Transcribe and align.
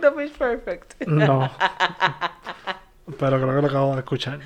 ¿Tú 0.00 0.02
no 0.02 0.08
has 0.08 0.16
visto 0.16 0.16
Pitch 0.16 0.32
Perfect? 0.38 1.06
No. 1.06 1.50
Pero 3.18 3.40
creo 3.40 3.54
que 3.56 3.62
lo 3.62 3.66
acabo 3.68 3.92
de 3.94 3.98
escuchar. 4.00 4.38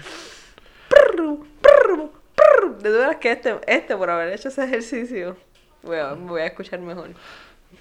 De 2.81 2.91
verdad 2.91 3.19
que 3.19 3.33
este, 3.33 3.59
este, 3.67 3.97
por 3.97 4.11
haber 4.11 4.33
hecho 4.33 4.49
ese 4.49 4.65
ejercicio, 4.65 5.37
voy 5.83 5.99
a, 5.99 6.13
voy 6.15 6.41
a 6.41 6.47
escuchar 6.47 6.81
mejor. 6.81 7.11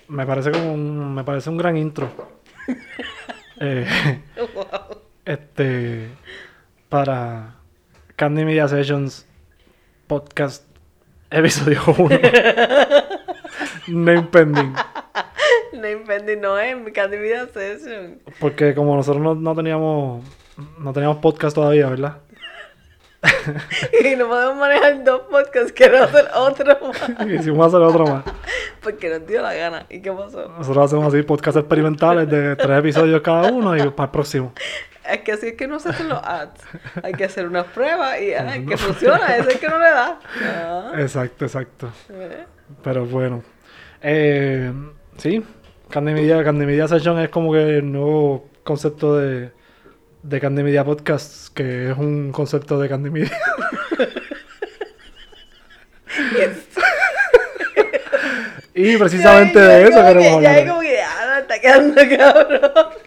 Me 0.07 0.25
parece 0.25 0.51
como 0.51 0.73
un, 0.73 1.15
me 1.15 1.23
parece 1.23 1.49
un 1.49 1.57
gran 1.57 1.77
intro. 1.77 2.09
Eh, 3.63 3.85
Wow. 4.55 4.65
este 5.23 6.09
para 6.89 7.53
Candy 8.15 8.43
Media 8.43 8.67
Sessions 8.67 9.27
podcast 10.07 10.65
episodio 11.29 11.79
1. 11.95 12.09
Name 13.89 14.23
pending. 14.23 14.73
Name 15.81 16.03
pending 16.05 16.41
no 16.41 16.57
es 16.57 16.77
mi 16.77 16.91
Candy 16.91 17.17
Media 17.17 17.47
Session. 17.47 18.19
Porque 18.39 18.73
como 18.75 18.95
nosotros 18.95 19.21
no, 19.21 19.35
no 19.35 19.55
teníamos 19.55 20.23
no 20.79 20.93
teníamos 20.93 21.17
podcast 21.17 21.55
todavía, 21.55 21.89
¿verdad? 21.89 22.17
Y 24.03 24.15
no 24.15 24.27
podemos 24.27 24.57
manejar 24.57 25.03
dos 25.03 25.21
podcasts, 25.29 25.71
quiero 25.71 26.03
hacer 26.03 26.27
otro 26.35 26.77
más. 26.87 27.27
Hicimos 27.39 27.67
hacer 27.67 27.81
otro 27.81 28.05
más. 28.05 28.23
Porque 28.81 29.09
nos 29.09 29.27
dio 29.27 29.41
la 29.41 29.53
gana. 29.53 29.85
¿Y 29.89 30.01
qué 30.01 30.11
pasó? 30.11 30.47
Nosotros 30.57 30.85
hacemos 30.85 31.13
así 31.13 31.23
podcast 31.23 31.57
experimentales 31.57 32.29
de 32.29 32.55
tres 32.55 32.79
episodios 32.79 33.21
cada 33.21 33.51
uno 33.51 33.75
y 33.75 33.89
para 33.89 34.05
el 34.05 34.11
próximo. 34.11 34.53
Es 35.07 35.19
que 35.19 35.31
así 35.33 35.47
es 35.49 35.53
que 35.53 35.67
no 35.67 35.79
se 35.79 35.89
hacen 35.89 36.09
los 36.09 36.19
ads. 36.23 36.61
Hay 37.03 37.13
que 37.13 37.25
hacer 37.25 37.47
unas 37.47 37.65
pruebas 37.65 38.21
y 38.21 38.33
ah, 38.33 38.53
que 38.67 38.77
funciona. 38.77 39.35
Ese 39.35 39.53
es 39.53 39.57
que 39.59 39.67
no 39.67 39.77
le 39.77 39.85
da. 39.85 40.19
Ah, 40.43 40.91
Exacto, 40.97 41.45
exacto. 41.45 41.91
¿eh? 42.09 42.45
Pero 42.83 43.05
bueno. 43.05 43.43
Eh, 44.01 44.71
sí, 45.17 45.43
Candy 45.91 46.13
Media, 46.13 46.43
Candy 46.43 46.65
Media 46.65 46.87
Session 46.87 47.19
es 47.19 47.29
como 47.29 47.51
que 47.53 47.77
el 47.77 47.91
nuevo 47.91 48.47
concepto 48.63 49.17
de, 49.17 49.51
de 50.23 50.39
Candy 50.39 50.63
Media 50.63 50.83
Podcast, 50.83 51.53
que 51.53 51.91
es 51.91 51.97
un 51.97 52.31
concepto 52.31 52.79
de 52.79 52.89
Candy 52.89 53.09
Media. 53.09 53.31
Yes. 56.35 56.67
y 58.73 58.97
precisamente 58.97 59.59
Ya, 59.59 59.67
de 59.67 59.83
eso 59.83 59.91
como 60.01 60.07
queremos 60.07 60.37
que- 60.37 60.43
Ya 60.43 60.49
hablar. 60.49 60.57
es 60.63 60.69
como 60.69 60.81
que, 60.81 61.01
ah, 61.01 61.39
está 61.41 61.59
quedando 61.59 62.01
cabrón. 62.17 62.71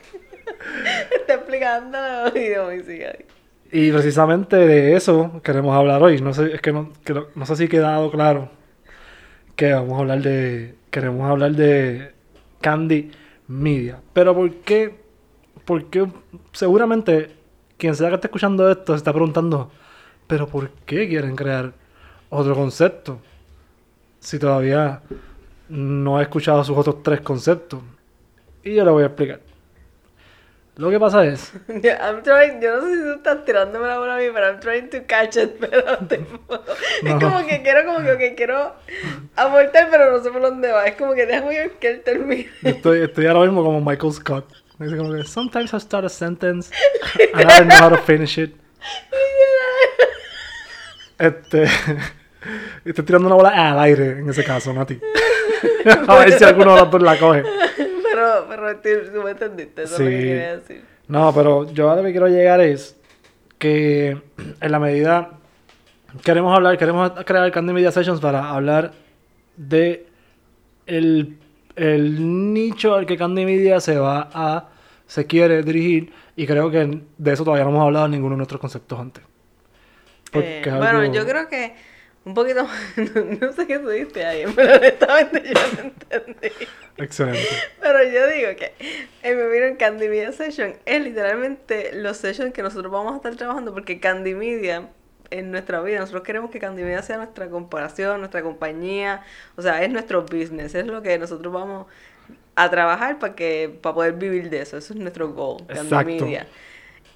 Está 1.17 1.35
explicando 1.35 1.99
y 2.35 2.53
y 3.77 3.91
precisamente 3.91 4.57
de 4.57 4.95
eso 4.95 5.41
queremos 5.43 5.75
hablar 5.77 6.03
hoy. 6.03 6.21
No 6.21 6.33
sé, 6.33 6.55
es 6.55 6.61
que 6.61 6.73
no, 6.73 6.93
que 7.05 7.13
no- 7.15 7.27
no 7.35 7.47
sé 7.47 7.57
si 7.57 7.65
ha 7.65 7.69
quedado 7.69 8.11
claro 8.11 8.51
que 9.57 9.73
vamos 9.73 9.95
a 9.95 10.01
hablar 10.03 10.21
de. 10.23 10.75
Queremos 10.91 11.29
hablar 11.29 11.53
de 11.53 12.13
Candy 12.65 13.11
Media. 13.47 14.01
Pero 14.15 14.35
¿por 14.35 14.51
qué? 14.51 14.99
Porque 15.67 16.09
seguramente 16.53 17.31
quien 17.77 17.95
sea 17.95 18.09
que 18.09 18.15
esté 18.15 18.29
escuchando 18.29 18.71
esto 18.71 18.95
se 18.95 18.97
está 18.97 19.13
preguntando, 19.13 19.71
¿pero 20.27 20.49
por 20.49 20.71
qué 20.87 21.07
quieren 21.07 21.37
crear 21.37 21.75
otro 22.31 22.55
concepto? 22.55 23.21
Si 24.19 24.39
todavía 24.39 25.03
no 25.69 26.19
he 26.19 26.23
escuchado 26.23 26.65
sus 26.65 26.79
otros 26.79 27.03
tres 27.03 27.21
conceptos. 27.21 27.81
Y 28.63 28.75
yo 28.75 28.85
le 28.87 28.91
voy 28.93 29.03
a 29.03 29.07
explicar. 29.07 29.41
Lo 30.77 30.91
que 30.91 30.99
pasa 30.99 31.25
es 31.25 31.53
Yeah, 31.83 32.01
I'm 32.11 32.23
trying, 32.23 32.61
yo 32.61 32.77
no 32.77 32.83
sé 32.83 32.97
si 32.97 33.03
tú 33.03 33.13
estás 33.15 33.45
tirándome 33.45 33.87
la 33.87 33.99
bola 33.99 34.17
a 34.17 34.19
mí, 34.19 34.25
pero 34.35 34.47
I'm 34.47 34.59
trying 34.61 34.91
to 34.91 34.99
catch 35.07 35.37
it, 35.37 35.53
pero 35.61 35.99
tipo, 35.99 36.37
No. 37.03 37.11
es 37.11 37.15
como 37.25 37.47
que 37.47 37.63
quiero, 37.63 37.85
como 37.85 38.01
que, 38.05 38.13
ok, 38.13 38.37
quiero 38.37 38.75
aportar, 39.37 39.89
pero 39.91 40.11
no 40.11 40.23
sé 40.23 40.31
por 40.31 40.43
dónde 40.43 40.73
va, 40.73 40.85
es 40.87 40.97
como 40.97 41.15
que 41.15 41.27
déjame 41.27 41.71
que 41.81 41.89
él 41.91 42.03
termine. 42.03 42.49
Estoy, 42.63 43.03
estoy 43.03 43.27
ahora 43.27 43.41
mismo 43.41 43.63
como 43.63 43.81
Michael 43.81 44.13
Scott. 44.13 44.53
Dice 44.81 44.97
como 44.97 45.13
que, 45.15 45.23
Sometimes 45.25 45.73
I 45.73 45.79
start 45.79 46.05
a 46.05 46.09
sentence 46.09 46.71
and 47.35 47.43
I 47.51 47.59
don't 47.59 47.69
know 47.69 47.79
how 47.79 47.91
to 47.91 47.99
finish 48.03 48.37
it. 48.39 48.57
Este. 51.19 51.69
Estoy 52.85 53.05
tirando 53.05 53.29
una 53.29 53.37
bola 53.37 53.71
al 53.71 53.79
aire 53.79 54.19
en 54.19 54.29
ese 54.29 54.45
caso, 54.45 54.73
no 54.73 54.81
a 54.83 54.87
ti. 54.87 55.01
a 56.09 56.19
ver 56.19 56.33
si 56.33 56.45
alguno 56.45 56.75
de 56.75 56.81
los 56.81 56.91
dos 56.91 57.03
la 57.03 57.17
coge. 57.19 57.43
Pero, 58.49 58.81
pero 58.83 59.11
tú, 59.13 59.23
me 59.23 59.31
entendiste, 59.33 59.83
eso 59.85 59.95
es 59.95 60.01
lo 60.01 60.07
que 60.11 60.21
Sí. 60.21 60.27
quería 60.29 60.57
decir. 60.57 60.85
No, 61.09 61.33
pero 61.35 61.71
yo 61.73 61.91
a 61.91 61.97
lo 61.97 62.03
que 62.03 62.11
quiero 62.13 62.29
llegar 62.29 62.61
es 62.61 62.97
que 63.59 64.17
en 64.61 64.73
la 64.73 64.79
medida 64.79 65.31
queremos 66.23 66.55
hablar, 66.55 66.79
queremos 66.79 67.13
crear 67.25 67.51
Candy 67.51 67.73
Media 67.73 67.91
Sessions 67.93 68.21
para 68.21 68.51
hablar 68.51 68.93
de 69.57 70.07
el, 70.87 71.37
el 71.77 72.53
nicho 72.53 72.95
al 72.95 73.07
que 73.07 73.17
Candy 73.17 73.45
Media 73.45 73.81
se 73.81 73.99
va 73.99 74.29
a, 74.33 74.69
se 75.07 75.27
quiere 75.27 75.63
dirigir 75.63 76.13
y 76.37 76.47
creo 76.47 76.71
que 76.71 77.01
de 77.19 77.33
eso 77.33 77.45
todavía 77.45 77.65
no 77.65 77.71
hemos 77.71 77.85
hablado 77.85 78.07
en 78.07 78.13
ninguno 78.13 78.35
de 78.35 78.39
nuestros 78.39 78.61
conceptos 78.61 78.99
antes. 78.99 79.23
Eh, 80.33 80.63
Bueno, 80.79 81.05
yo 81.13 81.25
creo 81.27 81.49
que 81.49 81.75
un 82.25 82.35
poquito 82.35 82.63
no, 83.41 83.53
sé 83.53 83.67
qué 83.67 83.79
tú 83.79 83.89
dijiste 83.89 84.25
ahí, 84.25 84.45
pero 84.57 84.75
honestamente 84.75 85.43
yo 85.45 85.61
no 85.77 85.83
entendí. 85.83 86.49
Excelente. 86.97 87.49
Pero 87.81 88.05
yo 88.05 88.27
digo 88.29 88.57
que 88.57 88.73
en 89.23 89.37
mi 89.37 89.43
opinión 89.43 89.77
Candy 89.77 90.09
Media 90.09 90.33
Session 90.33 90.75
es 90.87 91.03
literalmente 91.03 91.93
los 91.95 92.17
sessions 92.17 92.53
que 92.53 92.63
nosotros 92.63 92.91
vamos 92.91 93.13
a 93.13 93.17
estar 93.17 93.35
trabajando 93.37 93.75
porque 93.75 94.01
Candy 94.01 94.35
Media 94.35 94.89
en 95.31 95.51
nuestra 95.51 95.81
vida, 95.81 95.99
nosotros 95.99 96.23
queremos 96.23 96.51
que 96.51 96.61
Candy 96.61 96.83
Media 96.83 97.03
sea 97.03 97.17
nuestra 97.17 97.49
comparación, 97.49 98.21
nuestra 98.21 98.43
compañía, 98.43 99.23
o 99.57 99.63
sea, 99.63 99.83
es 99.83 99.91
nuestro 99.91 100.23
business, 100.23 100.75
es 100.75 100.87
lo 100.87 101.03
que 101.03 101.19
nosotros 101.19 101.53
vamos 101.53 101.87
a 102.55 102.71
trabajar 102.71 103.19
para 103.19 103.35
que 103.35 103.77
para 103.83 103.95
poder 103.95 104.13
vivir 104.15 104.49
de 104.49 104.61
eso, 104.61 104.77
eso 104.77 104.93
es 104.95 105.01
nuestro 105.01 105.33
goal, 105.33 105.67
Candy. 105.67 106.21
Media. 106.21 106.47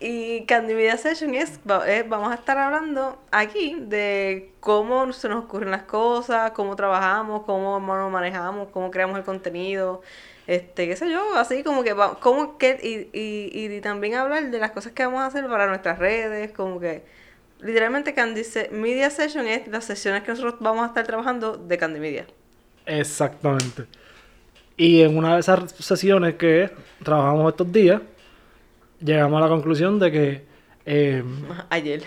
Y 0.00 0.44
Candy 0.46 0.74
Media 0.74 0.96
Session 0.96 1.34
es, 1.34 1.58
es- 1.88 2.08
vamos 2.08 2.30
a 2.30 2.34
estar 2.34 2.56
hablando 2.58 3.18
aquí 3.32 3.76
de 3.80 4.52
cómo 4.60 5.12
se 5.12 5.28
nos 5.28 5.44
ocurren 5.44 5.72
las 5.72 5.82
cosas, 5.84 6.52
cómo 6.52 6.76
trabajamos, 6.76 7.42
cómo 7.44 7.80
nos 7.80 8.10
manejamos, 8.12 8.68
cómo 8.70 8.90
creamos 8.92 9.18
el 9.18 9.24
contenido, 9.24 10.02
este, 10.46 10.86
qué 10.86 10.94
sé 10.96 11.10
yo, 11.10 11.34
así 11.36 11.64
como 11.64 11.82
que 11.82 11.94
va, 11.94 12.20
cómo 12.20 12.58
que, 12.58 12.78
y, 13.12 13.18
y, 13.18 13.74
y 13.76 13.80
también 13.80 14.14
hablar 14.14 14.50
de 14.50 14.58
las 14.58 14.70
cosas 14.70 14.92
que 14.92 15.04
vamos 15.04 15.20
a 15.20 15.26
hacer 15.26 15.46
para 15.48 15.66
nuestras 15.66 15.98
redes, 15.98 16.52
como 16.52 16.78
que 16.80 17.04
literalmente 17.60 18.14
Candy 18.14 18.42
Media 18.72 19.10
Session 19.10 19.46
es 19.48 19.66
las 19.68 19.84
sesiones 19.84 20.22
que 20.22 20.30
nosotros 20.30 20.56
vamos 20.60 20.84
a 20.84 20.86
estar 20.88 21.06
trabajando 21.06 21.56
de 21.56 21.76
Candy 21.78 22.00
Media. 22.00 22.26
Exactamente. 22.86 23.86
Y 24.76 25.02
en 25.02 25.16
una 25.18 25.34
de 25.34 25.40
esas 25.40 25.72
sesiones 25.72 26.36
que 26.36 26.70
trabajamos 27.02 27.50
estos 27.52 27.72
días, 27.72 28.02
llegamos 29.00 29.38
a 29.38 29.44
la 29.44 29.48
conclusión 29.48 29.98
de 29.98 30.10
que... 30.12 30.44
eh, 30.86 31.22
Ayer, 31.70 32.02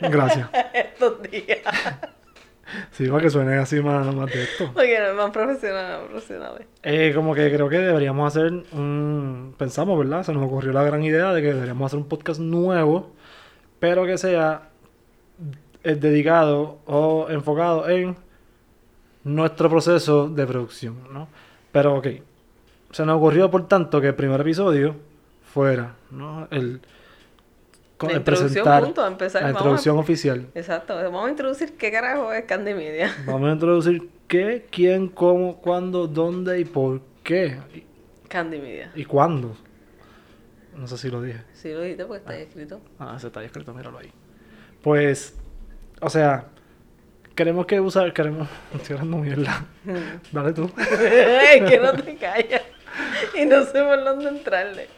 gracias. 0.00 0.48
estos 0.74 1.22
días, 1.22 1.58
Sí, 2.90 3.08
para 3.08 3.22
que 3.22 3.30
suene 3.30 3.56
así 3.56 3.80
más, 3.80 4.14
más 4.14 4.30
de 4.30 4.42
esto. 4.42 4.70
porque 4.74 4.98
no 4.98 5.06
es 5.06 5.14
más 5.16 5.30
profesional, 5.30 6.00
más 6.02 6.10
profesionales. 6.10 6.66
Eh, 6.82 7.12
como 7.14 7.34
que 7.34 7.50
creo 7.50 7.66
que 7.66 7.78
deberíamos 7.78 8.28
hacer 8.36 8.52
un... 8.72 9.54
Pensamos, 9.56 9.98
¿verdad? 9.98 10.22
Se 10.22 10.34
nos 10.34 10.44
ocurrió 10.44 10.72
la 10.72 10.82
gran 10.82 11.02
idea 11.02 11.32
de 11.32 11.40
que 11.40 11.54
deberíamos 11.54 11.86
hacer 11.86 11.98
un 11.98 12.08
podcast 12.08 12.40
nuevo, 12.40 13.14
pero 13.78 14.04
que 14.04 14.18
sea 14.18 14.68
eh, 15.82 15.94
dedicado 15.94 16.80
o 16.84 17.28
enfocado 17.30 17.88
en 17.88 18.16
nuestro 19.24 19.70
proceso 19.70 20.28
de 20.28 20.46
producción, 20.46 20.96
¿no? 21.10 21.28
Pero, 21.72 21.94
ok. 21.96 22.06
Se 22.90 23.06
nos 23.06 23.16
ocurrió, 23.16 23.50
por 23.50 23.66
tanto, 23.66 23.98
que 23.98 24.08
el 24.08 24.14
primer 24.14 24.42
episodio 24.42 24.94
fuera, 25.52 25.94
¿no? 26.10 26.46
El... 26.50 26.80
con- 27.96 28.12
La 28.12 28.22
presentar 28.22 28.84
punto, 28.84 29.02
a 29.04 29.08
empezar, 29.08 29.42
la 29.42 29.48
vamos 29.48 29.56
a- 29.56 29.62
introducción 29.64 29.98
oficial. 29.98 30.46
Exacto, 30.54 30.94
vamos 30.96 31.26
a 31.26 31.30
introducir 31.30 31.76
qué 31.76 31.90
carajo 31.90 32.32
es 32.32 32.44
Candy 32.44 32.74
Media. 32.74 33.12
Vamos 33.26 33.48
a 33.48 33.52
introducir 33.52 34.08
qué, 34.28 34.66
quién, 34.70 35.08
cómo, 35.08 35.56
cuándo, 35.60 36.06
dónde 36.06 36.60
y 36.60 36.64
por 36.64 37.00
qué. 37.22 37.58
Candy 38.28 38.58
Media. 38.58 38.90
y 38.94 39.04
cuándo. 39.04 39.56
No 40.76 40.86
sé 40.86 40.96
si 40.98 41.10
lo 41.10 41.20
dije. 41.22 41.42
Sí 41.54 41.72
lo 41.72 41.80
dijiste 41.80 42.04
porque 42.04 42.18
está 42.20 42.32
ahí 42.34 42.42
escrito. 42.42 42.80
Ah, 43.00 43.14
ese 43.16 43.26
está 43.28 43.40
ahí 43.40 43.46
escrito, 43.46 43.74
míralo 43.74 43.98
ahí. 43.98 44.12
Pues, 44.82 45.34
o 46.00 46.08
sea, 46.08 46.44
queremos 47.34 47.66
que 47.66 47.80
usar, 47.80 48.12
queremos... 48.12 48.46
Estoy 48.74 48.94
hablando 48.96 49.16
mierda. 49.18 49.64
Dale 50.32 50.52
tú. 50.52 50.70
que 50.72 51.80
no 51.82 51.92
te 51.94 52.14
callas. 52.16 52.62
Y 53.34 53.44
no 53.46 53.64
sé 53.64 53.82
por 53.82 54.04
dónde 54.04 54.28
entrarle. 54.28 54.88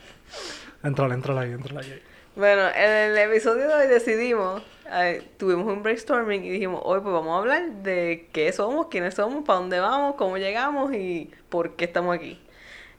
Entrale, 0.83 1.15
entrale 1.15 1.41
ahí, 1.41 1.53
entrale 1.53 1.81
ahí. 1.81 2.03
Bueno, 2.37 2.63
en 2.75 2.91
el 2.91 3.19
episodio 3.19 3.69
de 3.69 3.75
hoy 3.75 3.89
decidimos, 3.89 4.63
eh, 4.93 5.23
tuvimos 5.37 5.67
un 5.67 5.83
brainstorming 5.83 6.45
y 6.45 6.51
dijimos, 6.51 6.81
hoy 6.85 7.01
pues 7.01 7.13
vamos 7.13 7.33
a 7.35 7.39
hablar 7.39 7.71
de 7.83 8.29
qué 8.33 8.53
somos, 8.53 8.87
quiénes 8.87 9.15
somos, 9.15 9.45
para 9.45 9.59
dónde 9.59 9.81
vamos, 9.81 10.15
cómo 10.15 10.39
llegamos 10.39 10.95
y 10.95 11.31
por 11.49 11.77
qué 11.77 11.85
estamos 11.87 12.15
aquí. 12.15 12.41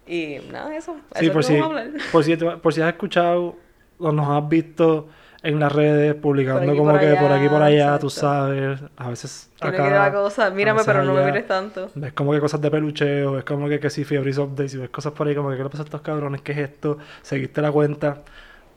Y 0.06 0.39
nada, 0.51 0.75
eso. 0.75 0.98
Sí, 1.16 1.25
eso 1.25 1.33
por 1.33 1.42
es 1.42 1.48
si, 1.48 1.60
vamos 1.60 1.78
a 1.78 1.80
hablar. 1.80 2.01
por, 2.12 2.24
si, 2.24 2.36
por 2.36 2.74
si 2.74 2.81
has 2.81 2.89
escuchado 2.89 3.56
o 3.98 4.12
nos 4.12 4.28
has 4.30 4.48
visto 4.50 5.07
en 5.44 5.60
las 5.60 5.72
redes, 5.72 6.14
publicando 6.16 6.76
como 6.76 6.98
que 7.00 7.16
por 7.16 7.32
aquí 7.32 7.50
por 7.50 7.62
allá, 7.62 7.94
allá, 7.94 8.00
tú 8.00 8.08
exacto. 8.08 8.28
sabes, 8.28 8.80
a 8.96 9.10
veces 9.10 9.50
Que 9.60 9.66
no 9.66 9.74
acá, 9.74 9.84
quiero 9.84 9.98
la 9.98 10.12
cosa, 10.12 10.50
mírame, 10.52 10.82
pero 10.86 11.04
no 11.04 11.14
me 11.14 11.26
mires 11.26 11.48
tanto. 11.48 11.90
Ves 11.96 12.14
como 12.14 12.32
que 12.32 12.40
cosas 12.40 12.62
de 12.62 12.70
pelucheo, 12.70 13.34
ves 13.34 13.44
como 13.44 13.68
que, 13.68 13.80
que 13.80 13.90
si 13.90 14.04
Fiebris 14.04 14.38
Updates, 14.38 14.76
y 14.76 14.78
ves 14.78 14.90
cosas 14.90 15.14
por 15.14 15.28
ahí 15.28 15.36
como 15.36 15.50
que 15.50 15.58
¿qué 15.58 15.64
le 15.64 15.70
pasa 15.70 15.82
a 15.82 15.86
estos 15.86 16.02
cabrones? 16.02 16.42
¿Qué 16.42 16.52
es 16.52 16.58
esto? 16.60 17.00
Seguiste 17.24 17.62
la 17.62 17.72
cuenta. 17.72 18.22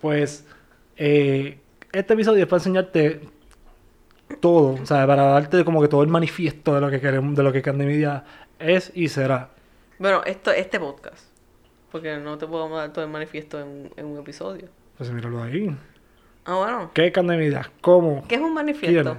Pues 0.00 0.46
eh, 0.96 1.58
este 1.92 2.14
episodio 2.14 2.42
es 2.42 2.48
para 2.48 2.58
enseñarte 2.60 3.20
todo, 4.40 4.80
o 4.82 4.86
sea, 4.86 5.06
para 5.06 5.24
darte 5.24 5.64
como 5.64 5.82
que 5.82 5.88
todo 5.88 6.02
el 6.02 6.08
manifiesto 6.08 6.74
de 6.74 6.80
lo 6.80 6.90
que 6.90 7.00
queremos, 7.00 7.36
de 7.36 7.42
lo 7.42 7.52
que 7.52 7.60
Candy 7.60 8.06
es 8.58 8.90
y 8.94 9.08
será. 9.08 9.50
Bueno, 9.98 10.22
esto, 10.24 10.50
este 10.50 10.80
podcast. 10.80 11.28
Porque 11.92 12.16
no 12.16 12.38
te 12.38 12.46
podemos 12.46 12.76
dar 12.76 12.92
todo 12.92 13.04
el 13.04 13.10
manifiesto 13.10 13.60
en, 13.60 13.90
en 13.96 14.06
un 14.06 14.18
episodio. 14.18 14.68
Pues 14.96 15.10
míralo 15.10 15.42
ahí. 15.42 15.76
Ah, 16.44 16.56
bueno. 16.56 16.90
¿Qué? 16.92 17.12
¿Cómo? 17.80 18.24
¿Qué 18.28 18.34
es 18.36 18.40
un 18.40 18.54
¿Quién? 18.54 18.54
manifiesto? 18.54 19.16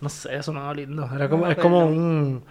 No 0.00 0.08
sé, 0.08 0.36
eso 0.36 0.52
no 0.52 0.72
lindo. 0.74 1.08
Era 1.14 1.28
como, 1.28 1.46
No, 1.46 1.50
es 1.50 1.56
como 1.56 1.86
un, 1.86 2.44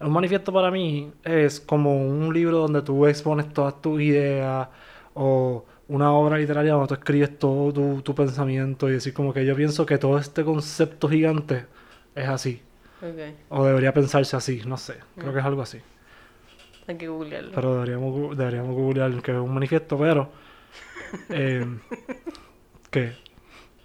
un 0.00 0.12
manifiesto 0.12 0.52
para 0.52 0.70
mí, 0.70 1.12
es 1.24 1.60
como 1.60 1.96
un 1.96 2.32
libro 2.32 2.58
donde 2.58 2.82
tú 2.82 3.06
expones 3.06 3.52
todas 3.52 3.80
tus 3.80 4.00
ideas 4.00 4.68
o 5.14 5.64
una 5.88 6.12
obra 6.12 6.38
literaria 6.38 6.72
donde 6.74 6.88
tú 6.88 6.94
escribes 6.94 7.38
todo 7.38 7.72
tu, 7.72 8.02
tu 8.02 8.14
pensamiento 8.14 8.88
y 8.88 8.92
decir 8.92 9.12
como 9.12 9.32
que 9.32 9.44
yo 9.44 9.56
pienso 9.56 9.86
que 9.86 9.98
todo 9.98 10.18
este 10.18 10.44
concepto 10.44 11.08
gigante 11.08 11.66
es 12.14 12.28
así. 12.28 12.62
O 13.48 13.64
debería 13.64 13.92
pensarse 13.94 14.36
así, 14.36 14.62
no 14.66 14.76
sé. 14.76 14.96
Creo 15.18 15.32
que 15.32 15.38
es 15.40 15.44
algo 15.44 15.62
así. 15.62 15.80
hay 16.86 16.96
que 16.96 17.08
googlearlo. 17.08 17.52
Pero 17.52 17.74
deberíamos, 17.74 18.36
deberíamos 18.36 18.74
googlear 18.74 19.22
que 19.22 19.32
es 19.32 19.38
un 19.38 19.54
manifiesto, 19.54 19.98
pero... 19.98 20.30
eh, 21.30 21.66
¿Qué? 22.90 23.16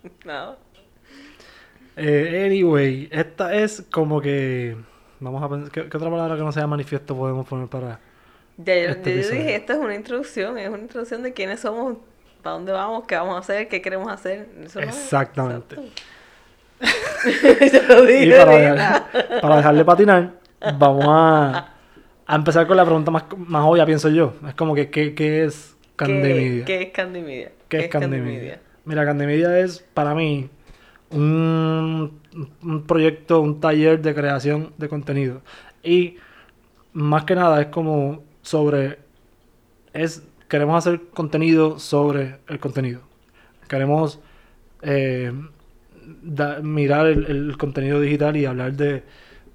Nada. 0.25 0.57
Eh, 1.98 2.44
anyway, 2.46 3.07
esta 3.12 3.54
es 3.56 3.84
como 3.92 4.22
que... 4.22 4.75
Vamos 5.19 5.42
a 5.44 5.50
pensar... 5.50 5.72
¿qué, 5.72 5.90
qué 5.90 5.98
otra 5.98 6.10
palabra 6.10 6.36
que 6.36 6.42
no 6.44 6.52
sea 6.52 6.68
manifiesto 6.68 7.16
podemos 7.16 7.48
poner 7.48 7.68
para...? 7.68 8.00
Ya, 8.57 8.75
yo, 8.75 8.90
Este 8.90 9.22
yo 9.22 9.30
dije, 9.30 9.56
esto 9.56 9.74
es 9.74 9.80
una 9.80 9.96
introducción, 9.96 10.57
es 10.57 10.69
una 10.69 10.80
introducción 10.80 11.24
de 11.24 11.34
quiénes 11.34 11.60
somos, 11.60 11.98
para 12.42 12.56
dónde 12.56 12.72
vamos, 12.72 13.06
qué 13.06 13.16
vamos 13.16 13.36
a 13.36 13.40
hacer, 13.40 13.68
qué 13.68 13.81
queremos 13.81 14.10
hacer. 14.12 14.48
Eso 14.63 14.80
no 14.80 14.88
es- 14.88 14.96
Exactamente. 14.96 15.75
Yo 17.74 17.81
lo 17.88 18.06
dije 18.06 18.25
Y 18.28 18.31
para, 18.31 18.52
dejar- 18.57 19.42
para 19.42 19.57
dejarle 19.57 19.86
patinar, 19.86 20.31
vamos 20.78 21.06
a, 21.07 21.74
a 22.25 22.36
empezar 22.36 22.68
con 22.68 22.78
la 22.78 22.86
pregunta 22.86 23.12
más, 23.12 23.25
más 23.38 23.63
obvia, 23.66 23.86
pienso 23.86 24.10
yo. 24.10 24.34
Es 24.48 24.54
como 24.56 24.75
que, 24.75 24.90
¿qué, 24.90 25.13
qué 25.16 25.46
es 25.46 25.75
Candy 25.96 26.63
¿Qué? 26.63 26.63
¿Qué 26.66 26.81
es 26.84 26.92
Candy 26.92 27.22
Media? 27.22 27.52
¿Qué 27.68 27.80
es 27.80 27.88
Candy 27.90 28.18
Media? 28.19 28.62
Mira, 28.86 29.06
Candy 29.06 29.26
Media 29.26 29.60
es 29.60 29.80
para 29.94 30.14
mí 30.16 30.50
un, 31.10 32.20
proyecto, 32.88 33.42
un 33.42 33.60
taller 33.60 34.02
de 34.02 34.14
creación 34.16 34.74
de 34.78 34.90
contenido. 34.90 35.42
Y 35.84 36.18
más 36.94 37.26
que 37.26 37.36
nada 37.36 37.62
es 37.62 37.68
como 37.68 38.24
sobre... 38.42 39.00
es 39.94 40.24
Queremos 40.50 40.78
hacer 40.78 41.02
contenido 41.14 41.80
sobre 41.80 42.40
el 42.48 42.60
contenido. 42.60 43.02
Queremos 43.70 44.20
eh, 44.84 45.34
mirar 46.64 47.08
el, 47.08 47.58
contenido 47.58 48.00
digital 48.00 48.38
y 48.38 48.46
hablar 48.46 48.74
de, 48.74 49.04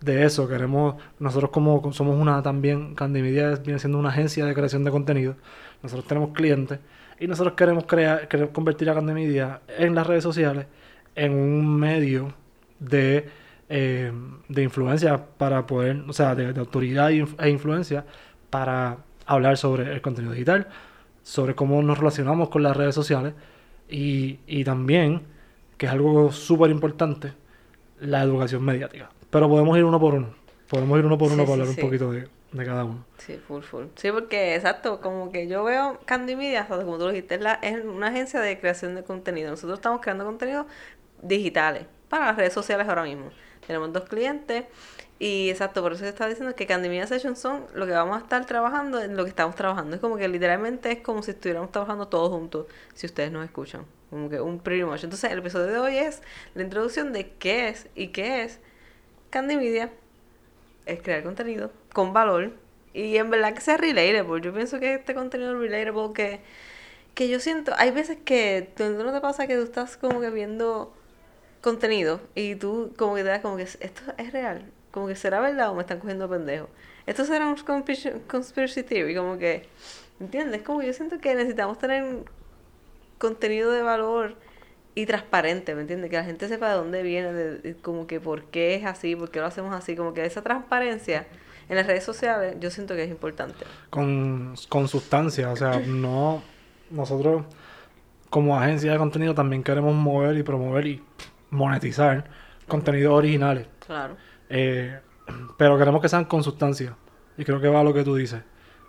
de 0.01 0.25
eso. 0.25 0.49
Queremos, 0.49 0.97
nosotros 1.19 1.51
como 1.51 1.93
somos 1.93 2.17
una 2.21 2.43
también, 2.43 2.95
Candy 2.95 3.23
Media 3.23 3.53
es- 3.53 3.63
viene 3.63 3.79
siendo 3.79 3.99
una 3.99 4.11
agencia 4.11 4.45
de 4.47 4.55
creación 4.55 4.85
de 4.85 4.91
contenido. 4.91 5.37
Nosotros 5.83 6.07
tenemos 6.07 6.31
clientes 6.33 6.81
y 7.21 7.27
nosotros 7.27 7.55
queremos 7.55 7.85
crear, 7.85 8.27
queremos 8.27 8.53
convertir 8.53 8.89
a 8.89 8.95
Candy 8.95 9.13
Media 9.13 9.61
en 9.69 9.95
las 9.95 10.07
redes 10.07 10.25
sociales 10.25 10.67
en 11.15 11.33
un 11.33 11.79
medio 11.79 12.33
de, 12.79 13.29
eh, 13.69 14.11
de 14.49 14.63
influencia 14.63 15.23
para 15.37 15.67
poder, 15.67 16.03
o 16.09 16.13
sea, 16.15 16.35
de, 16.35 16.55
de 16.55 16.61
autoridad 16.61 17.11
e 17.13 17.27
e 17.39 17.51
influencia 17.51 18.07
para 18.49 18.99
hablar 19.27 19.59
sobre 19.59 19.93
el 19.93 20.01
contenido 20.01 20.33
digital, 20.33 20.69
sobre 21.23 21.55
cómo 21.55 21.83
nos 21.83 21.99
relacionamos 21.99 22.49
con 22.49 22.63
las 22.63 22.75
redes 22.75 22.95
sociales 22.95 23.35
y, 23.89 24.39
y 24.47 24.65
también, 24.65 25.23
que 25.77 25.87
es 25.87 25.93
algo 25.93 26.33
súper 26.33 26.71
importante, 26.71 27.35
la 28.01 28.23
educación 28.23 28.65
mediática. 28.65 29.11
Pero 29.29 29.47
podemos 29.47 29.77
ir 29.77 29.85
uno 29.85 30.01
por 30.01 30.15
uno. 30.15 30.29
Podemos 30.69 30.99
ir 30.99 31.05
uno 31.05 31.19
por 31.19 31.31
uno 31.31 31.43
sí, 31.43 31.51
para 31.51 31.53
hablar 31.53 31.75
sí. 31.75 31.81
un 31.81 31.87
poquito 31.87 32.13
de, 32.13 32.29
de 32.53 32.65
cada 32.65 32.85
uno. 32.85 33.05
Sí, 33.19 33.37
full, 33.39 33.63
full. 33.63 33.87
Sí, 33.97 34.11
porque 34.11 34.55
exacto, 34.55 35.01
como 35.01 35.31
que 35.31 35.47
yo 35.47 35.63
veo 35.65 36.01
Candy 36.07 36.37
Media, 36.37 36.67
como 36.67 36.97
tú 36.99 37.05
lo 37.05 37.09
dijiste, 37.11 37.37
es, 37.37 37.41
la- 37.41 37.55
es 37.63 37.85
una 37.85 38.09
agencia 38.09 38.41
de 38.41 38.59
creación 38.59 38.95
de 38.95 39.05
contenido. 39.05 39.51
Nosotros 39.51 39.79
estamos 39.79 40.01
creando 40.01 40.25
contenidos 40.25 40.67
digitales 41.23 41.87
para 42.09 42.27
las 42.27 42.37
redes 42.37 42.53
sociales 42.53 42.89
ahora 42.89 43.05
mismo. 43.05 43.31
Tenemos 43.67 43.93
dos 43.93 44.05
clientes 44.09 44.65
y 45.19 45.51
exacto, 45.51 45.83
por 45.83 45.93
eso 45.93 46.03
se 46.05 46.09
está 46.09 46.27
diciendo 46.27 46.57
que 46.57 46.67
Candy 46.67 46.89
Media 46.89 47.07
Sessions 47.07 47.39
son 47.39 47.67
lo 47.75 47.87
que 47.87 47.93
vamos 47.93 48.17
a 48.17 48.21
estar 48.21 48.47
trabajando 48.47 49.01
en 49.03 49.17
lo 49.17 49.25
que 49.25 49.31
estamos 49.31 49.55
trabajando. 49.55 49.95
Es 49.95 50.01
como 50.01 50.17
que 50.17 50.27
literalmente 50.29 50.91
es 50.93 51.01
como 51.01 51.23
si 51.23 51.33
estuviéramos 51.33 51.71
trabajando 51.71 52.09
todos 52.09 52.31
juntos, 52.31 52.67
si 52.95 53.07
ustedes 53.07 53.31
nos 53.31 53.45
escuchan. 53.45 53.85
Como 54.09 54.29
que 54.31 54.41
un 54.41 54.59
pretty. 54.61 54.81
Entonces, 54.83 55.31
el 55.31 55.39
episodio 55.39 55.67
de 55.67 55.79
hoy 55.79 55.97
es 55.99 56.23
la 56.55 56.63
introducción 56.63 57.13
de 57.13 57.33
qué 57.35 57.69
es 57.69 57.89
y 57.95 58.09
qué 58.09 58.43
es 58.45 58.61
Candy 59.31 59.57
Media 59.57 59.93
es 60.93 61.03
crear 61.03 61.23
contenido 61.23 61.71
con 61.93 62.13
valor 62.13 62.53
y 62.93 63.17
en 63.17 63.31
verdad 63.31 63.55
que 63.55 63.61
sea 63.61 63.77
relatable. 63.77 64.41
Yo 64.43 64.53
pienso 64.55 64.81
que 64.81 64.95
este 64.95 65.15
contenido 65.15 65.53
es 65.55 65.59
relatable 65.71 66.13
que, 66.15 66.41
que 67.15 67.29
yo 67.29 67.41
siento, 67.41 67.73
hay 67.77 67.91
veces 67.91 68.19
que 68.25 68.71
tú- 68.77 68.85
no 68.91 69.13
te 69.13 69.21
pasa 69.21 69.47
que 69.47 69.57
tú 69.57 69.63
estás 69.63 69.97
como 69.97 70.21
que 70.21 70.31
viendo 70.31 70.95
contenido 71.63 72.21
y 72.35 72.55
tú 72.57 72.93
como 72.97 73.15
que 73.15 73.23
te 73.23 73.29
das 73.29 73.41
como 73.41 73.57
que 73.57 73.65
esto 73.65 74.03
es 74.19 74.33
real, 74.33 74.65
como 74.93 75.07
que 75.09 75.17
será 75.17 75.41
verdad 75.41 75.71
o 75.71 75.75
me 75.75 75.83
están 75.83 76.01
cogiendo 76.01 76.29
pendejo. 76.29 76.69
Esto 77.07 77.25
será 77.25 77.47
un 77.49 77.57
conspiracy, 77.57 78.83
theory, 78.83 79.15
como 79.17 79.39
que, 79.39 79.69
¿entiendes? 80.21 80.63
Como 80.63 80.83
yo 80.83 80.93
siento 80.93 81.19
que 81.21 81.35
necesitamos 81.35 81.79
tener 81.79 82.25
contenido 83.19 83.71
de 83.73 83.83
valor 83.83 84.37
y 84.95 85.07
transparente, 85.07 85.75
¿me 85.75 85.83
entiendes? 85.83 86.11
Que 86.11 86.17
la 86.17 86.25
gente 86.25 86.49
sepa 86.49 86.71
de 86.71 86.75
dónde 86.75 87.03
viene, 87.03 87.33
de, 87.33 87.59
de 87.59 87.75
como 87.77 88.07
que 88.07 88.21
por 88.21 88.45
qué 88.45 88.75
es 88.75 88.85
así, 88.85 89.15
por 89.17 89.31
qué 89.31 89.41
lo 89.41 89.47
hacemos 89.47 89.75
así, 89.75 89.97
como 89.97 90.15
que 90.15 90.25
esa 90.25 90.43
transparencia 90.43 91.27
en 91.71 91.77
las 91.77 91.87
redes 91.87 92.03
sociales 92.03 92.57
yo 92.61 92.69
siento 92.71 92.95
que 92.95 93.05
es 93.05 93.11
importante. 93.11 93.65
Con, 93.91 94.55
con 94.69 94.89
sustancia, 94.89 95.51
o 95.51 95.57
sea, 95.57 95.81
no... 95.87 96.43
Nosotros, 96.91 97.45
como 98.29 98.59
agencia 98.59 98.91
de 98.91 98.99
contenido, 98.99 99.33
también 99.33 99.63
queremos 99.63 99.95
mover 99.95 100.37
y 100.37 100.43
promover 100.43 100.87
y 100.89 101.03
monetizar 101.51 102.25
contenidos 102.67 103.15
originales. 103.15 103.69
Claro. 103.87 104.17
Eh, 104.49 104.99
pero 105.57 105.79
queremos 105.79 106.03
que 106.03 106.09
sean 106.09 106.25
con 106.25 106.43
sustancia. 106.43 106.97
Y 107.39 107.45
creo 107.45 107.61
que 107.61 107.69
va 107.69 107.81
a 107.81 107.85
lo 107.85 107.95
que 107.95 108.03
tú 108.03 108.17
dices. 108.17 108.43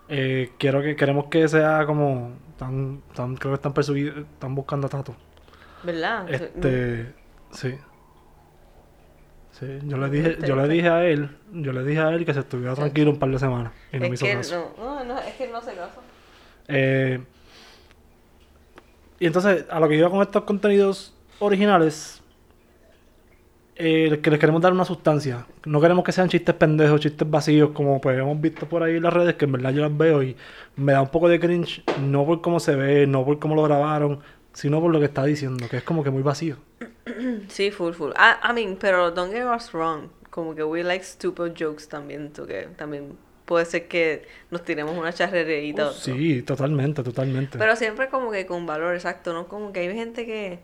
Eh, 0.10 0.50
quiero 0.58 0.81
que, 0.81 0.96
queremos 0.96 1.27
que 1.27 1.48
sea 1.48 1.86
como... 1.86 2.31
Tan, 2.58 3.01
tan, 3.13 3.36
creo 3.36 3.51
que 3.51 3.67
están 3.67 3.74
están 4.34 4.55
buscando 4.55 4.88
a 4.88 4.89
Tato. 4.89 5.15
¿Verdad? 5.84 6.30
Este, 6.30 7.14
sí. 7.52 7.76
Sí, 9.52 9.66
yo 9.84 9.98
le 9.98 10.10
dije, 10.10 10.38
yo 10.46 10.56
le 10.56 10.68
dije 10.68 10.90
a 10.90 11.06
él, 11.06 11.38
yo 11.52 11.74
le 11.74 11.84
dije 11.84 12.00
a 12.00 12.10
él 12.10 12.26
que 12.26 12.34
se 12.34 12.40
estuviera 12.40 12.74
tranquilo 12.74 13.12
un 13.12 13.20
par 13.20 13.30
de 13.30 13.38
semanas 13.40 13.74
y 13.92 14.00
no 14.00 14.08
me 14.08 14.16
es 14.16 14.22
hizo 14.22 14.26
que 14.26 14.34
caso. 14.34 14.74
no, 14.78 15.04
no, 15.04 15.04
no, 15.04 15.20
es 15.20 15.36
que 15.36 15.48
no 15.48 15.58
hace 15.58 15.74
caso. 15.76 16.02
Eh, 16.68 17.20
y 19.20 19.28
entonces, 19.28 19.66
a 19.70 19.80
lo 19.80 19.88
que 19.88 19.96
iba 19.98 20.10
con 20.10 20.22
estos 20.22 20.44
contenidos 20.46 21.14
originales, 21.40 22.24
eh, 23.76 24.20
que 24.22 24.30
les 24.32 24.40
queremos 24.40 24.62
dar 24.62 24.72
una 24.74 24.86
sustancia. 24.86 25.46
No 25.66 25.82
queremos 25.82 26.04
que 26.04 26.12
sean 26.12 26.30
chistes 26.30 26.56
pendejos, 26.56 27.00
chistes 27.02 27.30
vacíos, 27.30 27.72
como 27.72 28.00
pues 28.02 28.18
hemos 28.18 28.40
visto 28.40 28.68
por 28.68 28.84
ahí 28.84 28.98
en 28.98 29.04
las 29.04 29.14
redes, 29.14 29.36
que 29.36 29.46
en 29.46 29.52
verdad 29.54 29.72
yo 29.72 29.82
las 29.82 29.96
veo 29.98 30.24
y 30.24 30.36
me 30.76 30.94
da 30.94 31.02
un 31.02 31.10
poco 31.10 31.28
de 31.28 31.40
cringe, 31.40 31.84
no 32.00 32.26
por 32.26 32.42
cómo 32.42 32.60
se 32.60 32.76
ve, 32.76 33.08
no 33.08 33.26
por 33.26 33.40
cómo 33.40 33.56
lo 33.56 33.64
grabaron, 33.64 34.20
sino 34.53 34.81
por 34.81 34.91
lo 34.91 35.00
que 35.00 35.05
está 35.05 35.24
diciendo, 35.25 35.67
que 35.70 35.77
es 35.77 35.84
como 35.84 36.03
que 36.03 36.10
muy 36.12 36.24
vacío. 36.24 36.58
Sí, 37.50 37.72
full, 37.72 37.93
full. 37.93 38.12
I, 38.12 38.50
I 38.50 38.53
mean, 38.53 38.77
pero 38.79 39.12
don't 39.12 39.31
get 39.34 39.46
us 39.46 39.72
wrong. 39.74 40.10
Como 40.29 40.55
que 40.55 40.63
we 40.63 40.84
like 40.84 41.03
stupid 41.03 41.53
jokes 41.60 41.88
también, 41.88 42.31
que 42.31 42.70
también 42.77 43.17
puede 43.46 43.65
ser 43.65 43.88
que 43.88 44.25
nos 44.50 44.63
tiremos 44.63 44.98
una 44.98 45.12
charrerita. 45.12 45.88
o- 45.88 45.93
Sí, 45.93 46.41
totalmente, 46.43 47.03
totalmente. 47.03 47.58
Pero 47.58 47.75
siempre 47.75 48.08
como 48.10 48.31
que 48.31 48.46
con 48.46 48.65
valor, 48.65 48.96
exacto, 48.96 49.34
¿no? 49.34 49.48
Como 49.48 49.74
que 49.74 49.81
hay 49.81 49.93
gente 49.93 50.25
que... 50.25 50.60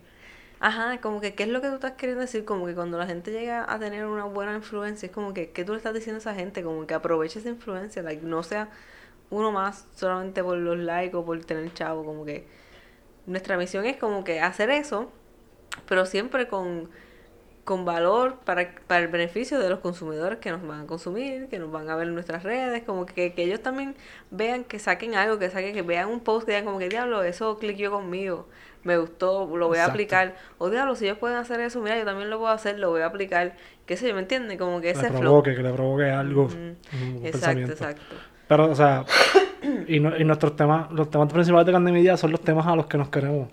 Ajá, 0.60 1.00
como 1.00 1.20
que, 1.20 1.34
¿qué 1.34 1.44
es 1.44 1.48
lo 1.50 1.60
que 1.60 1.68
tú 1.68 1.74
estás 1.74 1.92
queriendo 1.92 2.22
decir? 2.22 2.44
Como 2.44 2.66
que 2.66 2.74
cuando 2.74 2.98
la 2.98 3.06
gente 3.06 3.30
llega 3.30 3.70
a 3.72 3.78
tener 3.78 4.06
una 4.06 4.24
buena 4.24 4.54
influencia, 4.56 5.06
es 5.06 5.12
como 5.12 5.32
que, 5.32 5.50
¿qué 5.50 5.64
tú 5.64 5.72
le 5.72 5.78
estás 5.78 5.94
diciendo 5.94 6.16
a 6.16 6.20
esa 6.20 6.34
gente? 6.34 6.62
Como 6.64 6.84
que 6.86 6.94
aproveche 6.94 7.38
esa 7.38 7.48
influencia, 7.50 8.02
like, 8.02 8.24
no 8.24 8.42
sea 8.42 8.68
uno 9.30 9.52
más 9.52 9.86
solamente 9.94 10.42
por 10.42 10.56
los 10.56 10.76
likes 10.78 11.14
o 11.16 11.24
por 11.24 11.38
tener 11.44 11.72
chavo, 11.74 12.04
como 12.04 12.24
que 12.24 12.46
nuestra 13.28 13.56
misión 13.58 13.86
es 13.86 13.96
como 13.98 14.24
que 14.24 14.40
hacer 14.40 14.70
eso, 14.70 15.12
pero 15.88 16.06
siempre 16.06 16.48
con, 16.48 16.90
con 17.64 17.84
valor 17.84 18.38
para, 18.44 18.74
para 18.86 19.00
el 19.02 19.08
beneficio 19.08 19.58
de 19.60 19.68
los 19.70 19.80
consumidores 19.80 20.38
que 20.40 20.50
nos 20.50 20.66
van 20.66 20.82
a 20.82 20.86
consumir, 20.86 21.48
que 21.48 21.58
nos 21.58 21.70
van 21.70 21.90
a 21.90 21.96
ver 21.96 22.08
en 22.08 22.14
nuestras 22.14 22.42
redes, 22.42 22.82
como 22.84 23.06
que, 23.06 23.34
que 23.34 23.42
ellos 23.44 23.62
también 23.62 23.96
vean 24.30 24.64
que 24.64 24.78
saquen 24.78 25.14
algo, 25.14 25.38
que 25.38 25.50
saquen, 25.50 25.74
que 25.74 25.82
vean 25.82 26.08
un 26.08 26.20
post 26.20 26.46
que 26.46 26.52
digan 26.52 26.64
como 26.66 26.78
que 26.78 26.88
diablo, 26.88 27.22
eso 27.24 27.58
cliqueó 27.58 27.90
conmigo. 27.92 28.48
me 28.84 28.96
gustó, 28.98 29.46
lo 29.56 29.68
voy 29.68 29.78
a 29.78 29.86
Exacto. 29.86 29.90
aplicar. 29.90 30.36
O 30.58 30.70
diablo, 30.70 30.94
si 30.96 31.04
ellos 31.06 31.18
pueden 31.18 31.36
hacer 31.36 31.60
eso, 31.60 31.80
mira, 31.82 31.98
yo 31.98 32.04
también 32.06 32.30
lo 32.30 32.38
puedo 32.38 32.52
hacer, 32.52 32.78
lo 32.78 32.90
voy 32.90 33.02
a 33.02 33.06
aplicar. 33.06 33.56
¿Qué 33.86 33.96
sé 33.96 34.08
yo, 34.08 34.14
me 34.14 34.20
entiendes? 34.20 34.58
Como 34.58 34.80
que 34.80 34.90
ese 34.90 35.10
le 35.10 35.10
flow. 35.10 35.20
provoque, 35.20 35.54
que 35.54 35.62
le 35.62 35.72
provoque 35.72 36.10
algo. 36.10 36.56
Un 36.92 37.20
Exacto, 37.22 37.30
pensamiento. 37.32 37.72
exacto. 37.72 38.16
Pero, 38.48 38.70
o 38.70 38.74
sea, 38.74 39.04
y, 39.88 40.00
no- 40.00 40.16
y 40.16 40.24
nuestros 40.24 40.54
temas, 40.56 40.90
los 40.92 41.10
temas 41.10 41.32
principales 41.32 41.66
de 41.66 41.72
Candy 41.72 41.92
Media 41.92 42.16
son 42.16 42.30
los 42.32 42.40
temas 42.40 42.66
a 42.66 42.76
los 42.76 42.86
que 42.86 42.98
nos 42.98 43.08
queremos 43.08 43.48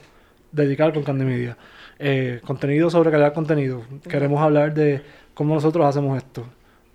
dedicar 0.52 0.94
con 0.94 1.04
Candy 1.04 1.26
Media. 1.26 1.58
Eh, 2.00 2.42
contenido 2.46 2.90
sobre 2.90 3.12
calidad 3.12 3.30
de 3.30 3.34
contenido. 3.34 3.82
Queremos 4.08 4.42
hablar 4.42 4.74
de 4.74 5.02
cómo 5.34 5.54
nosotros 5.56 5.86
hacemos 5.86 6.18
esto. 6.18 6.46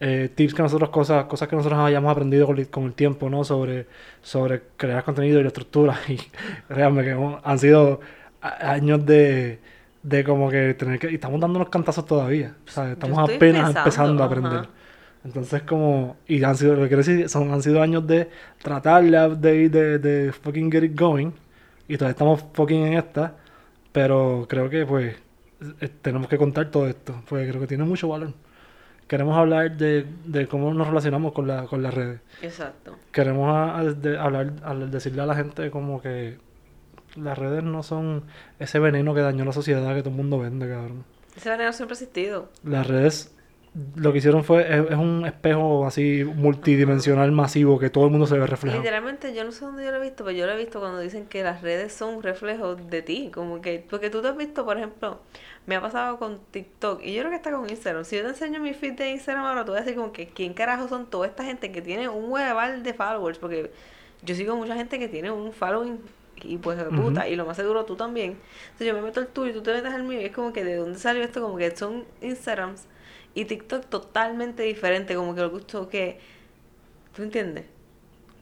Eh, 0.02 0.30
tips 0.35 0.54
que 0.54 0.62
nosotros, 0.62 0.88
cosas, 0.90 1.25
cosas 1.26 1.47
que 1.49 1.56
nosotros 1.56 1.78
hayamos 1.80 2.11
aprendido 2.11 2.47
con, 2.47 2.59
el- 2.59 2.68
con 2.70 2.85
el 2.85 2.92
tiempo, 2.94 3.28
¿no? 3.28 3.44
Sobre, 3.44 3.87
sobre 4.23 4.62
crear 4.76 5.04
contenido 5.04 5.38
y 5.40 5.42
la 5.42 5.49
estructura. 5.49 5.99
Y 6.09 6.16
que 6.16 7.11
hemos- 7.11 7.40
han 7.44 7.59
sido 7.59 8.00
años 8.40 9.04
de, 9.04 9.59
de 10.02 10.25
como 10.25 10.49
que 10.50 10.75
tener 10.75 10.99
que... 10.99 11.11
Y 11.11 11.14
estamos 11.16 11.40
dándonos 11.40 11.68
cantazos 11.68 12.06
todavía. 12.06 12.54
¿sabes? 12.66 12.92
Estamos 12.92 13.18
apenas 13.18 13.68
empezando, 13.76 14.23
empezando 14.23 14.23
a 14.23 14.26
ajá. 14.26 14.68
Entonces 15.25 15.62
como, 15.62 16.17
y 16.27 16.43
han 16.43 16.57
sido, 16.57 16.75
lo 16.75 16.83
que 16.83 16.89
quiero 16.89 17.03
decir, 17.03 17.29
son, 17.29 17.50
han 17.53 17.62
sido 17.62 17.83
años 17.83 18.07
de 18.07 18.29
tratar 18.62 19.05
de, 19.05 19.37
de, 19.37 19.69
de, 19.69 19.99
de 19.99 20.33
fucking 20.33 20.71
get 20.73 20.83
it 20.85 20.99
going, 20.99 21.31
y 21.89 21.97
todavía 21.97 22.12
estamos 22.12 22.45
fucking 22.55 22.87
en 22.87 22.95
esta, 22.95 23.37
pero 23.93 24.47
creo 24.49 24.71
que 24.71 24.87
pues 24.87 25.17
tenemos 26.00 26.27
que 26.29 26.39
contar 26.39 26.71
todo 26.71 26.87
esto, 26.89 27.23
porque 27.29 27.47
creo 27.49 27.61
que 27.61 27.67
tiene 27.67 27.85
mucho 27.85 28.09
valor. 28.09 28.33
Queremos 29.07 29.37
hablar 29.37 29.77
de, 29.77 30.07
de 30.25 30.47
cómo 30.47 30.73
nos 30.73 30.87
relacionamos 30.87 31.33
con, 31.33 31.47
la, 31.49 31.65
con 31.65 31.83
las 31.83 31.93
redes. 31.93 32.21
Exacto. 32.43 32.97
Queremos 33.11 33.49
a- 33.49 33.79
a- 33.79 33.85
de- 33.85 34.17
hablar, 34.17 34.53
a- 34.62 34.75
decirle 34.75 35.21
a 35.23 35.27
la 35.27 35.35
gente 35.35 35.69
como 35.71 36.00
que 36.00 36.39
las 37.17 37.37
redes 37.37 37.65
no 37.65 37.83
son 37.83 38.23
ese 38.61 38.79
veneno 38.79 39.12
que 39.12 39.21
dañó 39.21 39.45
la 39.45 39.53
sociedad 39.53 39.95
que 39.97 40.00
todo 40.03 40.11
el 40.11 40.17
mundo 40.17 40.39
vende, 40.39 40.69
cabrón. 40.69 41.05
Ese 41.37 41.50
veneno 41.50 41.73
siempre 41.73 41.95
ha 41.95 41.99
existido. 41.99 42.50
Las 42.62 42.87
redes 42.87 43.35
lo 43.95 44.11
que 44.12 44.19
hicieron 44.19 44.43
fue, 44.43 44.62
es, 44.62 44.91
es 44.91 44.97
un 44.97 45.25
espejo 45.25 45.87
así 45.87 46.25
multidimensional 46.25 47.31
masivo 47.31 47.79
que 47.79 47.89
todo 47.89 48.07
el 48.07 48.11
mundo 48.11 48.27
se 48.27 48.37
ve 48.37 48.47
reflejado. 48.47 48.83
Literalmente, 48.83 49.33
yo 49.33 49.45
no 49.45 49.53
sé 49.53 49.65
dónde 49.65 49.85
yo 49.85 49.93
lo 49.93 49.99
he 49.99 50.00
visto, 50.00 50.25
pero 50.25 50.37
yo 50.37 50.47
lo 50.47 50.53
he 50.53 50.57
visto 50.57 50.81
cuando 50.81 50.99
dicen 50.99 51.27
que 51.27 51.45
las 51.45 51.62
redes 51.62 51.93
son 51.93 52.17
un 52.17 52.23
reflejo 52.23 52.75
de 52.75 53.03
ti. 53.03 53.31
Como 53.33 53.61
que, 53.61 53.85
porque 53.89 54.11
tú 54.11 54.23
te 54.23 54.29
has 54.29 54.37
visto, 54.37 54.65
por 54.65 54.77
ejemplo, 54.77 55.21
me 55.67 55.77
ha 55.77 55.81
pasado 55.81 56.19
con 56.19 56.41
TikTok 56.50 57.00
y 57.05 57.15
yo 57.15 57.21
creo 57.21 57.31
que 57.31 57.37
está 57.37 57.53
con 57.53 57.71
Instagram. 57.71 58.05
Si 58.05 58.17
yo 58.17 58.23
te 58.23 58.31
enseño 58.31 58.59
mi 58.61 58.75
feed 58.75 58.95
de 58.95 59.11
Instagram 59.12 59.45
ahora, 59.45 59.65
tú 59.65 59.71
vas 59.71 59.83
a 59.83 59.85
decir 59.85 59.97
como 59.97 60.12
que 60.12 60.27
quién 60.27 60.53
carajo 60.53 60.89
son 60.89 61.07
toda 61.07 61.29
esta 61.29 61.45
gente 61.45 61.71
que 61.71 61.81
tiene 61.81 62.09
un 62.09 62.31
hueval 62.31 62.83
de 62.83 62.93
followers. 62.93 63.39
Porque 63.39 63.71
yo 64.23 64.35
sigo 64.35 64.57
mucha 64.57 64.75
gente 64.75 64.99
que 64.99 65.07
tiene 65.07 65.31
un 65.31 65.53
following 65.53 66.00
y 66.43 66.57
pues 66.57 66.79
de 66.79 66.85
puta, 66.85 67.29
y 67.29 67.37
lo 67.37 67.45
más 67.45 67.57
seguro 67.57 67.85
tú 67.85 67.95
también. 67.95 68.37
Entonces 68.65 68.87
yo 68.89 68.95
me 68.95 69.03
meto 69.03 69.21
el 69.21 69.29
tuyo 69.29 69.50
y 69.50 69.55
tú 69.55 69.62
te 69.62 69.75
metes 69.75 69.93
el 69.95 70.03
mío 70.03 70.21
y 70.21 70.25
es 70.25 70.33
como 70.33 70.53
que 70.53 70.65
de 70.65 70.77
dónde 70.77 70.99
salió 70.99 71.23
esto, 71.23 71.41
como 71.41 71.57
que 71.57 71.77
son 71.77 72.05
Instagrams 72.23 72.87
y 73.34 73.44
TikTok 73.46 73.87
totalmente 73.88 74.62
diferente, 74.64 75.14
como 75.14 75.34
que 75.34 75.40
lo 75.42 75.50
gusto 75.50 75.88
que... 75.88 76.20
¿Tú 77.14 77.22
entiendes? 77.22 77.66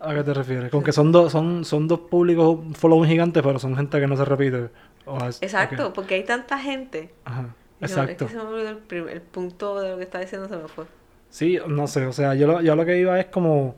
¿A 0.00 0.14
qué 0.14 0.22
te 0.22 0.32
refieres? 0.34 0.70
Con 0.70 0.82
que 0.84 0.92
son 0.92 1.10
dos, 1.10 1.32
son, 1.32 1.64
son 1.64 1.88
dos 1.88 2.00
públicos 2.00 2.60
following 2.76 3.08
gigantes, 3.10 3.42
pero 3.42 3.58
son 3.58 3.76
gente 3.76 3.98
que 4.00 4.06
no 4.06 4.16
se 4.16 4.24
repite. 4.24 4.70
O 5.04 5.18
es- 5.26 5.42
Exacto, 5.42 5.92
porque 5.92 6.14
hay 6.14 6.24
tanta 6.24 6.58
gente. 6.58 7.12
Ajá. 7.24 7.42
No, 7.80 7.86
es 7.86 7.92
Exacto. 7.92 8.26
que 8.26 8.32
se 8.32 8.36
me 8.36 8.42
olvidó 8.42 8.68
el, 8.70 8.78
prim- 8.78 9.08
el 9.08 9.22
punto 9.22 9.80
de 9.80 9.90
lo 9.90 9.96
que 9.98 10.04
estaba 10.04 10.22
diciendo, 10.24 10.48
se 10.48 10.56
me 10.56 10.68
fue. 10.68 10.86
Sí, 11.30 11.58
no 11.68 11.86
sé, 11.86 12.06
o 12.06 12.12
sea, 12.12 12.34
yo 12.34 12.46
lo, 12.46 12.60
yo 12.62 12.74
lo 12.74 12.84
que 12.86 12.98
iba 12.98 13.18
es 13.20 13.26
como 13.26 13.76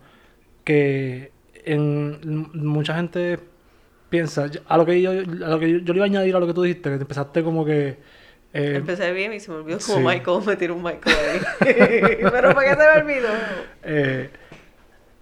que 0.64 1.32
en 1.64 2.48
mucha 2.54 2.94
gente 2.96 3.40
piensa, 4.10 4.50
a 4.66 4.76
lo 4.78 4.86
que 4.86 5.02
yo, 5.02 5.10
a 5.12 5.14
lo 5.50 5.60
que 5.60 5.70
yo, 5.72 5.78
yo 5.80 5.92
le 5.94 5.98
iba 5.98 6.04
a 6.06 6.08
añadir 6.08 6.36
a 6.36 6.40
lo 6.40 6.46
que 6.46 6.54
tú 6.54 6.62
dijiste, 6.62 6.90
que 6.90 6.96
te 6.98 7.02
empezaste 7.02 7.44
como 7.44 7.64
que 7.64 7.98
eh, 8.52 8.74
Empecé 8.76 9.12
bien 9.12 9.32
y 9.32 9.40
se 9.40 9.50
me 9.50 9.58
olvidó 9.58 9.78
como 9.78 9.98
sí. 9.98 10.04
Michael, 10.04 10.44
me 10.44 10.56
tiró 10.56 10.74
un 10.74 10.82
Michael 10.82 11.16
ahí. 11.16 11.40
Pero 12.30 12.54
¿para 12.54 12.62
qué 12.62 12.70
se 12.70 12.76
me 12.76 13.00
olvidó? 13.02 13.28
eh, 13.82 14.30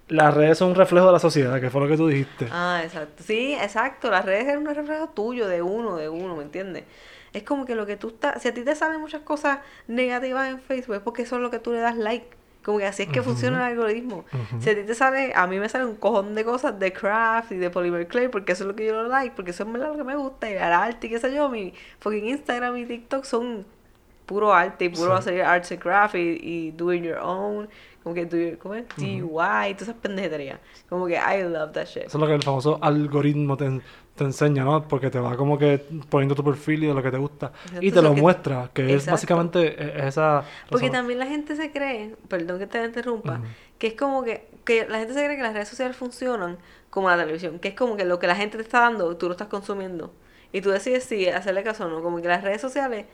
las 0.07 0.33
redes 0.33 0.57
son 0.57 0.69
un 0.69 0.75
reflejo 0.75 1.05
de 1.05 1.11
la 1.11 1.19
sociedad, 1.19 1.61
que 1.61 1.69
fue 1.69 1.81
lo 1.81 1.87
que 1.87 1.95
tú 1.95 2.07
dijiste. 2.07 2.47
Ah, 2.51 2.81
exacto. 2.83 3.23
Sí, 3.23 3.53
exacto. 3.53 4.09
Las 4.09 4.25
redes 4.25 4.47
es 4.47 4.57
un 4.57 4.65
reflejo 4.65 5.09
tuyo, 5.09 5.47
de 5.47 5.61
uno, 5.61 5.97
de 5.97 6.09
uno, 6.09 6.35
¿me 6.35 6.41
entiendes? 6.43 6.85
Es 7.31 7.43
como 7.43 7.65
que 7.65 7.75
lo 7.75 7.85
que 7.85 7.95
tú 7.95 8.07
estás... 8.07 8.41
Si 8.41 8.47
a 8.47 8.53
ti 8.55 8.63
te 8.63 8.73
salen 8.75 8.99
muchas 8.99 9.21
cosas 9.21 9.59
negativas 9.87 10.49
en 10.49 10.59
Facebook, 10.59 10.95
es 10.95 11.01
porque 11.01 11.21
eso 11.21 11.35
es 11.35 11.43
lo 11.43 11.51
que 11.51 11.59
tú 11.59 11.71
le 11.73 11.79
das 11.79 11.95
like. 11.95 12.25
Como 12.63 12.77
que 12.77 12.85
así 12.85 13.03
es 13.03 13.09
que 13.09 13.21
Ujú. 13.21 13.29
funciona 13.29 13.57
el 13.57 13.63
algoritmo. 13.77 14.25
Ujú. 14.33 14.61
Si 14.61 14.69
a 14.69 14.75
ti 14.75 14.83
te 14.83 14.93
sale... 14.93 15.31
A 15.33 15.47
mí 15.47 15.59
me 15.59 15.69
sale 15.69 15.85
un 15.85 15.95
cojón 15.95 16.35
de 16.35 16.43
cosas 16.43 16.77
de 16.77 16.91
craft 16.91 17.53
y 17.53 17.55
de 17.57 17.69
polymer 17.69 18.07
clay, 18.07 18.27
porque 18.27 18.51
eso 18.51 18.63
es 18.63 18.67
lo 18.67 18.75
que 18.75 18.85
yo 18.85 18.93
lo 19.01 19.07
like, 19.07 19.33
porque 19.35 19.51
eso 19.51 19.63
es 19.63 19.69
lo 19.69 19.95
que 19.95 20.03
me 20.03 20.15
gusta. 20.15 20.49
Y 20.49 20.53
el 20.53 20.61
arte 20.63 21.07
y 21.07 21.09
qué 21.09 21.19
sé 21.19 21.33
yo, 21.33 21.49
mi 21.49 21.73
fucking 21.99 22.25
Instagram 22.25 22.75
y 22.77 22.85
TikTok 22.85 23.23
son 23.23 23.65
puro 24.25 24.53
arte 24.53 24.85
y 24.85 24.89
puro 24.89 25.13
Sí. 25.13 25.19
hacer 25.19 25.41
arts 25.41 25.71
and 25.71 25.81
craft 25.81 26.15
y, 26.15 26.37
y 26.41 26.71
doing 26.71 27.01
your 27.03 27.17
own. 27.19 27.67
Como 28.03 28.13
que 28.15 28.25
do 28.25 28.37
your, 28.37 28.57
¿cómo 28.57 28.75
es? 28.75 28.85
DIY 28.97 29.21
y 29.21 29.23
todas 29.73 29.81
esas 29.81 29.95
pendejerías. 29.95 30.59
Como 30.87 31.07
que 31.07 31.15
I 31.15 31.43
love 31.43 31.71
that 31.73 31.85
shit. 31.85 32.03
Eso 32.03 32.17
es 32.17 32.21
lo 32.21 32.27
que 32.27 32.33
el 32.35 32.43
famoso 32.43 32.77
algoritmo 32.81 33.57
te, 33.57 33.81
te 34.19 34.23
enseña, 34.25 34.63
¿no? 34.63 34.87
Porque 34.87 35.09
te 35.09 35.19
va 35.19 35.35
como 35.35 35.57
que 35.57 35.83
poniendo 36.09 36.35
tu 36.35 36.43
perfil 36.43 36.83
y 36.83 36.87
de 36.87 36.93
lo 36.93 37.01
que 37.01 37.09
te 37.11 37.17
gusta. 37.17 37.51
Exacto, 37.65 37.85
Y 37.85 37.91
te 37.91 38.01
lo 38.01 38.13
que- 38.13 38.21
muestra, 38.21 38.69
que 38.73 38.93
es 38.93 39.05
básicamente 39.07 39.59
e- 39.83 39.99
es 39.99 40.05
esa... 40.05 40.43
Porque 40.69 40.85
razón- 40.85 40.93
también 40.99 41.19
la 41.19 41.25
gente 41.25 41.55
se 41.55 41.71
cree, 41.71 42.15
perdón 42.27 42.59
que 42.59 42.67
te 42.67 42.83
interrumpa, 42.85 43.41
que 43.79 43.87
es 43.87 43.93
como 43.95 44.23
que, 44.23 44.47
que 44.63 44.87
la 44.87 44.99
gente 44.99 45.13
se 45.15 45.23
cree 45.25 45.35
que 45.37 45.43
las 45.43 45.53
redes 45.53 45.67
sociales 45.69 45.97
funcionan 45.97 46.57
como 46.91 47.09
la 47.09 47.17
televisión, 47.17 47.59
que 47.59 47.69
es 47.69 47.73
como 47.75 47.97
que 47.97 48.05
lo 48.05 48.19
que 48.19 48.27
la 48.27 48.35
gente 48.35 48.57
te 48.57 48.63
está 48.63 48.81
dando, 48.81 49.17
tú 49.17 49.25
lo 49.27 49.31
estás 49.33 49.47
consumiendo. 49.47 50.13
Y 50.51 50.61
tú 50.61 50.69
decides 50.71 51.03
si 51.03 51.27
hacerle 51.27 51.63
caso 51.63 51.85
o 51.85 51.89
no. 51.89 52.01
Como 52.01 52.21
que 52.21 52.27
las 52.27 52.43
redes 52.43 52.59
sociales, 52.61 53.05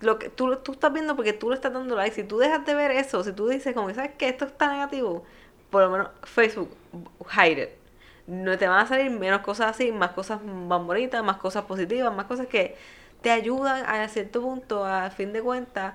lo 0.00 0.18
que 0.18 0.28
tú, 0.28 0.56
tú 0.56 0.72
estás 0.72 0.92
viendo 0.92 1.16
porque 1.16 1.32
tú 1.32 1.48
le 1.50 1.54
estás 1.56 1.72
dando 1.72 1.96
like. 1.96 2.14
Si 2.14 2.24
tú 2.24 2.38
dejas 2.38 2.64
de 2.66 2.74
ver 2.74 2.90
eso, 2.92 3.22
si 3.24 3.32
tú 3.32 3.48
dices 3.48 3.74
como 3.74 3.88
que, 3.88 3.94
¿sabes 3.94 4.12
qué? 4.18 4.28
Esto 4.28 4.44
está 4.44 4.72
negativo, 4.72 5.24
por 5.70 5.82
lo 5.82 5.90
menos 5.90 6.08
Facebook, 6.24 6.70
hide 7.36 7.62
it. 7.62 7.68
No 8.28 8.56
te 8.58 8.68
van 8.68 8.80
a 8.80 8.86
salir 8.86 9.10
menos 9.10 9.40
cosas 9.40 9.70
así, 9.70 9.90
más 9.90 10.10
cosas 10.10 10.40
más 10.44 10.84
bonitas, 10.84 11.24
más 11.24 11.38
cosas 11.38 11.64
positivas, 11.64 12.14
más 12.14 12.26
cosas 12.26 12.46
que 12.46 12.76
te 13.22 13.30
ayudan 13.30 13.84
a 13.86 14.06
cierto 14.08 14.42
punto, 14.42 14.84
a 14.84 15.10
fin 15.10 15.32
de 15.32 15.42
cuentas, 15.42 15.94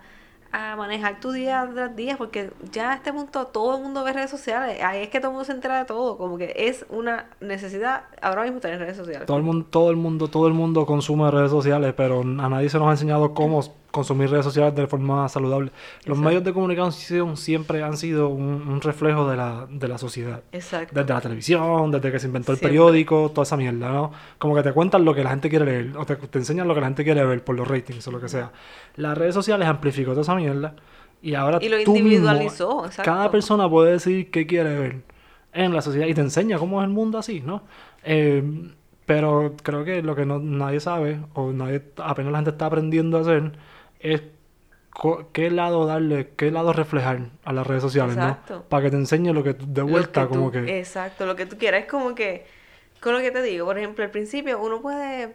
a 0.51 0.75
manejar 0.75 1.19
tu 1.19 1.31
día 1.31 1.67
tras 1.73 1.95
día, 1.95 2.17
porque 2.17 2.51
ya 2.71 2.91
a 2.91 2.95
este 2.95 3.13
punto 3.13 3.47
todo 3.47 3.77
el 3.77 3.83
mundo 3.83 4.03
ve 4.03 4.13
redes 4.13 4.31
sociales, 4.31 4.81
ahí 4.83 5.03
es 5.03 5.09
que 5.09 5.19
todo 5.19 5.29
el 5.29 5.33
mundo 5.33 5.45
se 5.45 5.51
entera 5.51 5.77
de 5.77 5.85
todo, 5.85 6.17
como 6.17 6.37
que 6.37 6.53
es 6.55 6.85
una 6.89 7.27
necesidad 7.39 8.03
ahora 8.21 8.43
mismo 8.43 8.59
tener 8.59 8.79
redes 8.79 8.97
sociales. 8.97 9.25
Todo 9.25 9.37
el 9.37 9.43
mundo, 9.43 9.67
todo 9.69 9.89
el 9.89 9.95
mundo, 9.95 10.27
todo 10.27 10.47
el 10.47 10.53
mundo 10.53 10.85
consume 10.85 11.29
redes 11.31 11.51
sociales, 11.51 11.93
pero 11.95 12.21
a 12.21 12.23
nadie 12.49 12.69
se 12.69 12.77
nos 12.77 12.87
ha 12.87 12.91
enseñado 12.91 13.33
cómo 13.33 13.61
consumir 13.93 14.27
redes 14.29 14.43
sociales 14.43 14.73
de 14.75 14.87
forma 14.87 15.29
saludable. 15.29 15.67
Los 16.05 16.17
Exacto. 16.17 16.21
medios 16.21 16.43
de 16.43 16.51
comunicación 16.51 17.37
siempre 17.37 17.83
han 17.83 17.95
sido 17.95 18.27
un, 18.29 18.67
un 18.67 18.81
reflejo 18.81 19.29
de 19.29 19.37
la, 19.37 19.67
de 19.69 19.87
la 19.87 19.99
sociedad. 19.99 20.41
Exacto. 20.51 20.99
Desde 20.99 21.13
la 21.13 21.21
televisión, 21.21 21.91
desde 21.91 22.11
que 22.11 22.19
se 22.19 22.25
inventó 22.25 22.51
el 22.51 22.57
Siempre. 22.57 22.69
periódico, 22.77 23.29
toda 23.29 23.43
esa 23.43 23.55
mierda, 23.55 23.89
¿no? 23.91 24.11
Como 24.39 24.55
que 24.55 24.63
te 24.63 24.73
cuentan 24.73 25.05
lo 25.05 25.13
que 25.13 25.23
la 25.23 25.29
gente 25.29 25.47
quiere 25.47 25.65
leer, 25.65 25.95
o 25.95 26.05
te, 26.05 26.15
te 26.15 26.39
enseñan 26.39 26.67
lo 26.67 26.73
que 26.73 26.81
la 26.81 26.87
gente 26.87 27.03
quiere 27.03 27.23
ver 27.23 27.43
por 27.43 27.55
los 27.55 27.67
ratings 27.67 28.07
o 28.07 28.11
lo 28.11 28.19
que 28.19 28.29
sea. 28.29 28.51
Las 28.95 29.15
redes 29.15 29.35
sociales 29.35 29.67
amplificó 29.67 30.11
toda 30.11 30.23
esa 30.23 30.35
mierda 30.35 30.75
y 31.21 31.35
ahora 31.35 31.59
Y 31.61 31.69
lo 31.69 31.77
tú 31.83 31.93
mismo, 31.93 32.07
individualizó, 32.07 32.85
exacto. 32.87 33.09
cada 33.11 33.29
persona 33.29 33.69
puede 33.69 33.91
decidir 33.93 34.31
qué 34.31 34.47
quiere 34.47 34.77
ver 34.77 35.01
en 35.53 35.71
la 35.73 35.83
sociedad 35.83 36.07
y 36.07 36.15
te 36.15 36.21
enseña 36.21 36.57
cómo 36.57 36.81
es 36.81 36.85
el 36.87 36.91
mundo 36.91 37.19
así, 37.19 37.41
¿no? 37.41 37.61
Eh, 38.03 38.43
pero 39.05 39.55
creo 39.61 39.83
que 39.83 40.01
lo 40.01 40.15
que 40.15 40.25
no, 40.25 40.39
nadie 40.39 40.79
sabe, 40.79 41.19
o 41.33 41.51
nadie, 41.51 41.83
apenas 41.97 42.31
la 42.31 42.37
gente 42.39 42.51
está 42.51 42.65
aprendiendo 42.67 43.17
a 43.17 43.21
hacer, 43.21 43.51
es 44.03 44.21
qué 45.31 45.49
lado 45.49 45.85
darle, 45.87 46.29
qué 46.37 46.51
lado 46.51 46.71
reflejar 46.71 47.29
a 47.43 47.51
las 47.53 47.65
redes 47.65 47.81
sociales, 47.81 48.15
Exacto. 48.15 48.55
¿no? 48.57 48.63
Para 48.63 48.83
que 48.83 48.91
te 48.91 48.97
enseñe 48.97 49.33
lo 49.33 49.43
que 49.43 49.55
tú- 49.55 49.65
de 49.67 49.81
vuelta, 49.81 50.21
que 50.23 50.27
como 50.27 50.51
tú- 50.51 50.63
que... 50.63 50.77
Exacto, 50.79 51.25
lo 51.25 51.35
que 51.35 51.45
tú 51.47 51.57
quieras. 51.57 51.81
Es 51.81 51.87
como 51.89 52.13
que, 52.13 52.45
con 53.01 53.13
lo 53.13 53.19
que 53.19 53.31
te 53.31 53.41
digo, 53.41 53.65
por 53.65 53.77
ejemplo, 53.77 54.03
al 54.03 54.11
principio 54.11 54.61
uno 54.61 54.81
puede 54.81 55.33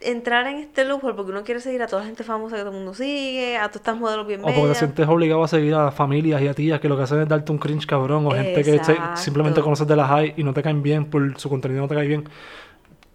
entrar 0.00 0.46
en 0.46 0.56
este 0.56 0.84
loophole 0.84 1.14
porque 1.14 1.30
uno 1.30 1.44
quiere 1.44 1.60
seguir 1.60 1.82
a 1.82 1.86
toda 1.86 2.00
la 2.02 2.06
gente 2.06 2.24
famosa 2.24 2.56
que 2.56 2.62
todo 2.62 2.70
el 2.72 2.76
mundo 2.76 2.92
sigue, 2.94 3.56
a 3.56 3.62
todas 3.68 3.76
estas 3.76 3.96
modelos 3.96 4.26
bien 4.26 4.40
O 4.40 4.44
porque 4.44 4.60
te 4.68 4.74
sientes 4.74 5.08
obligado 5.08 5.44
a 5.44 5.48
seguir 5.48 5.74
a 5.74 5.90
familias 5.92 6.42
y 6.42 6.48
a 6.48 6.54
tías 6.54 6.80
que 6.80 6.88
lo 6.88 6.96
que 6.96 7.04
hacen 7.04 7.20
es 7.20 7.28
darte 7.28 7.52
un 7.52 7.58
cringe 7.58 7.86
cabrón, 7.86 8.26
o 8.26 8.30
gente 8.32 8.54
que 8.56 8.64
se- 8.64 8.76
Exacto. 8.76 9.16
simplemente 9.16 9.60
conoces 9.62 9.86
de 9.86 9.96
la 9.96 10.06
high 10.08 10.34
y 10.36 10.42
no 10.44 10.52
te 10.52 10.62
caen 10.62 10.82
bien 10.82 11.06
por 11.06 11.38
su 11.38 11.48
contenido, 11.48 11.82
no 11.82 11.88
te 11.88 11.94
cae 11.94 12.06
bien. 12.06 12.24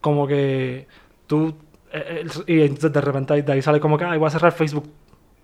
Como 0.01 0.25
que 0.27 0.87
tú. 1.27 1.55
Eh, 1.91 2.27
y 2.47 2.61
entonces 2.61 2.91
de 2.93 3.01
repente 3.01 3.33
ahí- 3.33 3.41
de 3.41 3.53
ahí 3.53 3.61
sale 3.61 3.79
como 3.79 3.97
que, 3.97 4.05
ay, 4.05 4.17
voy 4.17 4.27
a 4.27 4.31
cerrar 4.31 4.51
Facebook. 4.51 4.89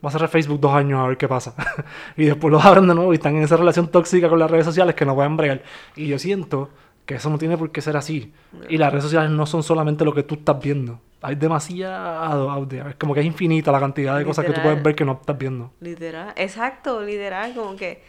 Voy 0.01 0.09
a 0.09 0.11
cerrar 0.11 0.29
Facebook 0.29 0.59
dos 0.59 0.73
años 0.73 0.99
a 1.03 1.07
ver 1.07 1.17
qué 1.17 1.27
pasa. 1.27 1.55
y 2.17 2.25
después 2.25 2.51
los 2.51 2.63
abren 2.63 2.87
de 2.87 2.93
nuevo 2.95 3.11
y 3.13 3.15
están 3.15 3.35
en 3.35 3.43
esa 3.43 3.57
relación 3.57 3.87
tóxica 3.89 4.29
con 4.29 4.37
las 4.39 4.51
redes 4.51 4.65
sociales 4.65 4.93
que 4.95 5.05
no 5.05 5.15
pueden 5.15 5.35
bregar. 5.37 5.61
Y 5.95 6.07
yo 6.07 6.19
siento 6.19 6.69
que 7.05 7.15
eso 7.15 7.29
no 7.29 7.37
tiene 7.37 7.57
por 7.57 7.71
qué 7.71 7.81
ser 7.81 7.97
así. 7.97 8.33
Y 8.69 8.77
las 8.77 8.91
redes 8.91 9.03
sociales 9.05 9.29
no 9.31 9.45
son 9.45 9.63
solamente 9.63 10.03
lo 10.05 10.13
que 10.13 10.23
tú 10.23 10.35
estás 10.35 10.59
viendo. 10.59 10.99
Hay 11.21 11.35
demasiado 11.35 12.49
out 12.51 12.69
there. 12.69 12.89
Es 12.89 12.95
como 12.95 13.13
que 13.15 13.21
es 13.21 13.25
infinita 13.25 13.71
la 13.71 13.79
cantidad 13.79 14.17
de 14.17 14.25
cosas 14.25 14.45
que 14.45 14.51
tú 14.53 14.61
puedes 14.61 14.81
ver 14.83 14.93
que 14.95 15.05
no 15.05 15.13
estás 15.13 15.37
viendo. 15.37 15.71
Literal, 15.79 16.33
exacto, 16.35 17.01
literal, 17.01 17.53
como 17.55 17.75
que 17.75 18.03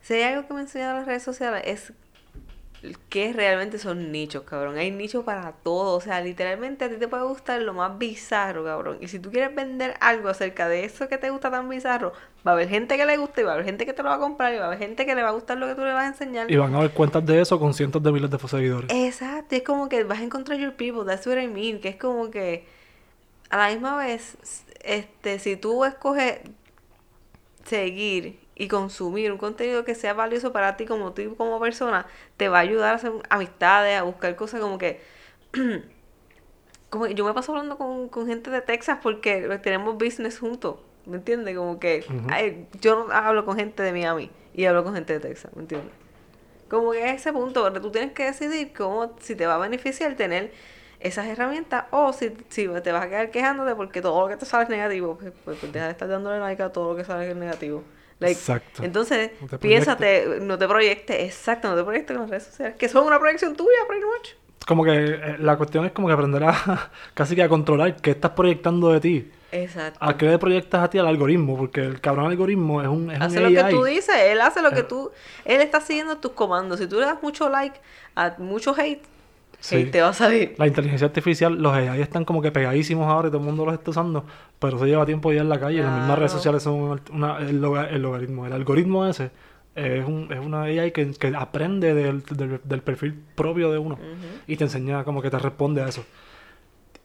si 0.00 0.14
hay 0.14 0.22
algo 0.22 0.46
que 0.48 0.54
me 0.54 0.60
han 0.60 0.66
enseñado 0.66 0.96
las 0.98 1.06
redes 1.06 1.22
sociales 1.22 1.62
es 1.64 1.92
qué 3.08 3.32
realmente 3.32 3.78
son 3.78 4.12
nichos, 4.12 4.44
cabrón. 4.44 4.76
Hay 4.76 4.90
nichos 4.90 5.24
para 5.24 5.52
todo. 5.52 5.96
O 5.96 6.00
sea, 6.00 6.20
literalmente 6.20 6.84
a 6.84 6.88
ti 6.88 6.96
te 6.96 7.08
puede 7.08 7.24
gustar 7.24 7.60
lo 7.62 7.74
más 7.74 7.98
bizarro, 7.98 8.64
cabrón. 8.64 8.98
Y 9.00 9.08
si 9.08 9.18
tú 9.18 9.30
quieres 9.30 9.54
vender 9.54 9.94
algo 10.00 10.28
acerca 10.28 10.68
de 10.68 10.84
eso 10.84 11.08
que 11.08 11.18
te 11.18 11.30
gusta 11.30 11.50
tan 11.50 11.68
bizarro, 11.68 12.12
va 12.46 12.52
a 12.52 12.54
haber 12.54 12.68
gente 12.68 12.96
que 12.96 13.06
le 13.06 13.16
guste, 13.16 13.40
y 13.40 13.44
va 13.44 13.52
a 13.52 13.54
haber 13.54 13.66
gente 13.66 13.84
que 13.84 13.92
te 13.92 14.02
lo 14.02 14.08
va 14.08 14.16
a 14.16 14.20
comprar, 14.20 14.54
y 14.54 14.58
va 14.58 14.64
a 14.64 14.66
haber 14.68 14.78
gente 14.78 15.06
que 15.06 15.14
le 15.14 15.22
va 15.22 15.30
a 15.30 15.32
gustar 15.32 15.58
lo 15.58 15.66
que 15.66 15.74
tú 15.74 15.82
le 15.82 15.92
vas 15.92 16.04
a 16.04 16.08
enseñar. 16.08 16.50
Y 16.50 16.56
van 16.56 16.74
a 16.74 16.80
ver 16.80 16.90
cuentas 16.92 17.24
de 17.26 17.40
eso 17.40 17.58
con 17.58 17.74
cientos 17.74 18.02
de 18.02 18.12
miles 18.12 18.30
de 18.30 18.38
seguidores. 18.38 18.90
Exacto, 18.92 19.56
es 19.56 19.62
como 19.62 19.88
que 19.88 20.04
vas 20.04 20.20
a 20.20 20.22
encontrar 20.22 20.58
your 20.58 20.74
people, 20.74 21.04
that's 21.04 21.26
what 21.26 21.38
I 21.38 21.48
mean, 21.48 21.80
que 21.80 21.88
es 21.88 21.96
como 21.96 22.30
que 22.30 22.66
a 23.50 23.56
la 23.56 23.68
misma 23.68 23.96
vez, 23.96 24.36
este, 24.82 25.38
si 25.38 25.56
tú 25.56 25.84
escoges 25.84 26.40
seguir 27.64 28.38
y 28.58 28.66
consumir 28.68 29.30
un 29.30 29.38
contenido 29.38 29.84
que 29.84 29.94
sea 29.94 30.12
valioso 30.12 30.52
para 30.52 30.76
ti 30.76 30.84
como 30.84 31.12
tú 31.12 31.36
como 31.36 31.58
persona, 31.60 32.06
te 32.36 32.48
va 32.48 32.58
a 32.58 32.60
ayudar 32.62 32.92
a 32.92 32.96
hacer 32.96 33.12
amistades, 33.30 33.98
a 33.98 34.02
buscar 34.02 34.36
cosas 34.36 34.60
como 34.60 34.76
que... 34.78 35.00
como 36.90 37.06
yo 37.06 37.24
me 37.24 37.32
paso 37.34 37.52
hablando 37.52 37.78
con, 37.78 38.08
con 38.08 38.26
gente 38.26 38.50
de 38.50 38.60
Texas 38.60 38.98
porque 39.02 39.60
tenemos 39.62 39.96
business 39.96 40.38
juntos, 40.40 40.76
¿me 41.06 41.18
entiendes? 41.18 41.56
Como 41.56 41.78
que 41.78 42.04
yo 42.80 43.06
no 43.06 43.12
hablo 43.12 43.44
con 43.44 43.56
gente 43.56 43.82
de 43.82 43.92
Miami 43.92 44.30
y 44.54 44.64
hablo 44.64 44.82
con 44.82 44.94
gente 44.94 45.12
de 45.12 45.20
Texas, 45.20 45.54
¿me 45.54 45.62
entiendes? 45.62 45.92
Como 46.68 46.90
que 46.92 47.08
es 47.08 47.20
ese 47.20 47.32
punto 47.32 47.62
donde 47.62 47.80
tú 47.80 47.90
tienes 47.90 48.12
que 48.12 48.24
decidir 48.24 48.72
cómo, 48.76 49.16
si 49.20 49.36
te 49.36 49.46
va 49.46 49.54
a 49.54 49.58
beneficiar 49.58 50.16
tener 50.16 50.52
esas 51.00 51.26
herramientas 51.26 51.84
o 51.90 52.12
si, 52.12 52.32
si 52.48 52.66
te 52.66 52.92
vas 52.92 53.04
a 53.04 53.08
quedar 53.08 53.30
quejándote 53.30 53.74
porque 53.76 54.02
todo 54.02 54.20
lo 54.20 54.28
que 54.28 54.36
te 54.36 54.46
sale 54.46 54.64
es 54.64 54.70
negativo, 54.70 55.16
pues, 55.16 55.32
pues, 55.44 55.58
pues 55.58 55.72
deja 55.72 55.86
de 55.86 55.92
estar 55.92 56.08
dándole 56.08 56.40
like 56.40 56.62
a 56.62 56.72
todo 56.72 56.90
lo 56.90 56.96
que 56.96 57.04
sale 57.04 57.30
es 57.30 57.36
negativo. 57.36 57.84
Exacto. 58.20 58.82
Entonces, 58.82 59.30
piénsate, 59.60 60.40
no 60.40 60.58
te 60.58 60.66
proyectes, 60.66 61.20
exacto, 61.20 61.68
no 61.68 61.76
te 61.76 61.84
proyectes 61.84 62.16
con 62.16 62.22
las 62.22 62.30
redes 62.30 62.44
sociales, 62.44 62.76
que 62.76 62.88
son 62.88 63.06
una 63.06 63.18
proyección 63.18 63.54
tuya, 63.54 63.78
pretty 63.86 64.04
much. 64.04 64.30
Como 64.66 64.84
que 64.84 64.92
eh, 64.92 65.36
la 65.38 65.56
cuestión 65.56 65.86
es 65.86 65.92
como 65.92 66.08
que 66.08 66.14
aprender 66.14 66.44
a 66.44 66.90
casi 67.14 67.34
que 67.34 67.42
a 67.42 67.48
controlar 67.48 67.96
qué 67.96 68.10
estás 68.10 68.32
proyectando 68.32 68.92
de 68.92 69.00
ti. 69.00 69.32
Exacto. 69.50 69.98
¿A 70.02 70.16
qué 70.16 70.26
le 70.26 70.38
proyectas 70.38 70.82
a 70.82 70.90
ti 70.90 70.98
al 70.98 71.06
algoritmo? 71.06 71.56
Porque 71.56 71.80
el 71.80 72.00
cabrón 72.00 72.26
algoritmo 72.26 72.82
es 72.82 72.88
un, 72.88 73.10
es 73.10 73.20
hace 73.20 73.40
lo 73.40 73.48
que 73.48 73.70
tú 73.70 73.84
dices, 73.84 74.14
él 74.14 74.40
hace 74.40 74.60
lo 74.60 74.72
que 74.72 74.80
eh. 74.80 74.84
tú... 74.84 75.10
Él 75.44 75.62
está 75.62 75.80
siguiendo 75.80 76.18
tus 76.18 76.32
comandos. 76.32 76.80
Si 76.80 76.86
tú 76.86 76.96
le 76.96 77.06
das 77.06 77.22
mucho 77.22 77.48
like 77.48 77.80
a 78.14 78.34
mucho 78.38 78.74
hate, 78.76 79.02
Sí. 79.60 79.84
te 79.86 80.00
va 80.00 80.08
a 80.08 80.12
salir. 80.12 80.54
La 80.56 80.66
inteligencia 80.66 81.06
artificial, 81.06 81.60
los 81.60 81.72
AI 81.72 82.00
están 82.00 82.24
como 82.24 82.40
que 82.40 82.52
pegadísimos 82.52 83.08
ahora 83.08 83.28
y 83.28 83.30
todo 83.30 83.40
el 83.40 83.46
mundo 83.46 83.64
los 83.64 83.74
está 83.74 83.90
usando, 83.90 84.24
pero 84.58 84.76
eso 84.76 84.86
lleva 84.86 85.04
tiempo 85.04 85.32
ya 85.32 85.40
en 85.40 85.48
la 85.48 85.58
calle. 85.58 85.82
Las 85.82 85.98
mismas 85.98 86.18
redes 86.18 86.32
sociales 86.32 86.62
son 86.62 87.00
una, 87.12 87.38
el, 87.38 87.60
logaritmo. 87.60 88.46
El 88.46 88.52
algoritmo 88.52 89.06
ese 89.06 89.30
es, 89.74 90.06
un, 90.06 90.32
es 90.32 90.38
una 90.38 90.62
AI 90.62 90.92
que, 90.92 91.10
que 91.12 91.32
aprende 91.36 91.94
del, 91.94 92.22
del, 92.64 92.82
perfil 92.82 93.14
propio 93.34 93.70
de 93.72 93.78
uno 93.78 93.98
y 94.46 94.56
te 94.56 94.64
enseña 94.64 95.04
como 95.04 95.22
que 95.22 95.30
te 95.30 95.38
responde 95.38 95.82
a 95.82 95.88
eso. 95.88 96.04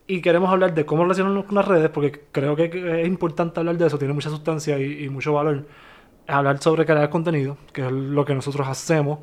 Y 0.05 0.22
queremos 0.22 0.50
hablar 0.50 0.74
de 0.74 0.86
cómo 0.86 1.03
relacionarnos 1.03 1.45
con 1.45 1.55
las 1.55 1.67
redes, 1.67 1.89
porque 1.89 2.24
creo 2.31 2.55
que 2.55 3.01
es 3.01 3.07
importante 3.07 3.60
hablar 3.60 3.77
de 3.77 3.88
eso, 3.88 3.98
tiene 3.98 4.13
mucha 4.13 4.29
sustancia 4.29 4.77
y, 4.77 5.07
mucho 5.10 5.33
valor. 5.33 5.65
Hablar 6.27 6.62
sobre 6.62 6.86
crear 6.86 7.10
contenido, 7.10 7.57
que 7.72 7.86
es 7.86 7.91
lo 7.91 8.25
que 8.25 8.33
nosotros 8.33 8.67
hacemos, 8.67 9.19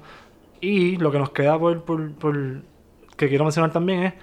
y 0.60 0.96
lo 0.96 1.10
que 1.10 1.18
nos 1.18 1.30
queda 1.30 1.58
por, 1.58 1.84
por, 1.84 2.12
por 2.12 2.62
que 3.20 3.28
quiero 3.28 3.44
mencionar 3.44 3.70
también 3.70 4.04
es 4.04 4.14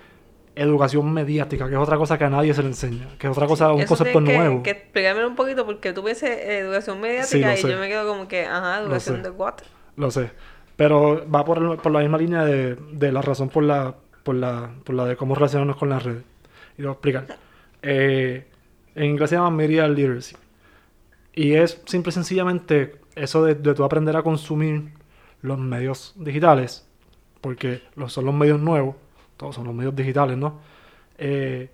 educación 0.55 1.13
mediática, 1.13 1.67
que 1.67 1.75
es 1.75 1.79
otra 1.79 1.97
cosa 1.97 2.17
que 2.17 2.23
a 2.23 2.31
nadie 2.31 2.51
se 2.55 2.63
le 2.63 2.69
enseña, 2.69 3.07
que 3.19 3.27
es 3.27 3.31
otra 3.31 3.45
cosa, 3.45 3.71
un 3.71 3.85
concepto 3.85 4.19
nuevo. 4.19 4.63
Que 4.63 4.71
explícame 4.71 5.23
un 5.23 5.35
poquito, 5.35 5.67
porque 5.67 5.93
tú 5.93 6.01
ves 6.01 6.23
educación 6.23 6.99
mediática 6.99 7.55
y 7.55 7.61
yo 7.61 7.77
me 7.77 7.87
quedo 7.89 8.07
como 8.07 8.27
que, 8.27 8.47
ajá, 8.47 8.81
educación 8.81 9.21
de 9.21 9.29
what? 9.29 9.59
Lo 9.97 10.09
sé, 10.09 10.31
pero 10.75 11.29
va 11.29 11.45
por, 11.45 11.79
por 11.79 11.91
la 11.91 11.99
misma 11.99 12.17
línea 12.17 12.43
de, 12.43 12.75
de, 12.75 13.11
la 13.11 13.21
razón 13.21 13.49
por 13.49 13.63
la, 13.63 13.93
por, 14.23 14.33
la, 14.33 14.71
por 14.83 14.95
la 14.95 15.05
de 15.05 15.15
cómo 15.15 15.35
relacionarnos 15.35 15.77
con 15.77 15.89
las 15.89 16.01
redes. 16.01 16.23
Y 16.75 16.81
lo 16.81 16.87
voy 16.87 16.93
a 16.93 16.93
explicar. 16.93 17.37
Eh, 17.83 18.47
en 18.95 19.05
inglés 19.05 19.29
se 19.29 19.35
llama 19.35 19.51
Media 19.51 19.87
Literacy. 19.87 20.35
Y 21.35 21.53
es 21.53 21.83
simple 21.85 22.09
y 22.09 22.13
sencillamente 22.13 22.95
eso 23.15 23.45
de, 23.45 23.53
de 23.53 23.75
tú 23.75 23.83
aprender 23.83 24.17
a 24.17 24.23
consumir 24.23 24.89
los 25.43 25.59
medios 25.59 26.15
digitales 26.15 26.86
porque 27.47 27.81
son 28.07 28.25
los 28.25 28.33
medios 28.35 28.59
nuevos, 28.59 28.97
todos 29.37 29.55
son 29.55 29.63
los 29.67 29.73
medios 29.73 29.95
digitales, 29.95 30.37
¿no? 30.37 30.59
Eh, 31.17 31.69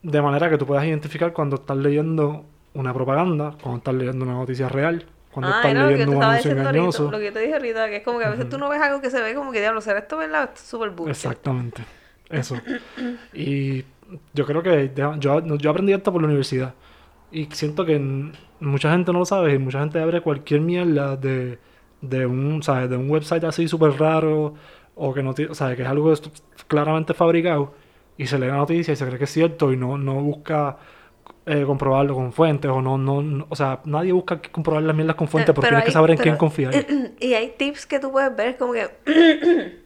de 0.00 0.22
manera 0.22 0.48
que 0.48 0.56
tú 0.56 0.64
puedas 0.64 0.84
identificar 0.84 1.32
cuando 1.32 1.56
estás 1.56 1.76
leyendo 1.76 2.44
una 2.74 2.94
propaganda, 2.94 3.56
cuando 3.60 3.78
estás 3.78 3.94
leyendo 3.96 4.24
una 4.24 4.34
noticia 4.34 4.68
real, 4.68 5.04
cuando 5.32 5.52
ah, 5.52 5.56
estás 5.56 5.88
leyendo 5.88 6.16
un 6.16 6.22
anuncio 6.22 6.52
engañoso. 6.52 7.10
lo 7.10 7.18
que 7.18 7.24
yo 7.24 7.32
te 7.32 7.40
dije 7.40 7.54
ahorita, 7.54 7.88
que 7.88 7.96
es 7.96 8.04
como 8.04 8.20
que 8.20 8.26
a 8.26 8.30
veces 8.30 8.48
tú 8.48 8.58
no 8.58 8.68
ves 8.68 8.80
algo 8.80 9.00
que 9.00 9.10
se 9.10 9.20
ve 9.20 9.34
como 9.34 9.50
que 9.50 9.58
diablo, 9.58 9.80
¿será 9.80 9.98
esto 9.98 10.18
verdad? 10.18 10.44
Esto 10.44 10.60
es 10.60 10.68
súper 10.68 10.90
bullshit. 10.90 11.16
Exactamente, 11.16 11.82
eso. 12.28 12.54
y 13.34 13.84
yo 14.32 14.46
creo 14.46 14.62
que 14.62 14.92
yo, 14.94 15.56
yo 15.56 15.70
aprendí 15.70 15.92
esto 15.92 16.12
por 16.12 16.22
la 16.22 16.28
universidad. 16.28 16.74
Y 17.32 17.46
siento 17.46 17.84
que 17.84 17.98
mucha 18.60 18.92
gente 18.92 19.12
no 19.12 19.18
lo 19.18 19.24
sabe 19.24 19.54
y 19.54 19.58
mucha 19.58 19.80
gente 19.80 19.98
abre 19.98 20.20
cualquier 20.20 20.60
mierda 20.60 21.16
de 21.16 21.58
de 22.00 22.26
un, 22.26 22.62
¿sabes? 22.62 22.90
De 22.90 22.96
un 22.96 23.10
website 23.10 23.44
así 23.44 23.68
súper 23.68 23.92
raro 23.98 24.54
o 24.94 25.14
que 25.14 25.22
no 25.22 25.30
o 25.30 25.54
sea, 25.54 25.74
que 25.76 25.82
es 25.82 25.88
algo 25.88 26.12
claramente 26.66 27.14
fabricado 27.14 27.74
y 28.16 28.26
se 28.26 28.38
lee 28.38 28.48
la 28.48 28.56
noticia 28.56 28.92
y 28.92 28.96
se 28.96 29.06
cree 29.06 29.18
que 29.18 29.24
es 29.24 29.32
cierto 29.32 29.72
y 29.72 29.76
no, 29.76 29.96
no 29.96 30.14
busca 30.14 30.76
eh, 31.46 31.64
comprobarlo 31.64 32.14
con 32.14 32.32
fuentes 32.32 32.70
o 32.70 32.82
no, 32.82 32.98
no, 32.98 33.46
o 33.48 33.56
sea, 33.56 33.80
nadie 33.84 34.12
busca 34.12 34.40
comprobar 34.42 34.82
las 34.82 34.94
mierdas 34.94 35.16
con 35.16 35.26
eh, 35.26 35.30
fuentes 35.30 35.54
porque 35.54 35.68
tienes 35.68 35.86
que 35.86 35.92
saber 35.92 36.10
en 36.12 36.18
quién 36.18 36.36
confiar. 36.36 36.74
Y 37.20 37.34
hay 37.34 37.54
tips 37.56 37.86
que 37.86 37.98
tú 37.98 38.10
puedes 38.12 38.34
ver 38.34 38.56
como 38.56 38.72
que 38.72 38.90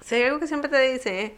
si 0.00 0.14
hay 0.14 0.22
algo 0.22 0.40
que 0.40 0.46
siempre 0.46 0.70
te 0.70 0.80
dicen 0.80 1.14
es 1.14 1.32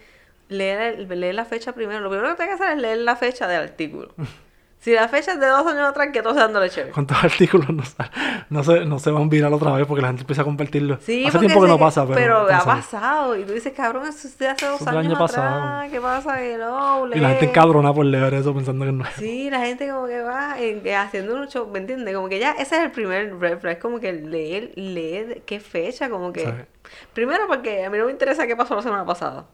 leer, 0.49 1.11
leer 1.11 1.35
la 1.35 1.45
fecha 1.45 1.73
primero. 1.73 2.01
Lo 2.01 2.11
primero 2.11 2.31
que 2.31 2.37
tienes 2.37 2.57
que 2.57 2.63
hacer 2.63 2.77
es 2.77 2.83
leer 2.83 2.99
la 2.99 3.17
fecha 3.17 3.49
del 3.49 3.63
artículo. 3.63 4.15
Si 4.79 4.93
la 4.93 5.09
fecha 5.09 5.33
es 5.33 5.41
de 5.41 5.47
dos 5.47 5.67
años 5.67 5.89
atrás, 5.89 6.11
que 6.13 6.23
todos 6.23 6.37
dándole 6.37 6.71
chévere. 6.71 6.93
¿Cuántos 6.93 7.17
artículos 7.25 7.69
no, 7.71 7.83
no, 8.51 8.63
se, 8.63 8.85
no 8.85 8.99
se 8.99 9.11
van 9.11 9.29
viral 9.29 9.53
otra 9.53 9.73
vez 9.73 9.87
porque 9.87 10.03
la 10.03 10.09
gente 10.09 10.23
empieza 10.23 10.43
a 10.43 10.45
compartirlo? 10.45 10.99
Sí, 11.01 11.27
Hace 11.27 11.39
tiempo 11.39 11.61
que 11.63 11.69
no 11.69 11.79
pasa, 11.79 12.07
pero. 12.07 12.15
Pero 12.47 12.55
ha 12.55 12.65
pasado. 12.65 13.37
Y 13.37 13.45
tú 13.45 13.53
dices, 13.53 13.73
cabrón, 13.73 14.07
eso 14.07 14.29
es 14.29 14.39
de 14.39 14.49
hace 14.49 14.67
dos 14.67 14.87
años 14.87 15.05
año 15.05 15.15
atrás. 15.15 15.33
Pasado. 15.33 15.91
¿Qué 15.91 16.01
pasa? 16.01 16.37
Que 16.37 16.57
no, 16.59 17.09
Y 17.15 17.19
la 17.19 17.31
gente 17.31 17.47
encabrona 17.47 17.93
por 17.93 18.07
leer 18.07 18.35
eso 18.35 18.55
pensando 18.55 18.85
que 18.85 18.93
no 18.93 19.05
es. 19.05 19.15
Sí, 19.15 19.51
la 19.51 19.61
gente 19.61 19.89
como 19.89 20.07
que 20.07 20.21
va 20.21 20.57
haciendo 21.01 21.37
mucho, 21.37 21.67
¿me 21.67 21.81
entiendes? 21.81 22.15
Como 22.15 22.29
que 22.29 22.39
ya 22.39 22.53
ese 22.53 22.77
es 22.77 22.83
el 22.83 22.91
primer 22.93 23.39
red 23.39 23.59
flag. 23.59 23.79
Como 23.79 23.99
que 23.99 24.13
leer, 24.13 24.73
leer 24.77 25.43
qué 25.47 25.59
fecha, 25.59 26.09
como 26.09 26.33
que. 26.33 26.67
Primero, 27.13 27.49
porque 27.49 27.85
a 27.85 27.91
mí 27.91 27.99
no 27.99 28.07
me 28.07 28.13
interesa 28.13 28.47
qué 28.47 28.55
pasó 28.55 28.77
la 28.77 28.83
semana 28.83 29.05
pasada. 29.05 29.47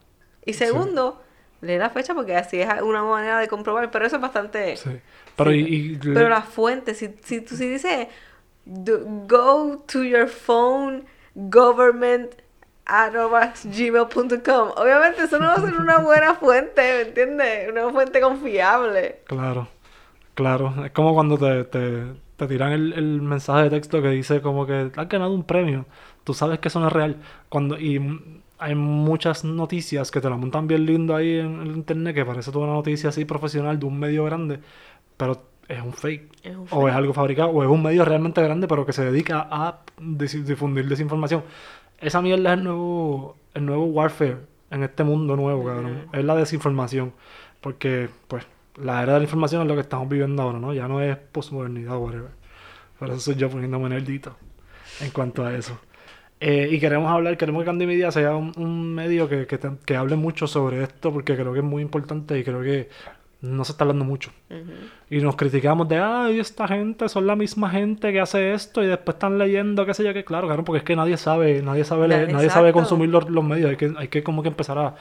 Y 0.45 0.53
segundo 0.53 1.21
lee 1.63 1.77
la 1.77 1.89
fecha 1.89 2.13
porque 2.13 2.35
así 2.35 2.61
es 2.61 2.69
una 2.81 3.03
manera 3.03 3.39
de 3.39 3.47
comprobar, 3.47 3.89
pero 3.91 4.05
eso 4.05 4.17
es 4.17 4.21
bastante... 4.21 4.77
Sí. 4.77 4.91
Pero, 5.35 5.51
y, 5.51 5.99
pero 6.01 6.29
la 6.29 6.43
fuente, 6.43 6.93
si, 6.93 7.15
si 7.23 7.41
tú 7.41 7.55
si 7.55 7.67
dices, 7.67 8.07
go 8.65 9.83
to 9.87 10.03
your 10.03 10.27
phone, 10.27 11.05
government 11.35 12.35
gmail.com. 12.85 14.71
Obviamente 14.75 15.23
eso 15.23 15.39
no 15.39 15.47
va 15.47 15.53
a 15.53 15.61
ser 15.61 15.75
una 15.75 15.99
buena 15.99 16.35
fuente, 16.35 16.81
¿me 16.81 17.01
entiendes? 17.01 17.69
Una 17.71 17.89
fuente 17.91 18.21
confiable. 18.21 19.21
Claro, 19.25 19.67
claro. 20.35 20.73
Es 20.85 20.91
como 20.91 21.13
cuando 21.13 21.37
te, 21.37 21.63
te, 21.65 22.03
te 22.35 22.47
tiran 22.47 22.71
el, 22.71 22.93
el, 22.93 23.21
mensaje 23.21 23.63
de 23.63 23.69
texto 23.69 24.01
que 24.01 24.09
dice 24.09 24.41
como 24.41 24.65
que 24.65 24.91
has 24.95 25.09
ganado 25.09 25.33
un 25.33 25.43
premio. 25.43 25.85
Tú 26.23 26.33
sabes 26.33 26.59
que 26.59 26.67
eso 26.67 26.79
no 26.79 26.87
es 26.87 26.93
real. 26.93 27.17
Cuando, 27.49 27.79
y 27.79 27.99
hay 28.63 28.75
muchas 28.75 29.43
noticias 29.43 30.09
que 30.09 30.21
te 30.21 30.29
la 30.29 30.37
montan 30.37 30.67
bien 30.67 30.85
lindo 30.85 31.13
ahí 31.13 31.37
en 31.37 31.59
el 31.59 31.67
internet, 31.67 32.15
que 32.15 32.25
parece 32.25 32.49
toda 32.49 32.63
una 32.63 32.75
noticia 32.75 33.09
así 33.09 33.25
profesional 33.25 33.77
de 33.77 33.85
un 33.85 33.99
medio 33.99 34.23
grande, 34.23 34.61
pero 35.17 35.43
es 35.67 35.81
un 35.81 35.91
fake. 35.91 36.31
O 36.69 36.87
es 36.87 36.95
algo 36.95 37.13
fabricado, 37.13 37.49
o 37.49 37.61
es 37.61 37.69
un 37.69 37.83
medio 37.83 38.05
realmente 38.05 38.41
grande, 38.41 38.69
pero 38.69 38.85
que 38.85 38.93
se 38.93 39.03
dedica 39.03 39.49
a 39.51 39.79
difundir 39.99 40.87
desinformación. 40.87 41.43
Esa 41.99 42.21
mierda 42.21 42.53
es 42.53 42.57
el 42.57 42.63
nuevo, 42.63 43.35
el 43.53 43.65
nuevo 43.65 43.83
warfare 43.83 44.37
en 44.71 44.83
este 44.83 45.03
mundo 45.03 45.35
nuevo, 45.35 45.65
cabrón. 45.65 46.07
Es 46.13 46.23
la 46.23 46.35
desinformación. 46.35 47.11
Porque, 47.59 48.09
pues, 48.29 48.45
la 48.77 49.03
era 49.03 49.13
de 49.13 49.19
la 49.19 49.23
información 49.25 49.63
es 49.63 49.67
lo 49.67 49.75
que 49.75 49.81
estamos 49.81 50.07
viviendo 50.07 50.41
ahora, 50.41 50.59
¿no? 50.59 50.73
Ya 50.73 50.87
no 50.87 51.01
es 51.01 51.17
postmodernidad, 51.17 51.97
whatever. 51.97 52.31
Por 52.97 53.09
eso 53.09 53.19
soy 53.19 53.35
yo 53.35 53.49
poniéndome 53.49 53.89
nerdito 53.89 54.37
en 55.01 55.11
cuanto 55.11 55.45
a 55.45 55.53
eso. 55.53 55.77
Eh, 56.45 56.67
y 56.71 56.77
queremos 56.77 57.09
hablar, 57.09 57.37
queremos 57.37 57.61
que 57.61 57.67
Candy 57.67 57.85
Media 57.85 58.11
sea 58.11 58.35
un, 58.35 58.93
medio 58.93 59.29
que, 59.29 59.47
que, 59.47 59.95
hable 59.95 60.17
mucho 60.17 60.45
sobre 60.45 60.83
esto 60.83 61.13
porque 61.13 61.37
creo 61.37 61.53
que 61.53 61.59
es 61.59 61.65
muy 61.65 61.81
importante 61.81 62.37
y 62.37 62.43
creo 62.43 62.61
que 62.61 62.89
no 63.39 63.63
se 63.63 63.71
está 63.71 63.85
hablando 63.85 64.03
mucho. 64.03 64.29
Y 65.09 65.19
nos 65.19 65.37
criticamos 65.37 65.87
de, 65.87 65.99
ay, 65.99 66.41
esta 66.41 66.67
gente 66.67 67.07
son 67.07 67.27
la 67.27 67.37
misma 67.37 67.69
gente 67.69 68.11
que 68.11 68.19
hace 68.19 68.53
esto 68.53 68.83
y 68.83 68.87
después 68.87 69.15
están 69.15 69.37
leyendo, 69.37 69.85
qué 69.85 69.93
sé 69.93 70.03
yo, 70.03 70.13
que 70.13 70.25
claro, 70.25 70.47
claro, 70.47 70.65
porque 70.65 70.79
es 70.79 70.83
que 70.83 70.97
nadie 70.97 71.15
sabe, 71.15 71.61
nadie 71.61 71.85
sabe 71.85 72.09
leer, 72.09 72.33
nadie 72.33 72.49
sabe 72.49 72.73
consumir 72.73 73.07
los, 73.07 73.25
medios, 73.41 73.69
hay 73.69 73.77
que, 73.77 73.93
hay 73.95 74.09
que 74.09 74.21
como 74.21 74.43
que 74.43 74.49
empezar 74.49 74.77
a, 74.77 74.95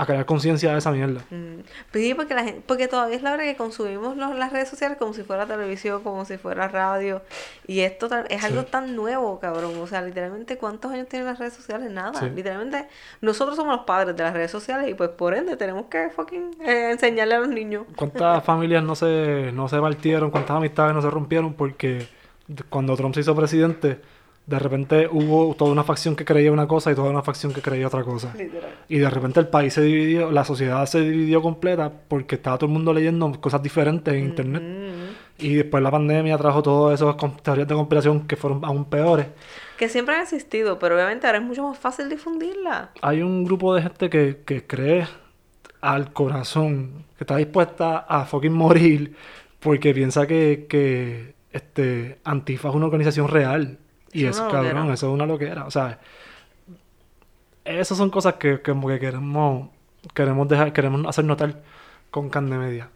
a 0.00 0.06
crear 0.06 0.24
conciencia 0.26 0.72
de 0.72 0.78
esa 0.78 0.90
mierda. 0.92 1.22
Mm. 1.30 1.60
Sí, 1.92 2.14
porque, 2.14 2.34
la 2.34 2.44
gente, 2.44 2.62
porque 2.66 2.86
todavía 2.88 3.16
es 3.16 3.22
la 3.22 3.32
hora 3.32 3.44
que 3.44 3.56
consumimos 3.56 4.16
los- 4.16 4.36
las 4.36 4.52
redes 4.52 4.68
sociales 4.68 4.96
como 4.98 5.12
si 5.12 5.22
fuera 5.22 5.46
televisión, 5.46 6.02
como 6.02 6.24
si 6.24 6.36
fuera 6.38 6.68
radio. 6.68 7.22
Y 7.66 7.80
esto 7.80 8.06
es 8.28 8.44
algo 8.44 8.60
Sí. 8.62 8.68
tan 8.70 8.94
nuevo, 8.94 9.40
cabrón. 9.40 9.72
O 9.80 9.86
sea, 9.86 10.02
literalmente, 10.02 10.56
¿cuántos 10.56 10.92
años 10.92 11.08
tienen 11.08 11.26
las 11.26 11.38
redes 11.38 11.54
sociales? 11.54 11.90
Nada. 11.90 12.18
Sí. 12.20 12.30
Literalmente, 12.34 12.86
nosotros 13.20 13.56
somos 13.56 13.76
los 13.76 13.84
padres 13.86 14.16
de 14.16 14.22
las 14.22 14.32
redes 14.34 14.50
sociales 14.50 14.88
y 14.88 14.94
pues 14.94 15.10
por 15.10 15.34
ende 15.34 15.56
tenemos 15.56 15.86
que 15.86 16.08
fucking 16.10 16.50
eh, 16.64 16.90
enseñarle 16.92 17.34
a 17.34 17.38
los 17.40 17.48
niños. 17.48 17.84
¿Cuántas 17.96 18.44
familias 18.44 18.82
no 18.84 18.94
se, 18.94 19.50
no 19.52 19.68
se 19.68 19.80
partieron? 19.80 20.30
¿Cuántas 20.30 20.56
amistades 20.56 20.94
no 20.94 21.02
se 21.02 21.10
rompieron? 21.10 21.54
Porque 21.54 22.06
cuando 22.70 22.96
Trump 22.96 23.14
se 23.14 23.20
hizo 23.20 23.34
presidente, 23.36 24.00
de 24.48 24.58
repente 24.58 25.06
hubo 25.12 25.54
toda 25.54 25.70
una 25.70 25.84
facción 25.84 26.16
que 26.16 26.24
creía 26.24 26.50
una 26.50 26.66
cosa 26.66 26.90
y 26.90 26.94
toda 26.94 27.10
una 27.10 27.22
facción 27.22 27.52
que 27.52 27.60
creía 27.60 27.86
otra 27.86 28.02
cosa. 28.02 28.32
Literal. 28.36 28.70
Y 28.88 28.96
de 28.96 29.10
repente 29.10 29.40
el 29.40 29.48
país 29.48 29.74
se 29.74 29.82
dividió, 29.82 30.30
la 30.30 30.42
sociedad 30.42 30.86
se 30.86 31.02
dividió 31.02 31.42
completa 31.42 31.92
porque 32.08 32.36
estaba 32.36 32.56
todo 32.56 32.66
el 32.66 32.72
mundo 32.72 32.94
leyendo 32.94 33.30
cosas 33.42 33.62
diferentes 33.62 34.12
en 34.14 34.24
internet. 34.24 34.62
Mm. 34.62 35.44
Y 35.44 35.54
después 35.54 35.82
la 35.82 35.90
pandemia 35.90 36.38
trajo 36.38 36.62
todas 36.62 36.98
esas 36.98 37.14
teorías 37.42 37.68
de 37.68 37.74
conspiración 37.74 38.26
que 38.26 38.36
fueron 38.36 38.64
aún 38.64 38.86
peores. 38.86 39.26
Que 39.76 39.90
siempre 39.90 40.14
han 40.14 40.22
existido, 40.22 40.78
pero 40.78 40.94
obviamente 40.94 41.26
ahora 41.26 41.40
es 41.40 41.44
mucho 41.44 41.68
más 41.68 41.78
fácil 41.78 42.08
difundirla. 42.08 42.92
Hay 43.02 43.20
un 43.20 43.44
grupo 43.44 43.74
de 43.74 43.82
gente 43.82 44.08
que, 44.08 44.40
que 44.46 44.66
cree 44.66 45.06
al 45.82 46.10
corazón, 46.14 47.04
que 47.18 47.24
está 47.24 47.36
dispuesta 47.36 47.98
a 47.98 48.24
fucking 48.24 48.52
morir 48.52 49.14
porque 49.60 49.92
piensa 49.92 50.26
que, 50.26 50.66
que 50.70 51.34
este, 51.52 52.18
Antifa 52.24 52.70
es 52.70 52.74
una 52.74 52.86
organización 52.86 53.28
real. 53.28 53.78
Y 54.12 54.24
Es 54.24 54.38
una 54.38 54.48
cabrón, 54.50 54.74
loquera. 54.76 54.94
eso 54.94 55.06
es 55.08 55.12
una 55.12 55.26
loquera. 55.26 55.66
O 55.66 55.70
sea, 55.70 56.00
esas 57.64 57.96
son 57.98 58.10
cosas 58.10 58.34
que, 58.34 58.60
que 58.60 58.72
como 58.72 58.88
que 58.88 58.98
queremos, 58.98 59.68
queremos 60.14 60.48
dejar, 60.48 60.72
queremos 60.72 61.06
hacer 61.06 61.24
notar 61.24 61.62
con 62.10 62.30
Can 62.30 62.48
de 62.50 62.58
Media. 62.58 62.90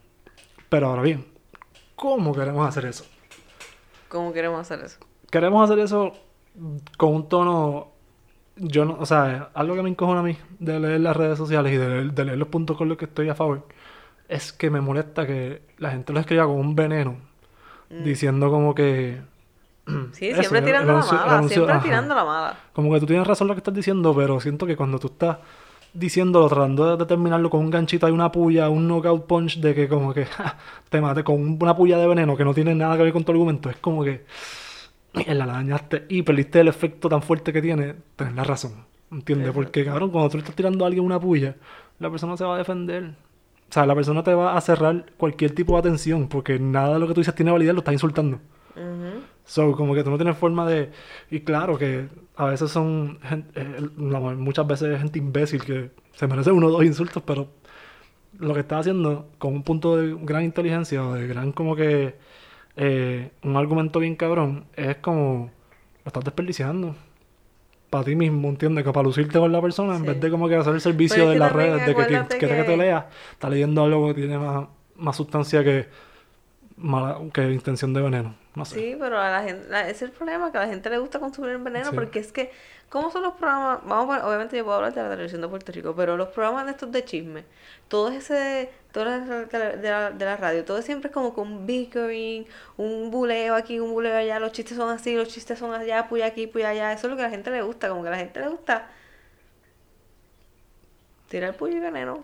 Pero 0.69 0.89
ahora 0.89 1.03
bien, 1.03 1.27
¿cómo 1.97 2.35
queremos 2.35 2.67
hacer 2.67 2.87
eso? 2.87 3.05
¿Cómo 4.09 4.33
queremos 4.33 4.61
hacer 4.61 4.85
eso? 4.85 4.99
queremos 5.31 5.65
hacer 5.65 5.79
eso 5.79 6.13
con 6.99 7.15
un 7.15 7.29
tono. 7.29 7.89
Yo 8.57 8.85
no, 8.85 8.99
o 9.01 9.07
sea, 9.07 9.51
algo 9.55 9.75
que 9.75 9.83
me 9.83 9.89
encojona 9.89 10.21
a 10.21 10.23
mí 10.23 10.37
de 10.59 10.79
leer 10.79 11.01
las 11.01 11.17
redes 11.17 11.39
sociales 11.39 11.73
y 11.73 11.77
de 11.79 11.89
leer, 11.89 12.13
de 12.13 12.25
leer 12.27 12.39
los 12.39 12.49
puntos 12.49 12.77
con 12.77 12.87
los 12.89 12.99
que 12.99 13.07
estoy 13.07 13.31
a 13.31 13.35
favor 13.35 13.67
es 14.29 14.53
que 14.53 14.71
me 14.71 14.81
molesta 14.81 15.27
que 15.27 15.63
la 15.79 15.91
gente 15.91 16.13
lo 16.13 16.21
escriba 16.21 16.47
con 16.47 16.57
un 16.57 16.75
veneno, 16.75 17.17
diciendo 17.91 18.51
como 18.51 18.75
que. 18.75 19.21
Sí, 20.13 20.29
eso, 20.29 20.41
siempre 20.41 20.63
tirando 20.63 20.93
la 20.93 21.05
mala, 21.05 21.39
anuncio- 21.39 21.55
siempre 21.55 21.75
ajá. 21.75 21.83
tirando 21.83 22.15
la 22.15 22.25
mala. 22.25 22.57
Como 22.73 22.93
que 22.93 23.01
tú 23.01 23.07
tienes 23.07 23.27
razón 23.27 23.49
lo 23.49 23.55
que 23.55 23.59
estás 23.59 23.75
diciendo, 23.75 24.15
pero 24.15 24.41
siento 24.41 24.67
que 24.67 24.77
cuando 24.77 24.99
tú 24.99 25.09
estás 25.09 25.39
diciéndolo, 25.95 26.49
tratando 26.49 26.91
de 26.93 26.97
determinarlo 26.97 27.51
con 27.51 27.61
un 27.61 27.71
ganchito, 27.71 28.07
hay 28.07 28.13
una 28.13 28.33
puya, 28.33 28.69
un 28.71 28.87
knockout 28.89 29.27
punch 29.27 29.59
de 29.59 29.75
que 29.75 29.89
como 29.89 30.15
que 30.15 30.25
ja, 30.27 30.57
te 30.89 31.01
mate 31.01 31.25
con 31.25 31.59
una 31.61 31.77
puya 31.77 31.99
de 31.99 32.07
veneno 32.07 32.37
que 32.37 32.45
no 32.45 32.55
tiene 32.55 32.75
nada 32.75 32.97
que 32.97 33.03
ver 33.03 33.13
con 33.13 33.25
tu 33.25 33.33
argumento. 33.33 33.69
Es 33.71 33.77
como 33.77 34.03
que 34.05 34.25
la 35.27 35.45
dañaste 35.47 36.07
y 36.09 36.23
perdiste 36.23 36.61
el 36.61 36.69
efecto 36.69 37.09
tan 37.09 37.21
fuerte 37.23 37.53
que 37.53 37.61
tiene, 37.61 37.95
tenés 38.17 38.35
la 38.35 38.45
razón. 38.45 38.87
¿Entiendes? 39.11 39.53
Porque 39.53 39.85
cabrón, 39.85 40.09
cuando 40.11 40.31
tú 40.31 40.39
le 40.39 40.43
estás 40.43 40.57
tirando 40.57 40.85
a 40.85 40.89
alguien 40.89 41.05
una 41.05 41.21
puya, 41.21 41.57
la 41.99 42.09
persona 42.09 42.35
se 42.39 42.45
va 42.45 42.55
a 42.55 42.59
defender. 42.59 43.11
O 43.69 43.73
sea, 43.73 43.85
la 43.85 43.95
persona 43.95 44.23
te 44.23 44.33
va 44.33 44.57
a 44.57 44.61
cerrar 44.63 45.05
cualquier 45.19 45.55
tipo 45.55 45.75
de 45.75 45.81
atención 45.81 46.29
porque 46.29 46.59
nada 46.59 46.95
de 46.95 46.99
lo 47.01 47.07
que 47.09 47.13
tú 47.15 47.21
dices 47.21 47.35
tiene 47.35 47.51
validez, 47.53 47.75
lo 47.75 47.81
estás 47.81 47.93
insultando. 47.93 48.39
Ujú. 48.75 49.21
So, 49.53 49.73
como 49.77 49.95
que 49.95 50.03
tú 50.03 50.09
no 50.11 50.17
tienes 50.17 50.39
forma 50.39 50.67
de... 50.67 50.91
Y 51.31 51.41
claro 51.41 51.77
que 51.77 52.09
a 52.37 52.47
veces 52.47 52.71
son... 52.71 53.19
gen- 53.23 53.49
eh, 53.55 53.81
muchas 53.99 54.67
veces 54.67 54.89
es 54.95 55.01
gente 55.03 55.19
imbécil 55.19 55.63
que 55.63 55.91
se 56.13 56.27
merece 56.27 56.51
uno 56.53 56.69
o 56.69 56.71
dos 56.71 56.85
insultos, 56.85 57.23
pero 57.27 57.49
lo 58.39 58.55
que 58.55 58.61
está 58.61 58.79
haciendo 58.79 59.29
con 59.39 59.53
un 59.53 59.63
punto 59.63 59.99
de 59.99 60.17
gran 60.23 60.43
inteligencia 60.45 61.07
o 61.07 61.13
de 61.13 61.27
gran 61.27 61.53
como 61.53 61.77
que... 61.77 62.15
eh, 62.77 63.31
un 63.43 63.57
argumento 63.57 63.99
bien 64.01 64.17
cabrón, 64.17 64.65
es 64.75 64.97
como... 64.97 65.51
Lo 66.03 66.07
estás 66.09 66.25
desperdiciando. 66.25 66.97
Para 67.91 68.05
ti 68.05 68.17
mismo, 68.17 68.49
¿entiendes? 68.49 68.85
Que 68.85 68.91
para 68.91 69.05
lucirte 69.05 69.39
con 69.39 69.53
la 69.53 69.61
persona, 69.61 69.97
en 69.97 70.05
vez 70.07 70.19
de 70.19 70.31
como 70.31 70.49
que 70.49 70.57
hacer 70.57 70.73
el 70.73 70.81
servicio 70.81 71.29
de 71.29 71.35
que 71.35 71.39
las 71.39 71.53
redes, 71.53 71.87
de 71.87 71.95
que 71.95 72.03
acuérdate 72.03 72.39
quiera 72.39 72.57
que 72.57 72.63
te 72.63 72.71
que- 72.71 72.77
lea, 72.79 73.11
está 73.33 73.51
leyendo 73.51 73.85
algo 73.85 74.09
que 74.09 74.15
tiene 74.15 74.39
más, 74.39 74.67
más 74.97 75.15
sustancia 75.15 75.63
que, 75.63 75.89
mala, 76.77 77.19
que 77.33 77.43
intención 77.53 77.93
de 77.95 78.03
veneno. 78.03 78.35
No 78.55 78.65
sé. 78.65 78.75
Sí, 78.75 78.97
pero 79.01 79.19
a 79.19 79.31
la 79.31 79.43
gente, 79.43 79.67
la- 79.71 79.89
es 79.89 80.03
el 80.03 80.11
problema, 80.11 80.53
que 80.53 80.59
a 80.59 80.63
la 80.63 80.67
gente 80.69 80.91
le 80.91 80.99
gusta 80.99 81.19
consumir 81.21 81.51
el 81.53 81.59
veneno, 81.59 81.91
Sí. 81.91 81.95
porque 81.95 82.19
es 82.19 82.33
que, 82.33 82.53
¿cómo 82.91 83.11
son 83.11 83.23
los 83.23 83.33
programas? 83.35 83.81
Vamos 83.85 84.15
a 84.15 84.27
obviamente 84.29 84.57
yo 84.59 84.65
puedo 84.65 84.77
hablar 84.77 84.93
de 84.93 85.03
la 85.03 85.09
televisión 85.11 85.41
de 85.41 85.49
Puerto 85.49 85.73
Rico, 85.73 85.95
pero 85.97 86.17
los 86.19 86.29
programas 86.29 86.67
de 86.67 86.73
estos 86.73 86.93
de 86.93 87.03
chisme, 87.05 87.45
todo 87.89 88.11
ese, 88.11 88.71
todo 88.93 89.05
de 89.07 89.89
la, 89.89 90.11
de 90.11 90.25
la- 90.25 90.37
radio, 90.37 90.65
todo 90.67 90.83
siempre 90.83 91.09
es 91.09 91.15
como 91.15 91.33
con 91.33 91.49
un 91.51 91.67
bickering, 91.67 92.47
un 92.77 93.11
buleo 93.11 93.55
aquí, 93.55 93.81
un 93.81 93.93
buleo 93.93 94.15
allá, 94.17 94.39
los 94.39 94.53
chistes 94.53 94.77
son 94.77 94.91
así, 94.91 95.15
los 95.15 95.29
chistes 95.29 95.59
son 95.59 95.73
allá, 95.73 96.09
puya 96.09 96.27
aquí, 96.27 96.47
puya 96.47 96.69
allá, 96.71 96.93
eso 96.93 97.07
es 97.07 97.11
lo 97.11 97.17
que 97.17 97.23
a 97.23 97.27
la 97.27 97.31
gente 97.31 97.51
le 97.51 97.63
gusta, 97.63 97.89
como 97.89 98.03
que 98.03 98.09
a 98.09 98.13
la 98.13 98.19
gente 98.19 98.39
le 98.41 98.49
gusta 98.49 98.87
tirar 101.29 101.55
puya 101.57 101.77
y 101.77 101.81
veneno. 101.81 102.23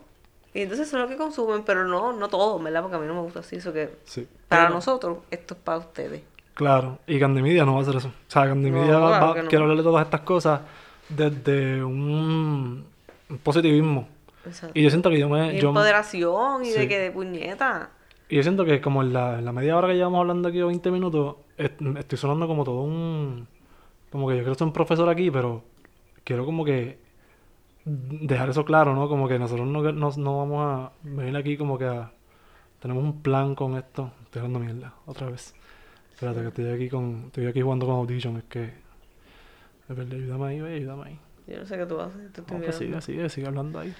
Y 0.58 0.62
entonces 0.62 0.88
eso 0.88 0.96
es 0.96 1.02
lo 1.04 1.08
que 1.08 1.16
consumen, 1.16 1.62
pero 1.64 1.86
no, 1.86 2.12
no 2.12 2.28
todo, 2.28 2.58
¿verdad? 2.58 2.82
Porque 2.82 2.96
a 2.96 2.98
mí 2.98 3.06
no 3.06 3.14
me 3.14 3.20
gusta 3.20 3.40
así, 3.40 3.56
eso 3.56 3.72
que 3.72 3.90
Sí. 4.04 4.26
para 4.48 4.68
nosotros 4.70 5.18
esto 5.30 5.54
es 5.54 5.60
para 5.60 5.78
ustedes. 5.78 6.22
Claro, 6.54 6.98
y 7.06 7.20
Candimedia 7.20 7.64
no 7.64 7.74
va 7.74 7.78
a 7.78 7.82
hacer 7.82 7.94
eso. 7.94 8.08
O 8.08 8.12
sea, 8.30 8.46
Candimedia 8.48 8.92
No, 8.94 9.00
va, 9.02 9.08
claro 9.18 9.26
va- 9.36 9.42
no. 9.42 9.48
quiere 9.48 9.62
hablar 9.62 9.76
de 9.76 9.82
todas 9.84 10.04
estas 10.04 10.22
cosas 10.22 10.60
desde 11.08 11.84
un, 11.84 12.84
un 13.30 13.38
positivismo. 13.38 14.08
Exacto. 14.44 14.72
Y 14.76 14.82
yo 14.82 14.90
siento 14.90 15.10
que 15.10 15.18
yo 15.20 15.28
me... 15.28 15.54
Y 15.56 15.60
yo- 15.60 15.68
empoderación 15.68 16.64
y 16.64 16.70
Sí. 16.72 16.78
de 16.80 16.88
que 16.88 16.98
de 16.98 17.10
puñeta. 17.12 17.90
y 18.28 18.34
yo 18.36 18.42
siento 18.42 18.64
que 18.64 18.80
como 18.80 19.02
en 19.02 19.12
la, 19.12 19.38
en 19.38 19.44
la 19.44 19.52
media 19.52 19.76
hora 19.76 19.86
que 19.88 19.94
llevamos 19.94 20.20
hablando 20.20 20.48
aquí, 20.48 20.60
o 20.60 20.66
20 20.66 20.90
minutos, 20.90 21.36
est- 21.56 21.80
estoy 21.98 22.18
sonando 22.18 22.48
como 22.48 22.64
todo 22.64 22.80
un... 22.80 23.46
Como 24.10 24.26
que 24.28 24.36
yo 24.36 24.42
quiero 24.42 24.54
ser 24.56 24.66
un 24.66 24.72
profesor 24.72 25.08
aquí, 25.08 25.30
pero 25.30 25.62
quiero 26.24 26.44
como 26.44 26.64
que 26.64 26.98
dejar 27.88 28.50
eso 28.50 28.64
claro, 28.64 28.94
¿no? 28.94 29.08
Como 29.08 29.28
que 29.28 29.38
nosotros 29.38 29.66
no, 29.66 29.82
no, 29.92 30.10
no 30.16 30.38
vamos 30.38 30.64
a 30.64 30.92
venir 31.02 31.36
aquí 31.36 31.56
como 31.56 31.78
que 31.78 31.86
a... 31.86 32.12
Tenemos 32.80 33.02
un 33.02 33.22
plan 33.22 33.54
con 33.54 33.76
esto. 33.76 34.12
Estoy 34.24 34.40
hablando 34.40 34.60
mierda, 34.60 34.94
otra 35.06 35.28
vez. 35.30 35.54
Espérate, 36.12 36.40
que 36.42 36.48
estoy 36.48 36.70
aquí 36.70 36.88
con... 36.88 37.24
Estoy 37.26 37.46
aquí 37.46 37.60
jugando 37.60 37.86
con 37.86 37.96
Audition, 37.96 38.36
es 38.36 38.44
que... 38.44 38.64
Es 39.88 39.96
verdad, 39.96 40.14
ayúdame 40.14 40.46
ahí, 40.46 40.60
ve, 40.60 40.74
ayúdame 40.74 41.04
ahí. 41.06 41.20
Yo 41.46 41.58
no 41.58 41.66
sé 41.66 41.78
qué 41.78 41.86
tú 41.86 41.98
haces. 41.98 42.32
Te 42.32 42.40
estoy 42.40 42.58
No, 42.58 42.64
pues 42.64 42.76
sigue, 42.76 43.00
sigue, 43.00 43.28
sigue 43.30 43.46
hablando 43.46 43.80
ahí. 43.80 43.94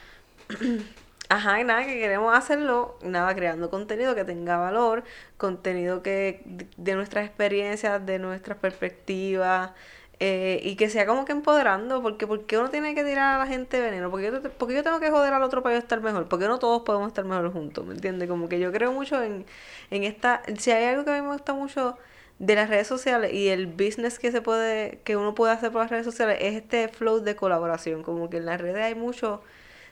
Ajá, 1.31 1.61
y 1.61 1.65
nada, 1.65 1.85
que 1.85 1.99
queremos 1.99 2.37
hacerlo, 2.37 2.99
nada, 3.03 3.35
creando 3.35 3.69
contenido 3.69 4.15
que 4.15 4.25
tenga 4.25 4.57
valor, 4.57 5.05
contenido 5.37 6.03
que 6.03 6.43
de 6.77 6.95
nuestras 6.95 7.27
experiencias, 7.27 8.05
de 8.05 8.19
nuestras 8.19 8.57
perspectivas, 8.59 9.73
eh, 10.21 10.61
y 10.63 10.77
que 10.77 10.91
sea 10.91 11.07
como 11.07 11.25
que 11.25 11.33
empoderando, 11.33 12.03
porque 12.03 12.27
¿por 12.27 12.45
qué 12.47 12.59
uno 12.59 12.71
tiene 12.71 12.95
que 12.95 13.05
tirar 13.05 13.37
a 13.37 13.39
la 13.39 13.47
gente 13.47 13.81
veneno? 13.81 14.11
¿Por 14.11 14.21
qué, 14.21 14.27
yo, 14.27 14.41
te- 14.41 14.51
por 14.51 14.69
qué 14.69 14.75
yo 14.75 14.83
tengo 14.83 15.01
que 15.01 15.11
joder 15.11 15.33
al 15.33 15.43
otro 15.43 15.63
para 15.63 15.77
yo 15.77 15.79
estar 15.81 16.01
mejor? 16.01 16.29
¿Por 16.29 16.39
qué 16.39 16.47
no 16.49 16.59
todos 16.59 16.83
podemos 16.83 17.09
estar 17.09 17.25
mejor 17.25 17.53
juntos? 17.53 17.87
¿Me 17.87 17.95
entiendes? 17.95 18.29
Como 18.29 18.49
que 18.49 18.59
yo 18.61 18.73
creo 18.73 18.93
mucho 18.93 19.23
en, 19.23 19.47
en 19.91 20.05
esta, 20.05 20.43
si 20.59 20.71
hay 20.73 20.85
algo 20.85 21.05
que 21.05 21.11
a 21.13 21.15
mí 21.15 21.23
me 21.23 21.33
gusta 21.35 21.55
mucho 21.55 21.97
de 22.39 22.55
las 22.55 22.69
redes 22.69 22.87
sociales 22.87 23.33
y 23.33 23.49
el 23.49 23.67
business 23.67 24.19
que 24.19 24.31
se 24.33 24.43
puede, 24.43 25.01
que 25.05 25.17
uno 25.17 25.35
puede 25.35 25.53
hacer 25.53 25.73
por 25.73 25.83
las 25.83 25.91
redes 25.91 26.05
sociales, 26.05 26.39
es 26.41 26.55
este 26.55 26.89
flow 26.89 27.21
de 27.21 27.35
colaboración, 27.37 28.03
como 28.03 28.31
que 28.31 28.37
en 28.39 28.47
las 28.47 28.61
redes 28.61 28.83
hay 28.85 28.95
mucho 28.95 29.43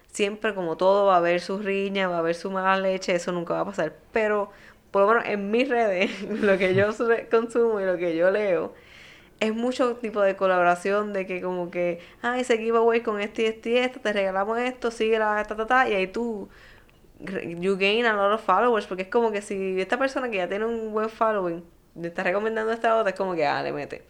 siempre 0.09 0.55
como 0.55 0.77
todo 0.77 1.07
va 1.07 1.15
a 1.15 1.19
haber 1.19 1.41
sus 1.41 1.65
riñas, 1.65 2.11
va 2.11 2.17
a 2.17 2.19
haber 2.21 2.35
su 2.35 2.51
mala 2.51 2.79
leche, 2.81 3.15
eso 3.15 3.33
nunca 3.33 3.55
va 3.55 3.61
a 3.61 3.65
pasar. 3.67 3.95
Pero 4.12 4.51
por 4.91 5.03
lo 5.03 5.09
menos 5.09 5.25
en 5.27 5.51
mis 5.51 5.69
redes, 5.69 6.11
lo 6.43 6.59
que 6.59 6.75
yo 6.75 6.87
consumo 7.31 7.81
y 7.81 7.85
lo 7.85 7.97
que 7.99 8.17
yo 8.17 8.31
leo, 8.31 8.73
es 9.40 9.55
mucho 9.55 9.96
tipo 9.96 10.20
de 10.22 10.37
colaboración 10.37 11.12
de 11.12 11.27
que 11.27 11.42
como 11.42 11.70
que, 11.70 12.01
ah, 12.22 12.38
ese 12.38 12.59
giveaway 12.59 13.03
con 13.03 13.20
este 13.20 13.42
y 13.42 13.46
este 13.46 13.70
y 13.70 13.77
esto, 13.79 14.01
te 14.01 14.12
regalamos 14.12 14.59
esto, 14.59 14.90
sigue 14.90 15.18
la 15.18 15.44
ta 15.44 15.57
ta 15.57 15.66
ta, 15.66 15.88
y 15.88 15.94
ahí 15.94 16.07
tú 16.07 16.49
you 17.59 17.77
gain 17.79 18.05
a 18.07 18.12
lot 18.12 18.33
of 18.33 18.44
followers, 18.44 18.87
porque 18.87 19.03
es 19.05 19.09
como 19.09 19.31
que 19.33 19.42
si 19.42 19.81
esta 19.81 19.99
persona 19.99 20.31
que 20.31 20.37
ya 20.38 20.49
tiene 20.49 20.64
un 20.66 20.92
buen 20.92 21.09
following 21.09 21.64
te 22.01 22.09
está 22.09 22.22
recomendando 22.22 22.72
esta 22.72 22.94
otra, 22.96 23.11
es 23.11 23.16
como 23.16 23.35
que, 23.35 23.46
ah, 23.46 23.62
le 23.62 23.72
mete. 23.72 24.05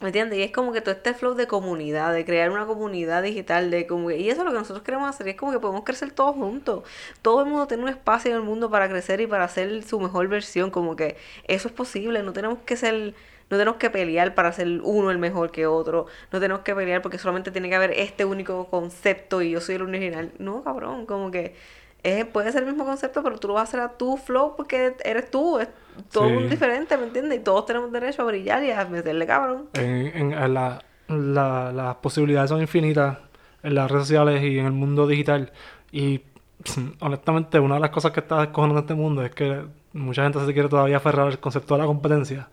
¿Me 0.00 0.08
entiendes? 0.08 0.38
Y 0.38 0.42
es 0.42 0.50
como 0.50 0.72
que 0.72 0.80
todo 0.80 0.94
este 0.94 1.12
flow 1.12 1.34
de 1.34 1.46
comunidad, 1.46 2.12
de 2.14 2.24
crear 2.24 2.50
una 2.50 2.64
comunidad 2.66 3.22
digital, 3.22 3.70
de 3.70 3.86
como 3.86 4.08
que- 4.08 4.16
y 4.16 4.30
eso 4.30 4.40
es 4.40 4.44
lo 4.46 4.50
que 4.50 4.58
nosotros 4.58 4.82
queremos 4.82 5.08
hacer, 5.08 5.26
y 5.28 5.30
es 5.30 5.36
como 5.36 5.52
que 5.52 5.60
podemos 5.60 5.84
crecer 5.84 6.10
todos 6.10 6.34
juntos. 6.34 6.84
Todo 7.22 7.42
el 7.42 7.46
mundo 7.46 7.66
tiene 7.66 7.82
un 7.82 7.90
espacio 7.90 8.30
en 8.30 8.38
el 8.38 8.42
mundo 8.42 8.70
para 8.70 8.88
crecer 8.88 9.20
y 9.20 9.26
para 9.26 9.44
hacer 9.44 9.82
su 9.84 10.00
mejor 10.00 10.26
versión, 10.28 10.70
como 10.70 10.96
que 10.96 11.16
eso 11.46 11.68
es 11.68 11.74
posible, 11.74 12.22
no 12.22 12.32
tenemos 12.32 12.58
que 12.60 12.76
ser, 12.76 13.14
no 13.50 13.58
tenemos 13.58 13.76
que 13.78 13.90
pelear 13.90 14.34
para 14.34 14.52
ser 14.52 14.80
uno 14.82 15.10
el 15.10 15.18
mejor 15.18 15.50
que 15.50 15.66
otro, 15.66 16.06
no 16.32 16.40
tenemos 16.40 16.62
que 16.62 16.74
pelear 16.74 17.02
porque 17.02 17.18
solamente 17.18 17.50
tiene 17.50 17.68
que 17.68 17.74
haber 17.74 17.90
este 17.92 18.24
único 18.24 18.66
concepto 18.66 19.42
y 19.42 19.50
yo 19.50 19.60
soy 19.60 19.74
el 19.74 19.82
original. 19.82 20.32
No, 20.38 20.62
cabrón, 20.62 21.04
como 21.06 21.30
que 21.30 21.54
es, 22.02 22.24
puede 22.24 22.50
ser 22.52 22.62
el 22.62 22.68
mismo 22.70 22.84
concepto, 22.86 23.22
pero 23.22 23.38
tú 23.38 23.48
lo 23.48 23.54
vas 23.54 23.62
a 23.62 23.64
hacer 23.64 23.80
a 23.80 23.88
tu 23.98 24.16
flow 24.16 24.54
porque 24.56 24.94
eres 25.04 25.30
tú, 25.30 25.58
es 25.58 25.68
todo 26.12 26.28
Sí. 26.28 26.32
mundo 26.32 26.48
diferente, 26.48 26.96
¿me 26.96 27.04
entiendes? 27.04 27.38
Y 27.40 27.42
todos 27.42 27.66
tenemos 27.66 27.92
derecho 27.92 28.22
a 28.22 28.24
brillar 28.26 28.62
y 28.64 28.70
a 28.70 28.84
meterle 28.86 29.26
cabrón. 29.26 29.68
En, 29.74 30.32
en- 30.32 30.54
la- 30.54 30.80
la- 31.08 31.72
las 31.72 31.96
posibilidades 31.96 32.48
son 32.50 32.60
infinitas. 32.60 33.18
en 33.62 33.74
las 33.74 33.90
redes 33.90 34.04
sociales 34.06 34.42
y 34.42 34.58
en 34.58 34.64
el 34.64 34.72
mundo 34.72 35.06
digital. 35.06 35.52
Y 35.92 36.22
honestamente, 37.00 37.60
una 37.60 37.74
de 37.74 37.80
las 37.82 37.90
cosas 37.90 38.12
que 38.12 38.20
está 38.20 38.40
descojonando 38.40 38.78
en 38.78 38.84
este 38.84 38.94
mundo 38.94 39.22
es 39.22 39.32
que 39.34 39.64
mucha 39.92 40.22
gente 40.22 40.38
se 40.46 40.52
quiere 40.54 40.68
todavía 40.68 40.96
aferrar 40.98 41.26
al 41.26 41.38
concepto 41.40 41.74
de 41.74 41.80
la 41.80 41.86
competencia. 41.86 42.48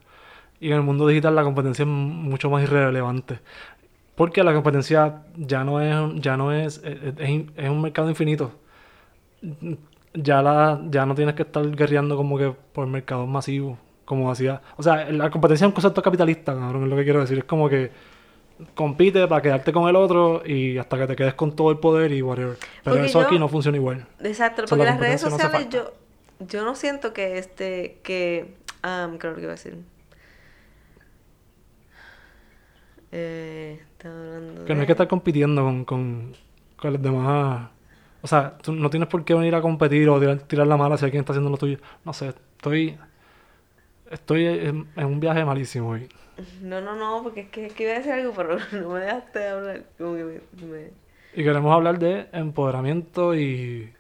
Y 0.60 0.70
en 0.70 0.74
el 0.74 0.82
mundo 0.82 1.08
digital 1.08 1.36
la 1.36 1.44
competencia 1.44 1.84
es 1.84 1.88
mucho 1.88 2.50
más 2.50 2.64
irrelevante. 2.64 3.40
Porque 4.16 4.44
la 4.44 4.54
competencia 4.54 5.24
ya 5.36 5.64
no 5.64 5.80
es, 5.80 6.22
ya 6.22 6.38
no 6.38 6.52
es, 6.52 6.82
es, 6.84 7.14
es 7.56 7.70
un 7.70 7.82
mercado 7.82 8.10
infinito. 8.10 8.52
Ya, 10.14 10.42
la, 10.42 10.82
ya 10.90 11.06
no 11.06 11.14
tienes 11.14 11.36
que 11.36 11.44
estar 11.44 11.64
guerreando 11.70 12.18
como 12.18 12.38
que 12.38 12.52
por 12.74 12.88
mercados 12.88 13.28
masivos, 13.28 13.78
como 14.06 14.32
hacía. 14.32 14.62
O 14.76 14.82
sea, 14.82 15.12
la 15.12 15.30
competencia 15.30 15.66
es 15.66 15.68
un 15.68 15.74
concepto 15.74 16.02
capitalista, 16.02 16.56
cabrón, 16.56 16.86
es 16.86 16.90
lo 16.90 16.96
que 16.96 17.04
quiero 17.04 17.20
decir. 17.20 17.38
Es 17.38 17.44
como 17.44 17.70
que 17.70 17.92
compite 18.74 19.28
para 19.28 19.42
quedarte 19.42 19.72
con 19.72 19.88
el 19.88 19.96
otro 19.96 20.42
y 20.44 20.80
hasta 20.80 20.98
que 20.98 21.08
te 21.08 21.16
quedes 21.16 21.34
con 21.36 21.56
todo 21.56 21.70
el 21.70 21.78
poder 21.78 22.12
y 22.12 22.24
whatever. 22.24 22.58
Pero 22.84 22.96
eso 23.04 23.20
aquí 23.20 23.38
no 23.38 23.48
funciona 23.48 23.78
igual. 23.78 24.08
Exacto, 24.24 24.64
porque 24.68 24.84
las 24.84 25.00
redes 25.00 25.22
sociales 25.22 25.70
yo, 25.70 25.94
yo 26.40 26.66
no 26.66 26.74
siento 26.74 27.14
que 27.14 27.38
este, 27.38 28.00
que, 28.02 28.56
um, 28.84 29.18
creo 29.18 29.36
que 29.36 29.42
iba 29.42 29.52
a 29.52 29.56
decir. 29.56 29.78
Eh, 33.12 33.80
que 34.00 34.76
no 34.76 34.82
hay 34.82 34.86
que 34.86 34.92
estar 34.92 35.08
compitiendo 35.08 35.64
con, 35.64 35.86
con, 35.86 36.34
con 36.76 36.94
los 36.94 37.02
demás. 37.02 37.70
O 38.22 38.28
sea, 38.28 38.58
tú 38.58 38.74
no 38.74 38.90
tienes 38.90 39.10
por 39.10 39.24
qué 39.24 39.34
venir 39.34 39.56
a 39.56 39.62
competir 39.62 40.10
o 40.10 40.38
tirar, 40.38 40.68
la 40.68 40.78
mala 40.78 40.98
si 40.98 41.06
alguien 41.06 41.22
está 41.22 41.34
haciendo 41.34 41.50
lo 41.50 41.58
tuyo. 41.58 41.78
No 42.04 42.14
sé, 42.14 42.30
estoy. 42.30 42.98
Estoy 44.10 44.46
en, 44.46 44.88
un 44.96 45.20
viaje 45.20 45.44
malísimo 45.44 45.90
hoy. 45.90 46.08
No, 46.62 46.82
no, 46.82 46.96
no, 46.96 47.24
porque 47.24 47.42
es 47.42 47.50
que, 47.50 47.66
es 47.68 47.74
que, 47.74 47.84
iba 47.84 47.94
a 47.94 47.96
decir 47.98 48.12
algo, 48.14 48.34
pero 48.36 48.58
no 48.74 48.90
me 48.90 49.00
dejaste 49.00 49.48
hablar. 49.48 49.84
Como 49.98 50.16
que 50.16 50.24
me, 50.24 50.92
Y 51.34 51.44
queremos 51.44 51.74
hablar 51.74 52.00
de 52.00 52.28
empoderamiento 52.32 53.36
y. 53.36 53.94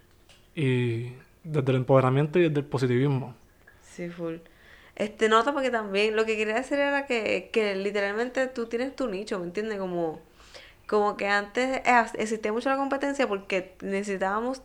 y 0.55 1.13
desde 1.43 1.71
el 1.71 1.77
empoderamiento 1.77 2.39
y 2.39 2.43
desde 2.43 2.59
el 2.59 2.65
positivismo. 2.65 3.35
Sí, 3.81 4.09
full. 4.09 4.35
Este, 4.97 5.29
nota 5.29 5.53
porque 5.53 5.69
también 5.69 6.15
lo 6.15 6.25
que 6.25 6.35
quería 6.37 6.55
decir 6.55 6.79
era 6.79 7.05
que, 7.05 7.51
que 7.53 7.75
literalmente 7.75 8.47
tú 8.47 8.65
tienes 8.65 8.95
tu 8.95 9.07
nicho, 9.07 9.37
¿me 9.39 9.45
entiendes? 9.45 9.77
Como, 9.77 10.19
como 10.87 11.17
que 11.17 11.27
antes 11.27 11.81
existía 12.15 12.51
mucho 12.51 12.69
la 12.69 12.77
competencia 12.77 13.27
porque 13.27 13.75
necesitábamos 13.81 14.63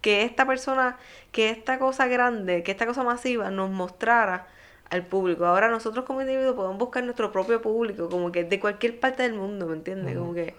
que 0.00 0.22
esta 0.24 0.46
persona, 0.46 0.98
que 1.30 1.50
esta 1.50 1.78
cosa 1.78 2.06
grande, 2.08 2.62
que 2.62 2.72
esta 2.72 2.86
cosa 2.86 3.02
masiva 3.04 3.50
nos 3.50 3.70
mostrara 3.70 4.48
al 4.90 5.06
público. 5.06 5.44
Ahora 5.44 5.68
nosotros 5.68 6.06
como 6.06 6.22
individuos 6.22 6.54
podemos 6.56 6.78
buscar 6.78 7.04
nuestro 7.04 7.32
propio 7.32 7.60
público, 7.60 8.08
como 8.08 8.32
que 8.32 8.44
de 8.44 8.60
cualquier 8.60 8.98
parte 8.98 9.24
del 9.24 9.34
mundo, 9.34 9.66
¿me 9.66 9.74
entiendes? 9.76 10.16
Como 10.16 10.34
que... 10.34 10.54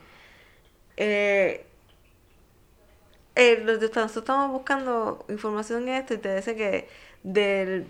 Eh, 0.97 1.65
eh, 3.35 3.63
nosotros 3.65 4.15
estamos 4.15 4.51
buscando 4.51 5.25
información 5.29 5.87
en 5.89 5.95
esto 5.95 6.13
y 6.13 6.17
te 6.19 6.35
dice 6.35 6.55
que 6.55 6.87
del 7.23 7.87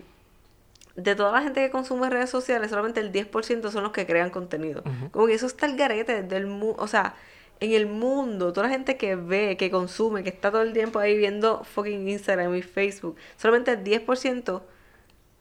de 0.96 1.16
toda 1.16 1.32
la 1.32 1.42
gente 1.42 1.60
que 1.60 1.70
consume 1.70 2.08
redes 2.08 2.30
sociales, 2.30 2.70
solamente 2.70 3.00
el 3.00 3.12
10% 3.12 3.70
son 3.70 3.82
los 3.82 3.92
que 3.92 4.06
crean 4.06 4.30
contenido. 4.30 4.82
Como 5.10 5.26
que 5.26 5.34
eso 5.34 5.46
está 5.46 5.66
el 5.66 5.76
garete 5.76 6.22
del 6.22 6.46
mundo, 6.46 6.76
o 6.78 6.86
sea, 6.86 7.14
en 7.60 7.72
el 7.72 7.86
mundo, 7.86 8.52
toda 8.52 8.68
la 8.68 8.72
gente 8.72 8.96
que 8.96 9.16
ve, 9.16 9.56
que 9.56 9.70
consume, 9.70 10.22
que 10.22 10.28
está 10.28 10.50
todo 10.50 10.62
el 10.62 10.72
tiempo 10.72 10.98
ahí 10.98 11.16
viendo 11.16 11.64
fucking 11.64 12.08
Instagram 12.08 12.54
y 12.54 12.62
Facebook, 12.62 13.16
solamente 13.36 13.72
el 13.72 13.82
10% 13.82 14.62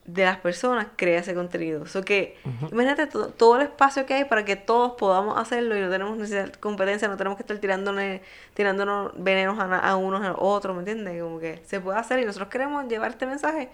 de 0.06 0.26
las 0.26 0.38
personas 0.38 0.88
crea 0.96 1.20
ese 1.20 1.34
contenido. 1.34 1.84
O 1.84 2.02
que, 2.02 2.38
imagínate 2.72 3.08
todo, 3.08 3.56
el 3.56 3.62
espacio 3.64 4.06
que 4.06 4.16
hay 4.16 4.26
para 4.26 4.44
que 4.44 4.56
todos 4.56 4.94
podamos 4.94 5.38
hacerlo 5.38 5.78
y 5.78 5.82
no 5.82 5.90
tenemos 5.90 6.18
necesidad 6.18 6.46
de 6.46 6.60
competencia, 6.60 7.08
no 7.08 7.16
tenemos 7.16 7.38
que 7.38 7.44
estar 7.44 7.58
tirándonos, 7.58 8.22
tirándonos 8.54 9.12
venenos 9.16 9.60
a, 9.60 9.80
a 9.80 9.96
unos 9.96 10.26
a 10.26 10.36
otros, 10.38 10.76
¿me 10.76 10.80
entiendes? 10.80 11.22
Como 11.22 11.40
que 11.40 11.62
se 11.66 11.80
puede 11.80 11.98
hacer 12.00 12.20
y 12.20 12.26
nosotros 12.26 12.50
queremos 12.50 12.86
llevar 12.88 13.12
este 13.12 13.26
mensaje 13.26 13.70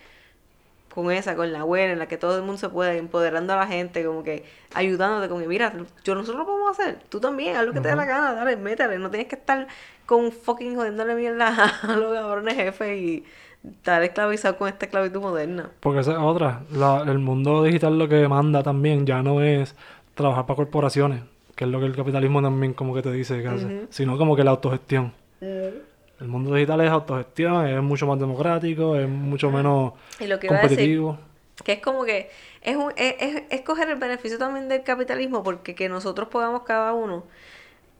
con 1.02 1.12
esa, 1.12 1.36
con 1.36 1.52
la 1.52 1.64
buena, 1.64 1.94
en 1.94 2.00
la 2.00 2.08
que 2.08 2.18
todo 2.18 2.36
el 2.38 2.42
mundo 2.42 2.58
se 2.58 2.70
puede, 2.70 2.98
empoderando 2.98 3.54
a 3.54 3.58
la 3.58 3.68
gente, 3.68 4.06
como 4.06 4.24
que 4.24 4.44
ayudándote, 4.74 5.30
como 5.30 5.42
que 5.42 5.48
mira, 5.48 5.74
yo 6.04 6.16
nosotros 6.16 6.38
lo 6.38 6.46
podemos 6.46 6.78
hacer, 6.78 7.00
tú 7.10 7.20
también, 7.20 7.56
haz 7.56 7.66
lo 7.66 7.74
que 7.74 7.82
te 7.82 7.90
dé 7.90 7.96
la 7.96 8.06
gana, 8.06 8.34
dale, 8.34 8.56
métale, 8.58 9.00
no 9.00 9.10
tienes 9.10 9.28
que 9.28 9.36
estar 9.36 9.68
con 10.06 10.32
fucking 10.32 10.76
jodiéndole 10.76 11.16
mierda 11.16 11.48
a 11.82 11.96
los 11.96 12.14
cabrones 12.14 12.56
jefes 12.56 13.00
y 13.00 13.24
estar 13.68 14.02
esclavizado 14.04 14.58
con 14.58 14.68
esta 14.68 14.86
esclavitud 14.86 15.22
moderna. 15.22 15.70
Porque 15.80 16.00
esa 16.00 16.14
es 16.14 16.18
otra, 16.18 16.62
el 17.08 17.20
mundo 17.20 17.64
digital 17.64 17.98
lo 17.98 18.08
que 18.08 18.16
demanda 18.16 18.64
también 18.64 19.06
ya 19.06 19.22
no 19.22 19.42
es 19.42 19.76
trabajar 20.16 20.46
para 20.46 20.58
corporaciones, 20.58 21.22
que 21.56 21.66
es 21.66 21.70
lo 21.70 21.80
que 21.80 21.86
el 21.86 21.96
capitalismo 21.96 22.42
también 22.42 22.74
como 22.74 22.94
que 22.94 23.02
te 23.02 23.12
dice 23.12 23.42
que 23.42 23.48
hace, 23.48 23.88
sino 23.90 24.18
como 24.18 24.36
que 24.36 24.44
la 24.44 24.52
autogestión. 24.52 25.14
El 26.20 26.28
mundo 26.28 26.54
digital 26.54 26.82
es 26.82 26.90
autogestión, 26.90 27.68
es 27.68 27.82
mucho 27.82 28.06
más 28.06 28.20
democrático, 28.20 28.96
es 28.96 29.08
mucho 29.08 29.50
menos 29.52 29.94
competitivo. 30.48 31.18
que 31.64 31.74
es 31.74 31.80
como 31.80 32.04
que 32.04 32.30
es, 32.62 32.76
un, 32.76 32.92
es, 32.98 33.44
es, 33.50 33.62
coger 33.62 33.90
el 33.90 33.98
beneficio 33.98 34.38
también 34.38 34.68
del 34.68 34.84
capitalismo 34.84 35.44
porque 35.44 35.76
que 35.76 35.88
nosotros 35.88 36.28
podamos 36.28 36.64
cada 36.64 36.94
uno 36.94 37.24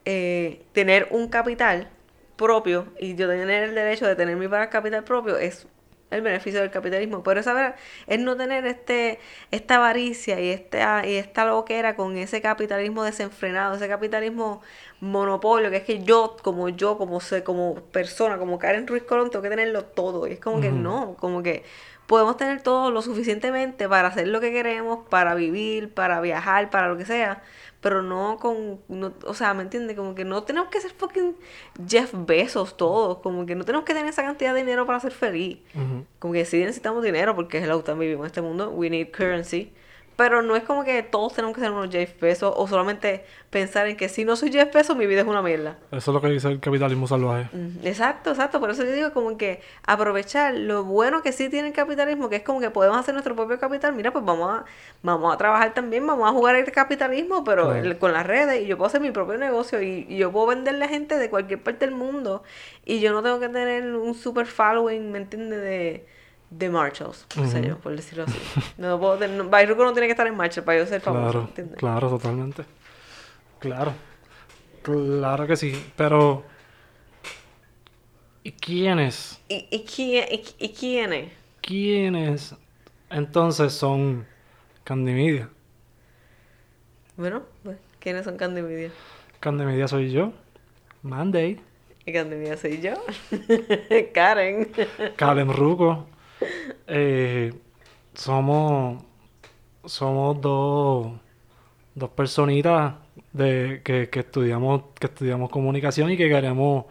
eh, 0.06 0.64
tener 0.74 1.08
un 1.12 1.30
capital 1.30 1.90
propio 2.36 2.88
y 3.00 3.16
yo 3.16 3.28
tener 3.30 3.64
el 3.64 3.76
derecho 3.76 4.06
de 4.06 4.16
tener 4.16 4.36
mi 4.36 4.48
capital 4.70 5.04
propio 5.04 5.38
es 5.38 5.68
el 6.12 6.22
beneficio 6.22 6.62
del 6.62 6.72
capitalismo. 6.72 7.24
Pero 7.24 7.40
esa 7.40 7.76
es 8.08 8.20
no 8.20 8.36
tener 8.38 8.66
este, 8.66 9.20
esta 9.52 9.76
avaricia 9.76 10.40
y, 10.40 10.50
este, 10.50 10.80
y 11.06 11.16
esta 11.16 11.46
loquera 11.46 11.96
con 11.96 12.18
ese 12.18 12.42
capitalismo 12.42 13.04
desenfrenado, 13.04 13.76
ese 13.76 13.88
capitalismo 13.88 14.62
monopolio, 15.00 15.70
que 15.70 15.78
es 15.78 15.84
que 15.84 16.04
yo, 16.04 16.36
como 16.42 16.70
yo, 16.70 16.98
como 16.98 17.22
sé, 17.22 17.44
como 17.44 17.76
persona, 17.92 18.38
como 18.38 18.60
Karen 18.60 18.88
Ruiz 18.88 19.04
Colón, 19.04 19.30
tengo 19.30 19.44
que 19.44 19.50
tenerlo 19.50 19.86
todo. 19.86 20.28
Y 20.28 20.34
es 20.34 20.40
como 20.40 20.62
que 20.62 20.72
no, 20.72 21.16
como 21.20 21.44
que 21.44 21.64
podemos 22.10 22.38
tener 22.38 22.64
todo 22.64 22.90
lo 22.90 23.04
suficientemente 23.04 23.88
para 23.88 24.08
hacer 24.08 24.28
lo 24.28 24.42
que 24.42 24.52
queremos, 24.52 25.08
para 25.10 25.36
vivir, 25.36 25.94
para 25.94 26.20
viajar, 26.22 26.72
para 26.72 26.88
lo 26.88 26.98
que 26.98 27.06
sea, 27.06 27.44
pero 27.82 28.02
no 28.02 28.38
con, 28.40 28.80
no, 28.90 29.14
o 29.26 29.34
sea, 29.34 29.54
¿me 29.54 29.64
entiendes? 29.64 29.96
Como 29.96 30.14
que 30.16 30.26
no 30.26 30.44
tenemos 30.44 30.70
que 30.70 30.82
ser 30.82 30.92
fucking 30.92 31.36
Jeff 31.88 32.14
Bezos 32.14 32.76
todos, 32.76 33.20
como 33.20 33.46
que 33.46 33.56
no 33.56 33.64
tenemos 33.64 33.86
que 33.86 33.94
tener 33.94 34.10
esa 34.10 34.24
cantidad 34.24 34.54
de 34.54 34.60
dinero 34.60 34.86
para 34.86 35.00
ser 35.00 35.12
feliz. 35.12 35.60
Como 36.20 36.34
que 36.34 36.46
sí 36.46 36.60
necesitamos 36.60 37.04
dinero 37.04 37.36
porque 37.36 37.60
es 37.60 37.64
el 37.64 37.72
auto, 37.72 37.96
vivimos 37.96 38.26
en 38.26 38.28
este 38.28 38.42
mundo, 38.42 38.72
we 38.72 38.90
need 38.90 39.12
currency, 39.12 39.72
pero 40.20 40.42
no 40.42 40.58
es 40.58 40.64
como 40.64 40.84
que 40.84 41.02
todos 41.02 41.34
tenemos 41.34 41.56
que 41.56 41.62
ser 41.62 41.72
unos 41.72 41.90
Jeff 41.90 42.20
Bezos 42.20 42.54
o 42.58 42.68
solamente 42.68 43.24
pensar 43.50 43.88
en 43.88 43.96
que 43.96 44.10
si 44.10 44.26
no 44.26 44.36
soy 44.36 44.52
Jeff 44.52 44.74
Bezos 44.74 44.98
mi 44.98 45.06
vida 45.06 45.22
es 45.22 45.28
una 45.28 45.42
mierda. 45.42 45.78
Eso 45.94 46.12
es 46.12 46.14
lo 46.14 46.20
que 46.20 46.28
dice 46.28 46.50
el 46.50 46.60
capitalismo 46.60 47.08
salvaje. 47.08 47.48
Exacto, 47.86 48.32
exacto. 48.32 48.60
Por 48.60 48.70
eso 48.70 48.84
yo 48.84 48.92
digo 48.92 49.14
como 49.14 49.38
que 49.38 49.62
aprovechar 49.86 50.56
lo 50.56 50.84
bueno 50.84 51.22
que 51.22 51.32
sí 51.32 51.48
tiene 51.48 51.70
el 51.70 51.74
capitalismo, 51.74 52.28
que 52.28 52.36
es 52.36 52.44
como 52.44 52.60
que 52.60 52.70
podemos 52.70 52.98
hacer 52.98 53.14
nuestro 53.14 53.34
propio 53.34 53.62
capital. 53.62 53.94
Mira, 53.96 54.12
pues 54.12 54.26
vamos 54.26 54.52
a, 54.52 54.66
vamos 55.04 55.34
a 55.34 55.38
trabajar 55.38 55.74
también, 55.74 56.06
vamos 56.06 56.30
a 56.30 56.34
jugar 56.34 56.58
el 56.58 56.70
capitalismo, 56.70 57.46
pero 57.46 57.74
con 57.98 58.12
las 58.12 58.28
redes 58.28 58.62
y 58.62 58.66
yo 58.66 58.76
puedo 58.76 58.88
hacer 58.88 59.00
mi 59.00 59.12
propio 59.12 59.38
negocio 59.38 59.82
y, 59.82 60.06
y, 60.10 60.18
yo 60.18 60.34
puedo 60.34 60.48
venderle 60.48 60.84
a 60.84 60.90
gente 60.90 61.18
de 61.18 61.30
cualquier 61.30 61.64
parte 61.64 61.86
del 61.86 61.96
mundo 61.96 62.44
y 62.84 63.00
yo 63.00 63.14
no 63.14 63.24
tengo 63.24 63.40
que 63.40 63.48
tener 63.48 63.96
un 63.96 64.14
super 64.16 64.48
following, 64.48 65.14
¿me 65.14 65.20
entiendes? 65.20 65.62
De 65.62 66.19
de 66.50 66.70
Marshalls, 66.70 67.26
por 67.84 67.96
decirlo 67.96 68.24
así. 68.24 68.38
No 68.78 69.00
puedo 69.00 69.18
tener, 69.18 69.38
no 69.38 69.94
tiene 69.94 70.08
que 70.08 70.12
estar 70.12 70.28
en 70.28 70.36
Marshall 70.36 70.64
para 70.64 70.80
yo 70.80 70.86
ser 70.86 71.02
famoso, 71.02 71.50
claro, 71.54 71.76
Claro, 71.76 72.10
totalmente. 72.10 72.64
Claro. 73.60 73.94
Claro 74.82 75.48
que 75.48 75.56
sí, 75.56 75.92
pero... 75.96 76.44
¿Y 78.42 78.54
quiénes? 78.54 79.40
¿Y, 79.50 79.68
y, 79.70 79.84
quién, 79.84 80.26
y, 80.32 80.70
quiénes? 80.70 81.32
¿Quiénes 81.62 82.56
entonces 83.10 83.74
son 83.74 84.26
Candy 84.86 85.12
Media? 85.12 85.50
Bueno, 87.18 87.44
pues, 87.64 87.78
¿quiénes 88.00 88.24
son 88.24 88.38
Candy 88.38 88.62
Media? 88.62 88.92
Candy 89.42 89.66
Media 89.66 89.88
soy 89.88 90.10
yo, 90.12 90.32
Monday. 91.04 91.60
¿Y 92.06 92.14
Candy 92.14 92.38
Media 92.38 92.58
soy 92.58 92.82
yo? 92.82 92.94
Karen. 94.14 94.72
Karen 95.18 95.54
Ruco 95.54 96.08
eh, 96.88 97.54
somos, 98.14 99.04
somos 99.86 100.42
dos, 100.42 101.12
dos 101.96 102.10
personitas 102.12 102.96
de, 103.34 103.82
que, 103.84 104.10
que, 104.10 104.20
estudiamos, 104.20 104.84
que 105.00 105.08
estudiamos 105.08 105.50
comunicación 105.50 106.12
y 106.12 106.18
que 106.18 106.30
queremos, 106.30 106.86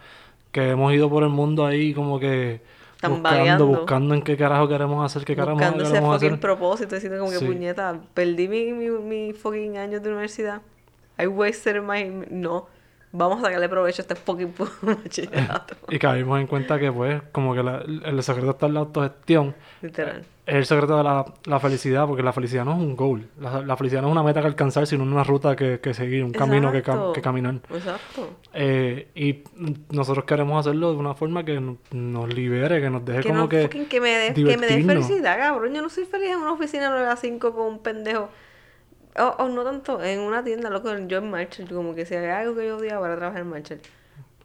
que 0.52 0.70
hemos 0.70 0.92
ido 0.92 1.10
por 1.10 1.22
el 1.22 1.30
mundo 1.30 1.66
ahí 1.66 1.94
como 1.94 2.18
que 2.18 2.60
buscando, 3.06 3.66
buscando 3.66 4.14
en 4.14 4.22
qué 4.22 4.36
carajo 4.36 4.68
queremos 4.68 5.04
hacer, 5.04 5.24
qué 5.24 5.36
carajo 5.36 5.58
queremos 5.58 5.82
ese 5.82 5.98
hacer. 5.98 6.40
propósito, 6.40 6.94
diciendo 6.94 7.18
como 7.18 7.30
que 7.30 7.44
puñeta, 7.44 8.00
perdí 8.14 8.48
mi, 8.48 8.72
mi, 8.72 8.88
mi 8.90 9.32
fucking 9.32 9.76
años 9.76 10.02
de 10.02 10.08
universidad. 10.08 10.62
I 11.18 11.26
wasted 11.26 11.82
my... 11.82 12.26
No. 12.30 12.68
Vamos 13.12 13.38
a 13.40 13.46
sacarle 13.46 13.68
provecho 13.68 14.02
a 14.02 14.04
este 14.04 14.14
fucking 14.14 14.54
bachillerato. 14.82 15.74
Y 15.88 15.98
caímos 15.98 16.40
en 16.40 16.46
cuenta 16.46 16.78
que, 16.78 16.90
pues, 16.92 17.22
como 17.32 17.54
que 17.54 17.62
la- 17.62 17.78
el 18.04 18.22
secreto 18.22 18.50
está 18.50 18.66
en 18.66 18.74
la 18.74 18.80
autogestión. 18.80 19.54
Literal. 19.82 20.24
Es 20.46 20.54
el 20.54 20.64
secreto 20.64 20.96
de 20.96 21.04
la, 21.04 21.26
la 21.44 21.60
felicidad, 21.60 22.06
porque 22.06 22.22
la 22.22 22.32
felicidad 22.32 22.64
no 22.64 22.72
es 22.72 22.78
un 22.78 22.96
goal. 22.96 23.26
La, 23.38 23.60
la 23.60 23.76
felicidad 23.76 24.00
no 24.00 24.08
es 24.08 24.12
una 24.12 24.22
meta 24.22 24.40
que 24.40 24.46
alcanzar, 24.46 24.86
sino 24.86 25.02
una 25.04 25.22
ruta 25.22 25.54
que, 25.54 25.78
que 25.80 25.92
seguir, 25.92 26.24
un 26.24 26.32
camino 26.32 26.72
que, 26.72 26.82
cam- 26.82 27.12
que 27.12 27.20
caminar. 27.20 27.56
Exacto. 27.70 28.30
Eh, 28.54 29.08
y 29.14 29.42
nosotros 29.94 30.24
queremos 30.24 30.58
hacerlo 30.66 30.92
de 30.92 30.96
una 30.98 31.12
forma 31.14 31.44
que 31.44 31.60
no- 31.60 31.76
nos 31.90 32.32
libere, 32.32 32.80
que 32.80 32.88
nos 32.88 33.04
deje 33.04 33.20
Que, 33.20 33.28
como 33.28 33.40
no, 33.40 33.48
que... 33.50 33.68
que 33.68 34.00
me 34.00 34.08
dé 34.08 34.82
felicidad, 34.84 35.36
cabrón. 35.38 35.74
Yo 35.74 35.82
no 35.82 35.90
soy 35.90 36.04
feliz 36.06 36.30
en 36.30 36.38
una 36.38 36.52
oficina 36.52 36.88
9 36.88 37.06
a 37.08 37.16
5 37.16 37.52
con 37.54 37.66
un 37.66 37.78
pendejo. 37.80 38.30
O, 39.18 39.28
o 39.42 39.48
no 39.48 39.64
tanto, 39.64 40.02
en 40.02 40.20
una 40.20 40.44
tienda, 40.44 40.70
loco, 40.70 40.96
yo 40.98 41.18
en 41.18 41.30
Marshall, 41.30 41.68
como 41.68 41.94
que 41.94 42.06
si 42.06 42.14
hay 42.14 42.26
algo 42.30 42.54
que 42.56 42.66
yo 42.66 42.76
odiaba 42.76 43.00
para 43.02 43.16
trabajar 43.16 43.42
en 43.42 43.48
Marshall. 43.50 43.80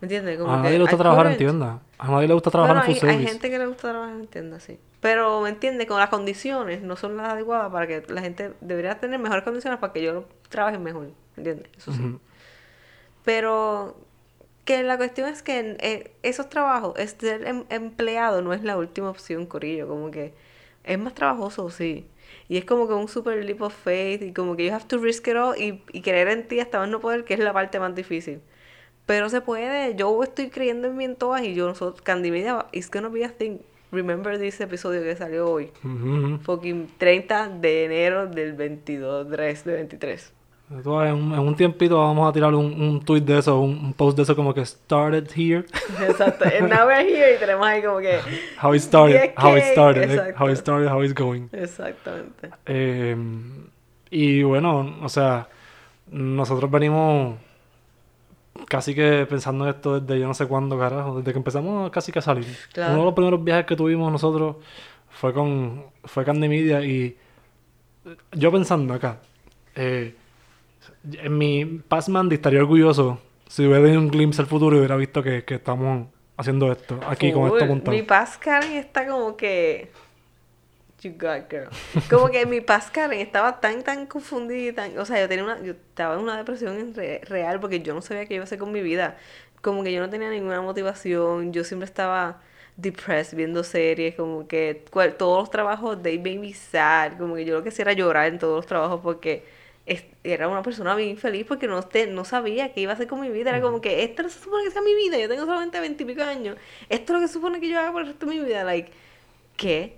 ¿Me 0.01 0.05
entiendes? 0.05 0.37
Como 0.39 0.51
A 0.53 0.57
que 0.57 0.63
nadie 0.63 0.77
le 0.77 0.83
gusta 0.83 0.97
trabajar 0.97 1.27
en 1.27 1.37
tienda. 1.37 1.79
A 1.97 2.11
nadie 2.11 2.27
le 2.27 2.33
gusta 2.33 2.51
trabajar 2.51 2.75
Bueno, 2.75 2.89
en 2.89 2.95
hay, 2.95 2.99
food 2.99 3.09
hay 3.09 3.15
service. 3.15 3.31
gente 3.33 3.49
que 3.49 3.59
le 3.59 3.67
gusta 3.67 3.89
trabajar 3.91 4.15
en 4.15 4.27
tiendas, 4.27 4.63
sí. 4.63 4.79
Pero, 4.99 5.41
¿me 5.41 5.49
entiendes? 5.49 5.87
Con 5.87 5.99
las 5.99 6.09
condiciones 6.09 6.81
no 6.81 6.95
son 6.95 7.17
las 7.17 7.29
adecuadas 7.29 7.71
para 7.71 7.87
que 7.87 8.03
la 8.07 8.21
gente 8.21 8.53
debería 8.61 8.99
tener 8.99 9.19
mejores 9.19 9.43
condiciones 9.43 9.79
para 9.79 9.93
que 9.93 10.01
yo 10.03 10.25
trabaje 10.49 10.77
mejor. 10.79 11.07
¿Me 11.35 11.37
entiendes? 11.43 11.69
Eso 11.77 11.91
sí. 11.93 12.01
Ujú. 12.01 12.19
Pero 13.23 13.95
que 14.65 14.83
la 14.83 14.97
cuestión 14.97 15.29
es 15.29 15.43
que 15.43 15.77
eh, 15.79 16.11
esos 16.23 16.49
trabajos, 16.49 16.93
ser 17.19 17.47
em- 17.47 17.65
empleado 17.69 18.41
no 18.41 18.53
es 18.53 18.63
la 18.63 18.77
última 18.77 19.09
opción, 19.09 19.45
Corillo. 19.45 19.87
Como 19.87 20.11
que 20.11 20.33
es 20.83 20.99
más 20.99 21.13
trabajoso, 21.13 21.69
sí. 21.69 22.05
Y 22.49 22.57
es 22.57 22.65
como 22.65 22.87
que 22.87 22.93
un 22.93 23.07
super 23.07 23.43
leap 23.43 23.61
of 23.61 23.73
faith 23.73 24.21
y 24.21 24.33
como 24.33 24.55
que 24.55 24.65
you 24.65 24.73
have 24.73 24.85
to 24.85 24.97
risk 24.97 25.27
it 25.27 25.35
all 25.35 25.57
y, 25.57 25.81
y 25.91 26.01
creer 26.01 26.27
en 26.27 26.47
ti 26.47 26.59
hasta 26.59 26.79
más 26.79 26.89
no 26.89 26.99
poder, 26.99 27.23
que 27.23 27.33
es 27.33 27.39
la 27.39 27.53
parte 27.53 27.79
más 27.79 27.95
difícil. 27.95 28.41
Pero 29.05 29.29
se 29.29 29.41
puede. 29.41 29.95
Yo 29.95 30.21
estoy 30.23 30.49
creyendo 30.49 30.87
en 30.87 30.97
mí 30.97 31.05
en 31.05 31.15
todas 31.15 31.41
y 31.43 31.53
yo, 31.53 31.67
nosotros, 31.67 32.01
Candy 32.01 32.31
Media, 32.31 32.65
it's 32.71 32.89
gonna 32.89 33.09
be 33.09 33.23
a 33.25 33.29
thing. 33.29 33.57
Remember 33.91 34.39
this 34.39 34.59
episodio 34.61 35.03
que 35.03 35.15
salió 35.15 35.49
hoy. 35.49 35.71
Ujú, 35.83 36.15
ujú. 36.15 36.39
Fucking 36.39 36.87
30 36.97 37.47
de 37.49 37.85
enero 37.85 38.27
del 38.27 38.53
22, 38.53 39.29
3 39.29 39.63
de 39.65 39.73
23. 39.73 40.33
En 40.71 40.87
un, 40.87 41.33
en 41.33 41.39
un 41.39 41.55
tiempito 41.55 41.99
vamos 41.99 42.27
a 42.27 42.33
tirar 42.33 42.55
un, 42.55 42.65
un 42.65 43.03
tweet 43.03 43.21
de 43.21 43.37
eso, 43.37 43.59
un, 43.59 43.77
un 43.77 43.93
post 43.93 44.17
de 44.17 44.23
eso 44.23 44.35
como 44.35 44.53
que 44.53 44.65
started 44.65 45.29
here. 45.35 45.65
Exacto. 46.01 46.45
And 46.45 46.69
now 46.69 46.87
we're 46.87 47.03
here 47.03 47.35
y 47.35 47.37
tenemos 47.37 47.65
ahí 47.65 47.83
como 47.83 47.99
que... 47.99 48.19
How 48.61 48.73
it 48.73 48.81
started, 48.81 49.33
10K, 49.35 49.43
how 49.43 49.57
it 49.57 49.63
started, 49.65 50.09
eh, 50.09 50.13
exacto. 50.15 50.43
how 50.43 50.49
it 50.49 50.57
started, 50.57 50.89
how 50.89 51.03
it's 51.03 51.13
going. 51.13 51.49
Exactamente. 51.51 52.49
Eh, 52.65 53.15
y 54.09 54.43
bueno, 54.43 54.95
o 55.01 55.09
sea, 55.09 55.47
nosotros 56.09 56.71
venimos 56.71 57.35
casi 58.67 58.95
que 58.95 59.25
pensando 59.29 59.65
en 59.65 59.71
esto 59.71 59.99
desde 59.99 60.19
yo 60.19 60.27
no 60.27 60.33
sé 60.33 60.47
cuándo, 60.47 60.77
carajo, 60.77 61.17
desde 61.17 61.31
que 61.31 61.37
empezamos 61.37 61.91
casi 61.91 62.11
que 62.11 62.19
a 62.19 62.21
salir. 62.21 62.45
Claro. 62.71 62.93
Uno 62.93 63.01
de 63.01 63.05
los 63.05 63.13
primeros 63.13 63.43
viajes 63.43 63.65
que 63.65 63.75
tuvimos 63.75 64.11
nosotros 64.11 64.57
fue 65.09 65.33
con 65.33 65.85
fue 66.05 66.23
Candy 66.25 66.47
Media 66.47 66.81
y 66.81 67.17
yo 68.33 68.51
pensando 68.51 68.93
acá, 68.93 69.19
eh, 69.75 70.15
en 71.11 71.37
mi 71.37 71.65
past 71.65 72.09
Mandy 72.09 72.35
estaría 72.35 72.59
orgulloso 72.59 73.19
si 73.47 73.65
hubiera 73.65 73.83
tenido 73.83 73.99
un 74.01 74.09
glimpse 74.09 74.41
al 74.41 74.47
futuro 74.47 74.75
y 74.75 74.79
hubiera 74.79 74.95
visto 74.95 75.21
que, 75.21 75.43
que 75.43 75.55
estamos 75.55 76.07
haciendo 76.37 76.71
esto 76.71 76.99
aquí 77.07 77.31
con 77.31 77.47
esto 77.47 77.65
montado. 77.65 77.95
Mi 77.95 78.03
Karen 78.03 78.71
está 78.73 79.05
como 79.07 79.37
que... 79.37 79.91
You 81.01 81.11
got 81.11 81.51
girl. 81.51 81.67
Como 82.09 82.29
que 82.29 82.45
mi 82.45 82.61
paz 82.61 82.89
Karen 82.89 83.19
estaba 83.19 83.59
tan, 83.59 83.83
tan 83.83 84.07
confundida 84.07 84.69
y 84.69 84.73
tan... 84.73 84.97
O 84.97 85.05
sea, 85.05 85.19
yo 85.19 85.27
tenía 85.27 85.43
una... 85.43 85.61
Yo 85.61 85.73
estaba 85.73 86.15
en 86.15 86.21
una 86.21 86.37
depresión 86.37 86.93
re- 86.95 87.21
real 87.25 87.59
porque 87.59 87.81
yo 87.81 87.93
no 87.93 88.01
sabía 88.01 88.25
qué 88.25 88.35
iba 88.35 88.43
a 88.43 88.45
hacer 88.45 88.57
con 88.57 88.71
mi 88.71 88.81
vida. 88.81 89.17
Como 89.61 89.83
que 89.83 89.91
yo 89.91 89.99
no 89.99 90.09
tenía 90.09 90.29
ninguna 90.29 90.61
motivación. 90.61 91.51
Yo 91.51 91.65
siempre 91.65 91.85
estaba 91.85 92.41
depressed 92.77 93.37
viendo 93.37 93.63
series. 93.63 94.15
Como 94.15 94.47
que 94.47 94.85
cual- 94.89 95.15
todos 95.17 95.41
los 95.41 95.51
trabajos, 95.51 96.01
they 96.01 96.17
made 96.17 96.39
me 96.39 96.53
sad. 96.53 97.17
Como 97.17 97.35
que 97.35 97.43
yo 97.43 97.55
lo 97.55 97.63
que 97.63 97.69
hacía 97.69 97.83
era 97.83 97.93
llorar 97.93 98.27
en 98.27 98.39
todos 98.39 98.55
los 98.55 98.65
trabajos 98.65 99.01
porque... 99.03 99.61
Era 100.23 100.47
una 100.47 100.61
persona 100.63 100.95
bien 100.95 101.09
infeliz 101.09 101.45
porque 101.45 101.67
no, 101.67 101.81
te, 101.83 102.07
no 102.07 102.23
sabía 102.25 102.73
qué 102.73 102.81
iba 102.81 102.91
a 102.93 102.95
hacer 102.95 103.07
con 103.07 103.19
mi 103.21 103.29
vida. 103.29 103.49
Era 103.49 103.61
como 103.61 103.81
que 103.81 104.03
esto 104.03 104.23
no 104.23 104.29
se 104.29 104.39
supone 104.39 104.63
que 104.63 104.71
sea 104.71 104.81
mi 104.81 104.95
vida. 104.95 105.17
Yo 105.19 105.27
tengo 105.29 105.45
solamente 105.45 105.79
veintipico 105.79 106.23
años. 106.23 106.57
Esto 106.89 107.13
es 107.13 107.19
lo 107.19 107.21
que 107.21 107.27
se 107.27 107.33
supone 107.33 107.59
que 107.59 107.69
yo 107.69 107.79
haga 107.79 107.91
por 107.91 108.01
el 108.01 108.07
resto 108.07 108.25
de 108.25 108.35
mi 108.35 108.39
vida. 108.45 108.63
Like, 108.63 108.91
¿qué? 109.57 109.97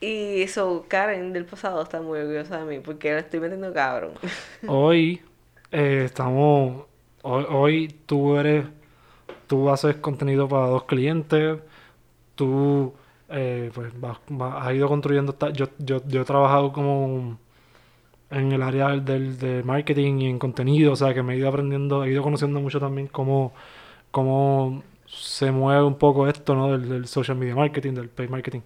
Y 0.00 0.42
eso, 0.42 0.86
Karen 0.88 1.32
del 1.32 1.46
pasado 1.46 1.82
está 1.82 2.02
muy 2.02 2.20
orgullosa 2.20 2.58
de 2.58 2.64
mí 2.66 2.80
porque 2.80 3.12
la 3.12 3.20
estoy 3.20 3.40
metiendo 3.40 3.72
cabrón. 3.72 4.12
Hoy 4.66 5.22
eh, 5.72 6.02
estamos. 6.06 6.84
Hoy, 7.22 7.46
hoy 7.50 7.88
tú 8.06 8.36
eres. 8.36 8.66
Tú 9.46 9.70
haces 9.70 9.96
contenido 9.96 10.48
para 10.48 10.66
dos 10.66 10.84
clientes. 10.84 11.58
Tú 12.34 12.94
eh, 13.30 13.70
pues 13.74 13.98
vas- 14.00 14.20
vas- 14.28 14.66
has 14.66 14.74
ido 14.74 14.88
construyendo. 14.88 15.36
yo, 15.54 15.66
yo, 15.78 16.02
yo 16.06 16.22
he 16.22 16.24
trabajado 16.24 16.72
como 16.72 17.38
en 18.32 18.52
el 18.52 18.62
área 18.62 18.88
del, 18.88 19.04
del, 19.04 19.38
de 19.38 19.62
marketing 19.62 20.18
y 20.20 20.26
en 20.28 20.38
contenido. 20.38 20.92
O 20.92 20.96
sea 20.96 21.14
que 21.14 21.22
me 21.22 21.34
he 21.34 21.36
ido 21.38 21.48
aprendiendo, 21.48 22.04
he 22.04 22.10
ido 22.10 22.22
conociendo 22.22 22.60
mucho 22.60 22.80
también 22.80 23.06
cómo, 23.08 23.52
cómo 24.10 24.82
se 25.06 25.50
mueve 25.52 25.82
un 25.84 25.96
poco 25.96 26.26
esto, 26.28 26.54
¿no? 26.54 26.72
Del, 26.72 26.88
del 26.88 27.06
social 27.06 27.36
media 27.36 27.54
marketing, 27.54 27.92
del 27.94 28.08
paid 28.08 28.30
marketing. 28.30 28.60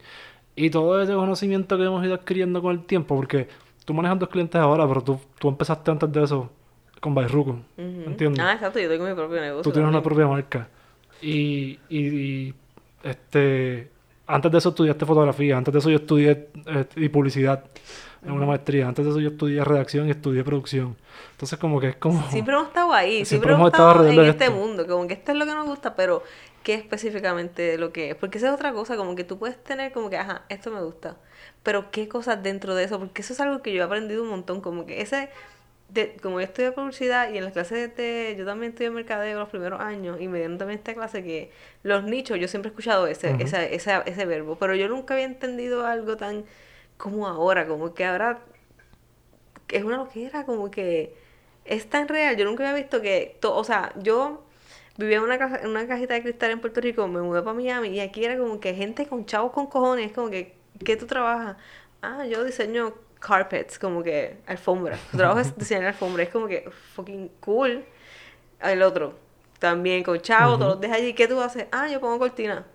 Y 0.54 0.70
todo 0.70 1.02
ese 1.02 1.12
conocimiento 1.12 1.76
que 1.76 1.84
hemos 1.84 2.04
ido 2.04 2.14
adquiriendo 2.14 2.62
con 2.62 2.72
el 2.72 2.84
tiempo, 2.84 3.14
porque 3.16 3.48
tú 3.84 3.92
manejas 3.94 4.18
dos 4.18 4.28
clientes 4.30 4.58
ahora, 4.60 4.86
pero 4.88 5.02
tú, 5.02 5.20
tú 5.38 5.48
empezaste 5.48 5.90
antes 5.90 6.10
de 6.12 6.24
eso 6.24 6.50
con 7.00 7.14
Bairruco, 7.14 7.50
Ujú. 7.76 8.02
¿entiendes? 8.06 8.42
Ah, 8.44 8.54
exacto, 8.54 8.78
yo 8.80 8.88
tengo 8.88 9.06
mi 9.06 9.14
propio 9.14 9.40
negocio. 9.40 9.62
tú 9.62 9.72
tienes 9.72 9.88
una 9.90 10.02
propia 10.02 10.26
marca. 10.26 10.68
Y, 11.20 11.78
y, 11.88 11.98
y, 11.98 12.54
este, 13.02 13.90
antes 14.26 14.50
de 14.50 14.58
eso 14.58 14.70
estudiaste 14.70 15.04
fotografía, 15.06 15.56
antes 15.58 15.72
de 15.72 15.78
eso 15.78 15.90
yo 15.90 15.96
estudié 15.96 16.48
eh, 16.66 16.84
y 16.96 17.08
publicidad 17.08 17.64
en 18.24 18.32
una 18.32 18.46
maestría, 18.46 18.88
antes 18.88 19.04
de 19.04 19.10
eso 19.10 19.20
yo 19.20 19.30
estudié 19.30 19.62
redacción 19.64 20.08
y 20.08 20.10
estudié 20.10 20.42
producción. 20.44 20.96
Entonces 21.32 21.58
como 21.58 21.80
que 21.80 21.88
es 21.88 21.96
como... 21.96 22.28
Siempre 22.30 22.54
hemos 22.54 22.68
estado 22.68 22.92
ahí, 22.92 23.24
siempre, 23.24 23.52
hemos 23.52 23.70
estado 23.70 24.06
en 24.08 24.20
este 24.20 24.50
mundo, 24.50 24.86
como 24.86 25.06
que 25.06 25.14
esto 25.14 25.32
es 25.32 25.38
lo 25.38 25.44
que 25.44 25.54
nos 25.54 25.66
gusta, 25.66 25.94
pero 25.94 26.22
¿qué 26.62 26.74
específicamente 26.74 27.78
lo 27.78 27.92
que 27.92 28.10
es? 28.10 28.16
Porque 28.16 28.38
esa 28.38 28.48
es 28.48 28.54
otra 28.54 28.72
cosa, 28.72 28.96
como 28.96 29.14
que 29.14 29.24
tú 29.24 29.38
puedes 29.38 29.62
tener 29.62 29.92
como 29.92 30.10
que, 30.10 30.16
ajá, 30.16 30.42
esto 30.48 30.70
me 30.70 30.82
gusta, 30.82 31.16
pero 31.62 31.90
¿qué 31.90 32.08
cosas 32.08 32.42
dentro 32.42 32.74
de 32.74 32.84
eso? 32.84 32.98
Porque 32.98 33.22
eso 33.22 33.32
es 33.32 33.40
algo 33.40 33.62
que 33.62 33.72
yo 33.72 33.82
he 33.82 33.84
aprendido 33.84 34.22
un 34.22 34.30
montón, 34.30 34.60
como 34.60 34.86
que 34.86 35.00
ese, 35.00 35.28
de, 35.90 36.16
como 36.20 36.40
yo 36.40 36.46
estudié 36.46 36.72
publicidad 36.72 37.30
y 37.32 37.38
en 37.38 37.44
las 37.44 37.52
clases 37.52 37.94
de, 37.96 38.34
yo 38.36 38.44
también 38.44 38.72
estudié 38.72 38.90
mercadeo 38.90 39.38
los 39.38 39.48
primeros 39.48 39.80
años 39.80 40.20
y 40.20 40.26
me 40.26 40.38
dieron 40.38 40.58
también 40.58 40.78
esta 40.78 40.94
clase 40.94 41.22
que 41.22 41.52
los 41.82 42.02
nichos, 42.02 42.38
yo 42.40 42.48
siempre 42.48 42.70
he 42.70 42.72
escuchado 42.72 43.06
ese, 43.06 43.36
esa, 43.38 43.62
esa, 43.64 43.98
ese 44.00 44.26
verbo, 44.26 44.56
pero 44.56 44.74
yo 44.74 44.88
nunca 44.88 45.14
había 45.14 45.26
entendido 45.26 45.86
algo 45.86 46.16
tan 46.16 46.44
como 46.98 47.26
ahora, 47.26 47.66
como 47.66 47.94
que 47.94 48.04
ahora 48.04 48.40
es 49.68 49.84
una 49.84 49.96
loquera, 49.96 50.44
como 50.46 50.70
que 50.70 51.14
es 51.64 51.88
tan 51.88 52.08
real. 52.08 52.36
Yo 52.36 52.44
nunca 52.44 52.68
había 52.68 52.82
visto 52.82 53.00
que, 53.02 53.38
to- 53.40 53.54
o 53.56 53.64
sea, 53.64 53.92
yo 53.96 54.42
vivía 54.96 55.16
en 55.18 55.22
una, 55.24 55.38
caja- 55.38 55.60
en 55.62 55.68
una 55.70 55.86
cajita 55.86 56.14
de 56.14 56.22
cristal 56.22 56.50
en 56.52 56.60
Puerto 56.60 56.80
Rico, 56.80 57.06
me 57.08 57.20
mudé 57.20 57.42
para 57.42 57.54
Miami 57.54 57.88
y 57.88 58.00
aquí 58.00 58.24
era 58.24 58.38
como 58.38 58.60
que 58.60 58.74
gente 58.74 59.06
con 59.06 59.26
chavos 59.26 59.52
con 59.52 59.66
cojones, 59.66 60.12
como 60.12 60.30
que, 60.30 60.56
¿qué 60.84 60.96
tú 60.96 61.06
trabajas? 61.06 61.56
Ah, 62.02 62.24
yo 62.26 62.44
diseño 62.44 62.94
carpets, 63.20 63.78
como 63.78 64.02
que 64.02 64.36
alfombra. 64.46 64.96
Tu 65.10 65.16
trabajo 65.18 65.40
es 65.40 65.56
diseñar 65.58 65.86
alfombra, 65.86 66.22
es 66.22 66.28
como 66.30 66.46
que 66.48 66.70
fucking 66.94 67.28
cool. 67.40 67.84
El 68.62 68.82
otro, 68.82 69.14
también 69.60 70.02
con 70.04 70.20
chavos, 70.20 70.58
todos 70.58 70.72
los 70.74 70.80
dejas 70.80 70.98
allí, 70.98 71.14
¿qué 71.14 71.28
tú 71.28 71.40
haces? 71.40 71.66
Ah, 71.72 71.88
yo 71.88 72.00
pongo 72.00 72.18
cortina. 72.18 72.66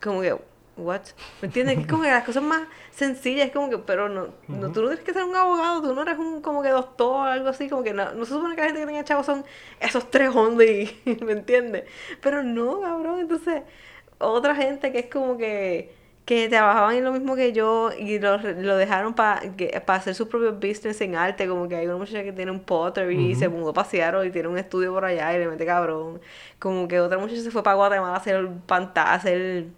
Como 0.00 0.20
que, 0.22 0.36
what? 0.78 1.02
¿Me 1.42 1.46
entiendes? 1.46 1.78
Es 1.78 1.86
como 1.86 2.02
que 2.02 2.10
las 2.10 2.24
cosas 2.24 2.42
más 2.42 2.62
sencillas, 2.90 3.46
es 3.48 3.52
como 3.52 3.68
que, 3.68 3.78
pero 3.78 4.08
no, 4.08 4.28
no 4.48 4.72
tú 4.72 4.82
no 4.82 4.88
tienes 4.88 5.04
que 5.04 5.12
ser 5.12 5.24
un 5.24 5.36
abogado, 5.36 5.82
tú 5.82 5.94
no 5.94 6.02
eres 6.02 6.18
un 6.18 6.40
como 6.40 6.62
que 6.62 6.70
doctor 6.70 7.08
o 7.08 7.22
algo 7.24 7.48
así, 7.48 7.68
como 7.68 7.82
que 7.82 7.92
no, 7.92 8.12
no 8.14 8.24
se 8.24 8.32
supone 8.32 8.54
que 8.54 8.62
la 8.62 8.66
gente 8.68 8.80
que 8.80 8.86
tenga 8.86 9.04
chavos 9.04 9.26
son 9.26 9.44
esos 9.80 10.10
tres 10.10 10.34
only, 10.34 10.90
¿me 11.24 11.32
entiendes? 11.32 11.84
Pero 12.20 12.42
no, 12.42 12.80
cabrón, 12.80 13.20
entonces, 13.20 13.62
otra 14.18 14.54
gente 14.54 14.92
que 14.92 15.00
es 15.00 15.06
como 15.06 15.36
que, 15.36 15.92
que 16.24 16.48
trabajaban 16.48 16.94
en 16.96 17.04
lo 17.04 17.12
mismo 17.12 17.36
que 17.36 17.52
yo 17.54 17.90
y 17.98 18.18
lo, 18.18 18.36
lo 18.36 18.76
dejaron 18.76 19.14
para 19.14 19.40
hacer 19.86 20.14
su 20.14 20.28
propio 20.28 20.52
business 20.52 21.00
en 21.00 21.14
arte, 21.16 21.48
como 21.48 21.68
que 21.68 21.76
hay 21.76 21.86
una 21.86 21.96
muchacha 21.96 22.22
que 22.22 22.32
tiene 22.32 22.50
un 22.50 22.60
pottery 22.60 23.30
y 23.30 23.34
se 23.34 23.48
mudó 23.48 23.72
para 23.72 23.88
Seattle 23.88 24.26
y 24.26 24.30
tiene 24.30 24.48
un 24.48 24.58
estudio 24.58 24.92
por 24.92 25.06
allá 25.06 25.34
y 25.34 25.38
le 25.38 25.48
mete 25.48 25.64
cabrón, 25.64 26.20
como 26.58 26.86
que 26.86 27.00
otra 27.00 27.18
muchacha 27.18 27.40
se 27.40 27.50
fue 27.50 27.62
para 27.62 27.76
Guatemala 27.76 28.14
a 28.14 28.18
hacer 28.18 28.46
pantalla, 28.66 29.14
hacer 29.14 29.68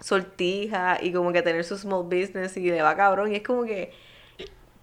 sortija 0.00 0.98
y 1.00 1.12
como 1.12 1.32
que 1.32 1.42
tener 1.42 1.64
su 1.64 1.76
small 1.76 2.04
business 2.04 2.56
y 2.56 2.70
le 2.70 2.82
va 2.82 2.96
cabrón 2.96 3.32
y 3.32 3.36
es 3.36 3.42
como 3.42 3.64
que 3.64 3.92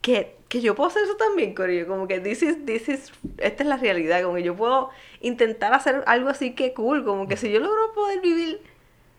que, 0.06 0.36
que 0.50 0.62
yo 0.62 0.76
puedo 0.76 0.88
hacer 0.88 1.02
eso 1.04 1.16
también, 1.16 1.56
Corillo, 1.56 1.88
como 1.88 2.08
que 2.08 2.20
this 2.20 2.44
is, 2.44 2.64
this 2.64 2.88
is, 2.90 3.12
esta 3.40 3.64
es 3.64 3.68
la 3.68 3.78
realidad, 3.78 4.22
como 4.22 4.36
que 4.36 4.44
yo 4.44 4.56
puedo 4.56 4.92
intentar 5.20 5.74
hacer 5.74 6.04
algo 6.06 6.30
así 6.30 6.54
que 6.54 6.76
cool, 6.76 7.04
como 7.04 7.28
que 7.28 7.38
si 7.38 7.52
yo 7.52 7.60
logro 7.60 7.92
poder 7.96 8.22
vivir 8.22 8.62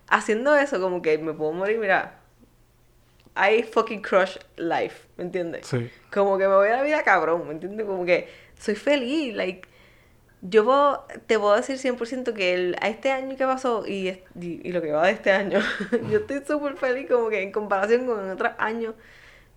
haciendo 0.06 0.54
eso, 0.54 0.80
como 0.80 1.02
que 1.02 1.18
me 1.18 1.32
puedo 1.32 1.50
morir, 1.50 1.78
mira, 1.78 2.20
I 3.36 3.64
fucking 3.64 4.00
crush 4.00 4.36
life, 4.56 5.08
¿me 5.16 5.24
entiendes? 5.24 5.66
Sí. 5.66 5.90
Como 6.12 6.38
que 6.38 6.46
me 6.46 6.54
voy 6.54 6.68
a 6.68 6.76
la 6.76 6.82
vida 6.84 7.02
cabrón, 7.02 7.48
¿me 7.48 7.54
entiendes? 7.54 7.84
Como 7.84 8.04
que 8.04 8.28
soy 8.56 8.76
feliz, 8.76 9.34
like, 9.34 9.66
yo 10.42 10.64
puedo- 10.64 11.04
te 11.26 11.38
puedo 11.38 11.56
decir 11.56 11.78
100% 11.78 12.34
que 12.34 12.54
el, 12.54 12.76
a 12.80 12.88
este 12.88 13.10
año 13.12 13.36
que 13.36 13.44
pasó 13.46 13.86
y, 13.86 14.08
y, 14.40 14.60
y 14.68 14.72
lo 14.72 14.82
que 14.82 14.92
va 14.92 15.06
de 15.06 15.12
este 15.12 15.32
año, 15.32 15.60
yo 16.10 16.18
estoy 16.18 16.42
súper 16.46 16.76
feliz 16.76 17.08
como 17.10 17.28
que 17.28 17.42
en 17.42 17.52
comparación 17.52 18.06
con 18.06 18.30
otros 18.30 18.52
años, 18.58 18.94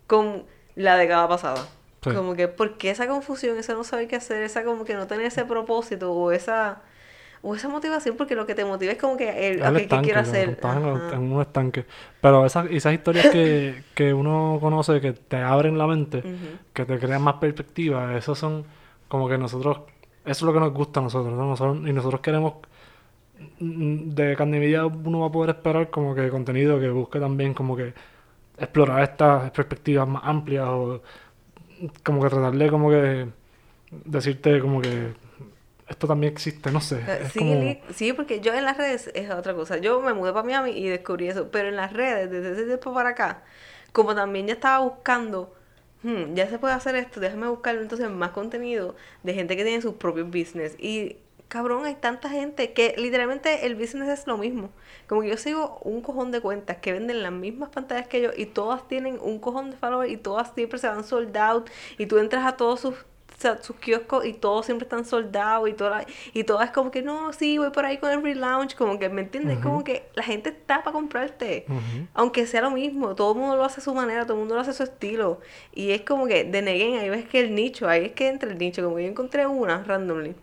con 0.06 0.44
la 0.76 0.96
década 0.96 1.28
pasada. 1.28 1.66
Sí. 2.02 2.10
Como 2.14 2.34
que, 2.34 2.48
¿por 2.48 2.78
qué 2.78 2.90
esa 2.90 3.06
confusión, 3.08 3.58
esa 3.58 3.74
no 3.74 3.84
saber 3.84 4.08
qué 4.08 4.16
hacer, 4.16 4.42
esa 4.42 4.64
como 4.64 4.84
que 4.84 4.94
no 4.94 5.06
tener 5.06 5.26
ese 5.26 5.44
propósito 5.44 6.12
o 6.12 6.32
esa, 6.32 6.82
o 7.42 7.54
esa 7.54 7.68
motivación? 7.68 8.16
Porque 8.16 8.34
lo 8.34 8.46
que 8.46 8.54
te 8.54 8.64
motiva 8.64 8.92
es 8.92 8.98
como 8.98 9.16
que, 9.16 9.48
el, 9.50 9.62
el 9.62 9.76
ok, 9.76 9.76
¿qué 9.76 9.82
estanque, 9.82 10.02
quiero 10.02 10.22
cabrón, 10.22 10.36
hacer? 10.36 10.48
estás 10.48 10.76
en, 10.78 10.86
en 11.14 11.32
un 11.32 11.42
estanque. 11.42 11.86
Pero 12.20 12.46
esas, 12.46 12.70
esas 12.70 12.94
historias 12.94 13.26
que, 13.28 13.84
que 13.94 14.14
uno 14.14 14.58
conoce, 14.60 15.00
que 15.00 15.12
te 15.12 15.36
abren 15.38 15.78
la 15.78 15.86
mente, 15.86 16.26
que 16.72 16.84
te 16.86 16.98
crean 16.98 17.22
más 17.22 17.34
perspectiva, 17.34 18.16
esos 18.16 18.38
son 18.38 18.64
como 19.08 19.28
que 19.28 19.38
nosotros, 19.38 19.80
es 20.32 20.42
lo 20.42 20.52
que 20.52 20.60
nos 20.60 20.72
gusta 20.72 21.00
a 21.00 21.02
nosotros, 21.04 21.34
¿no? 21.34 21.46
Nosotros- 21.46 21.78
y 21.88 21.92
nosotros 21.92 22.20
queremos, 22.20 22.54
mm, 23.60 24.10
de 24.14 24.36
media 24.46 24.86
uno 24.86 25.20
va 25.20 25.26
a 25.28 25.32
poder 25.32 25.50
esperar 25.56 25.90
como 25.90 26.14
que 26.14 26.28
contenido 26.30 26.78
que 26.80 26.90
busque 26.90 27.20
también 27.20 27.54
como 27.54 27.76
que 27.76 27.94
explorar 28.58 29.02
estas 29.04 29.50
perspectivas 29.52 30.08
más 30.08 30.22
amplias 30.26 30.66
o 30.68 31.02
como 32.04 32.22
que 32.22 32.28
tratarle 32.30 32.70
como 32.70 32.90
que 32.90 33.28
decirte 33.90 34.60
como 34.60 34.80
que 34.80 35.14
esto 35.88 36.06
también 36.06 36.32
existe, 36.32 36.70
no 36.70 36.80
sé. 36.80 37.00
Eh, 37.06 37.28
Sí, 37.32 37.38
como... 37.38 37.92
Sí, 37.94 38.12
porque 38.12 38.40
yo 38.40 38.54
en 38.54 38.64
las 38.64 38.76
redes 38.78 39.10
es 39.14 39.30
otra 39.30 39.54
cosa. 39.54 39.78
Yo 39.78 40.00
me 40.00 40.14
mudé 40.14 40.32
para 40.32 40.44
Miami 40.44 40.70
y 40.72 40.88
descubrí 40.88 41.28
eso. 41.28 41.50
Pero 41.50 41.68
en 41.68 41.76
las 41.76 41.92
redes, 41.92 42.30
desde 42.30 42.52
ese 42.52 42.64
tiempo 42.66 42.94
para 42.94 43.10
acá, 43.10 43.42
como 43.92 44.14
también 44.14 44.46
ya 44.46 44.54
estaba 44.54 44.78
buscando, 44.84 45.54
"Hmm, 46.02 46.34
ya 46.34 46.48
se 46.48 46.58
puede 46.58 46.74
hacer 46.74 46.96
esto, 46.96 47.20
déjame 47.20 47.48
buscar 47.48 47.76
entonces 47.76 48.10
más 48.10 48.30
contenido 48.30 48.94
de 49.22 49.34
gente 49.34 49.56
que 49.56 49.64
tiene 49.64 49.82
sus 49.82 49.94
propios 49.94 50.28
business. 50.30 50.76
Y 50.78 51.16
cabrón, 51.48 51.84
hay 51.84 51.96
tanta 51.96 52.30
gente 52.30 52.72
que 52.72 52.94
literalmente 52.96 53.66
el 53.66 53.74
business 53.74 54.08
es 54.08 54.26
lo 54.26 54.38
mismo. 54.38 54.70
Como 55.08 55.22
que 55.22 55.28
yo 55.28 55.36
sigo 55.36 55.78
un 55.82 56.00
cojón 56.00 56.30
de 56.30 56.40
cuentas 56.40 56.78
que 56.78 56.92
venden 56.92 57.22
las 57.22 57.32
mismas 57.32 57.70
pantallas 57.70 58.06
que 58.06 58.22
yo 58.22 58.30
y 58.36 58.46
todas 58.46 58.86
tienen 58.88 59.18
un 59.20 59.40
cojón 59.40 59.70
de 59.72 59.76
followers 59.76 60.12
y 60.12 60.16
todas 60.16 60.52
siempre 60.54 60.78
se 60.78 60.86
van 60.88 61.04
sold 61.04 61.36
out. 61.36 61.68
Y 61.98 62.06
tú 62.06 62.18
entras 62.18 62.46
a 62.46 62.56
todos 62.56 62.80
sus 62.80 62.94
sea, 63.40 63.62
sus 63.62 63.76
kioscos 63.76 64.24
y 64.26 64.32
todos 64.34 64.66
siempre 64.66 64.84
están 64.84 65.04
soldados 65.04 65.68
y 65.68 65.72
toda 65.72 65.90
la- 65.90 66.06
y 66.34 66.44
todas 66.44 66.66
es 66.66 66.72
como 66.72 66.90
que 66.90 67.02
no, 67.02 67.32
sí, 67.32 67.58
voy 67.58 67.70
por 67.70 67.84
ahí 67.86 67.98
con 67.98 68.10
el 68.10 68.22
relaunch, 68.22 68.74
como 68.76 68.98
que, 68.98 69.08
¿me 69.08 69.22
entiendes? 69.22 69.58
Ujú. 69.58 69.68
Como 69.68 69.84
que 69.84 70.04
la 70.14 70.22
gente 70.22 70.50
está 70.50 70.82
para 70.82 70.92
comprarte. 70.92 71.64
Ujú. 71.68 72.06
Aunque 72.14 72.46
sea 72.46 72.60
lo 72.62 72.70
mismo, 72.70 73.14
todo 73.14 73.32
el 73.32 73.38
mundo 73.38 73.56
lo 73.56 73.64
hace 73.64 73.80
a 73.80 73.84
su 73.84 73.94
manera, 73.94 74.24
todo 74.24 74.34
el 74.34 74.40
mundo 74.40 74.54
lo 74.54 74.60
hace 74.60 74.70
a 74.70 74.74
su 74.74 74.82
estilo. 74.82 75.40
Y 75.74 75.90
es 75.92 76.02
como 76.02 76.26
que 76.26 76.44
de 76.44 76.62
neguen, 76.62 76.98
ahí 76.98 77.08
ves 77.08 77.26
que 77.28 77.40
el 77.40 77.54
nicho, 77.54 77.88
ahí 77.88 78.04
es 78.06 78.12
que 78.12 78.28
entra 78.28 78.50
el 78.50 78.58
nicho, 78.58 78.82
como 78.84 78.98
yo 78.98 79.06
encontré 79.06 79.46
una 79.46 79.82
randomly 79.84 80.34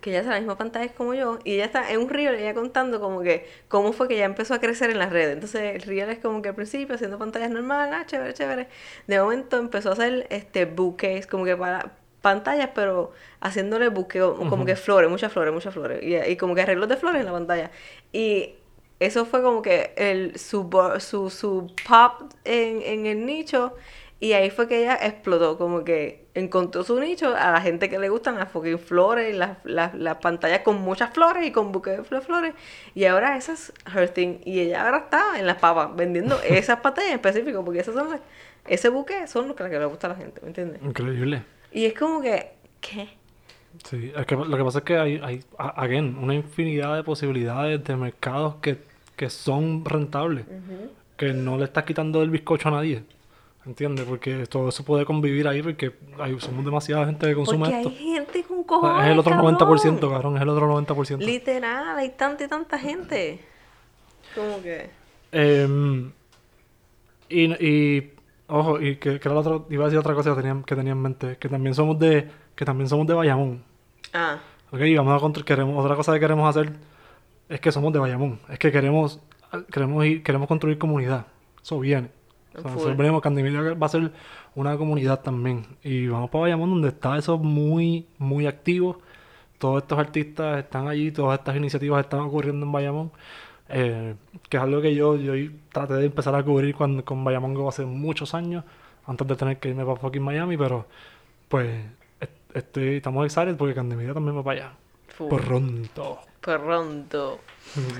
que 0.00 0.10
ella 0.10 0.20
hace 0.20 0.30
la 0.30 0.38
misma 0.38 0.56
pantalla 0.56 0.92
como 0.94 1.14
yo 1.14 1.38
y 1.44 1.54
ella 1.54 1.64
está 1.66 1.90
en 1.90 2.00
un 2.00 2.08
reel 2.08 2.34
ella 2.34 2.54
contando 2.54 3.00
como 3.00 3.20
que 3.22 3.46
cómo 3.68 3.92
fue 3.92 4.08
que 4.08 4.14
ella 4.16 4.24
empezó 4.26 4.54
a 4.54 4.60
crecer 4.60 4.90
en 4.90 4.98
las 4.98 5.10
redes. 5.10 5.34
Entonces 5.34 5.74
el 5.76 5.82
reel 5.82 6.08
es 6.10 6.18
como 6.18 6.42
que 6.42 6.50
al 6.50 6.54
principio 6.54 6.94
haciendo 6.94 7.18
pantallas 7.18 7.50
normales 7.50 7.94
ah, 7.98 8.06
chévere 8.06 8.34
chévere. 8.34 8.68
De 9.06 9.20
momento 9.20 9.58
empezó 9.58 9.90
a 9.90 9.92
hacer 9.92 10.26
este 10.30 10.64
bouquets 10.66 11.26
como 11.26 11.44
que 11.44 11.56
para 11.56 11.92
pantallas 12.22 12.70
pero 12.74 13.12
haciéndole 13.40 13.88
buqueo 13.88 14.36
como 14.36 14.56
Ujú. 14.56 14.64
que 14.66 14.76
flores 14.76 15.08
muchas 15.10 15.32
flores 15.32 15.52
muchas 15.54 15.74
flores. 15.74 16.02
Y, 16.02 16.16
y 16.16 16.36
como 16.36 16.54
que 16.54 16.62
arreglos 16.62 16.88
de 16.88 16.96
flores 16.96 17.20
en 17.20 17.26
la 17.26 17.32
pantalla. 17.32 17.70
Y 18.12 18.54
eso 18.98 19.26
fue 19.26 19.42
como 19.42 19.62
que 19.62 19.92
el 19.96 20.38
su, 20.38 20.68
su, 21.00 21.30
su 21.30 21.70
pop 21.86 22.32
en, 22.44 22.82
en 22.82 23.06
el 23.06 23.26
nicho 23.26 23.74
y 24.18 24.32
ahí 24.32 24.48
fue 24.48 24.66
que 24.66 24.80
ella 24.80 24.94
explotó, 24.94 25.58
como 25.58 25.84
que 25.84 26.24
encontró 26.34 26.82
su 26.84 26.98
nicho 26.98 27.36
a 27.36 27.50
la 27.50 27.60
gente 27.60 27.90
que 27.90 27.98
le 27.98 28.08
gustan 28.08 28.36
las 28.36 28.50
fucking 28.50 28.78
flores, 28.78 29.36
las, 29.36 29.58
las, 29.64 29.94
las 29.94 30.16
pantallas 30.16 30.60
con 30.60 30.80
muchas 30.80 31.12
flores 31.12 31.46
y 31.46 31.50
con 31.52 31.70
buques 31.70 31.98
de 31.98 32.20
flores. 32.22 32.54
Y 32.94 33.04
ahora 33.04 33.36
esa 33.36 33.52
es 33.52 33.74
her 33.94 34.08
thing. 34.08 34.38
Y 34.44 34.60
ella 34.60 34.84
ahora 34.84 34.98
está 34.98 35.38
en 35.38 35.46
las 35.46 35.56
papas 35.56 35.94
vendiendo 35.94 36.40
esas 36.48 36.80
pantallas 36.80 37.10
en 37.10 37.16
específico, 37.16 37.62
porque 37.62 37.80
esas 37.80 37.94
son 37.94 38.08
las, 38.08 38.20
ese 38.66 38.88
buque 38.88 39.26
son 39.26 39.48
los 39.48 39.56
que 39.56 39.64
le 39.64 39.84
gusta 39.84 40.06
a 40.06 40.10
la 40.10 40.16
gente, 40.16 40.40
¿me 40.40 40.48
entiendes? 40.48 40.82
Increíble. 40.82 41.42
Y 41.70 41.84
es 41.84 41.92
como 41.92 42.22
que, 42.22 42.52
¿qué? 42.80 43.08
Sí, 43.84 44.12
es 44.16 44.24
que 44.24 44.34
lo 44.34 44.56
que 44.56 44.64
pasa 44.64 44.78
es 44.78 44.84
que 44.84 44.96
hay, 44.96 45.20
hay 45.22 45.44
again, 45.58 46.16
una 46.16 46.34
infinidad 46.34 46.96
de 46.96 47.02
posibilidades 47.02 47.84
de 47.84 47.96
mercados 47.96 48.54
que, 48.62 48.78
que 49.14 49.28
son 49.28 49.84
rentables, 49.84 50.46
que 51.18 51.34
no 51.34 51.58
le 51.58 51.64
estás 51.64 51.84
quitando 51.84 52.22
el 52.22 52.30
bizcocho 52.30 52.68
a 52.68 52.72
nadie, 52.72 53.02
¿entiendes? 53.66 54.04
Porque 54.06 54.46
todo 54.46 54.68
eso 54.68 54.84
puede 54.84 55.04
convivir 55.04 55.46
ahí 55.48 55.62
porque 55.62 55.92
hay, 56.18 56.38
somos 56.40 56.64
demasiada 56.64 57.06
gente 57.06 57.26
que 57.26 57.34
consume 57.34 57.58
Porque 57.66 57.76
esto. 57.76 57.88
hay 57.90 57.96
gente 57.96 58.42
con 58.44 58.64
cojones, 58.64 59.04
es 59.06 59.12
el 59.12 59.18
otro 59.18 59.32
cabrón. 59.32 59.56
90%, 59.58 60.10
cabrón, 60.10 60.36
es 60.36 60.42
el 60.42 60.48
otro 60.48 60.68
90%. 60.82 61.18
Literal, 61.18 61.98
hay 61.98 62.10
tanta 62.10 62.44
y 62.44 62.48
tanta 62.48 62.78
gente. 62.78 63.40
Como 64.34 64.62
que... 64.62 64.90
Em, 65.32 66.10
y, 67.28 67.44
y, 67.66 68.12
ojo, 68.46 68.80
y 68.80 68.96
que, 68.96 69.18
que 69.18 69.28
era 69.28 69.34
la 69.34 69.40
otra, 69.40 69.60
iba 69.70 69.84
a 69.84 69.86
decir 69.88 69.98
otra 69.98 70.14
cosa 70.14 70.30
que 70.34 70.42
tenía, 70.42 70.62
que 70.64 70.76
tenía 70.76 70.92
en 70.92 71.02
mente, 71.02 71.36
que 71.38 71.48
también 71.48 71.74
somos 71.74 71.98
de, 71.98 72.28
que 72.54 72.64
también 72.64 72.88
somos 72.88 73.06
de 73.06 73.14
Bayamón. 73.14 73.62
Ah, 74.12 74.38
Ok, 74.72 74.80
y 74.80 74.96
vamos 74.96 75.22
a 75.22 75.24
contr- 75.24 75.44
queremos, 75.44 75.82
otra 75.82 75.94
cosa 75.96 76.12
que 76.12 76.18
queremos 76.20 76.48
hacer 76.48 76.72
es 77.48 77.60
que 77.60 77.70
somos 77.70 77.92
de 77.92 78.00
Bayamón. 78.00 78.40
Es 78.48 78.58
que 78.58 78.72
queremos, 78.72 79.20
queremos 79.72 80.04
ir, 80.04 80.22
queremos 80.24 80.48
construir 80.48 80.76
comunidad. 80.76 81.26
Eso 81.62 81.78
viene. 81.78 82.08
O 82.56 82.62
sea, 82.62 82.70
nosotros 82.72 82.96
venimos, 82.96 83.22
va 83.82 83.86
a 83.86 83.88
ser 83.88 84.12
una 84.54 84.76
comunidad 84.76 85.20
también. 85.20 85.66
Y 85.82 86.06
vamos 86.08 86.30
para 86.30 86.42
Bayamón 86.42 86.70
donde 86.70 86.88
está 86.88 87.16
eso 87.18 87.38
muy, 87.38 88.06
muy 88.18 88.46
activo. 88.46 89.00
Todos 89.58 89.82
estos 89.82 89.98
artistas 89.98 90.58
están 90.64 90.88
allí, 90.88 91.10
todas 91.12 91.38
estas 91.38 91.56
iniciativas 91.56 92.00
están 92.04 92.20
ocurriendo 92.20 92.66
en 92.66 92.72
Bayamón. 92.72 93.12
Eh, 93.68 94.14
que 94.48 94.56
es 94.58 94.62
algo 94.62 94.80
que 94.80 94.94
yo, 94.94 95.16
yo 95.16 95.34
traté 95.72 95.94
de 95.94 96.06
empezar 96.06 96.34
a 96.34 96.42
cubrir 96.44 96.74
cuando, 96.74 97.04
con 97.04 97.24
Bayamón 97.24 97.54
Go 97.54 97.68
hace 97.68 97.84
muchos 97.84 98.34
años, 98.34 98.64
antes 99.06 99.26
de 99.26 99.36
tener 99.36 99.58
que 99.58 99.68
irme 99.70 99.84
para 99.84 99.96
fucking 99.98 100.22
Miami, 100.22 100.56
pero 100.56 100.86
pues 101.48 101.68
est- 102.20 102.32
estoy, 102.56 102.96
estamos 102.96 103.24
excited 103.26 103.56
porque 103.56 103.74
Candemia 103.74 104.14
también 104.14 104.36
va 104.36 104.44
para 104.44 104.60
allá. 104.66 104.72
Pronto. 105.18 106.20
Pronto. 106.40 107.40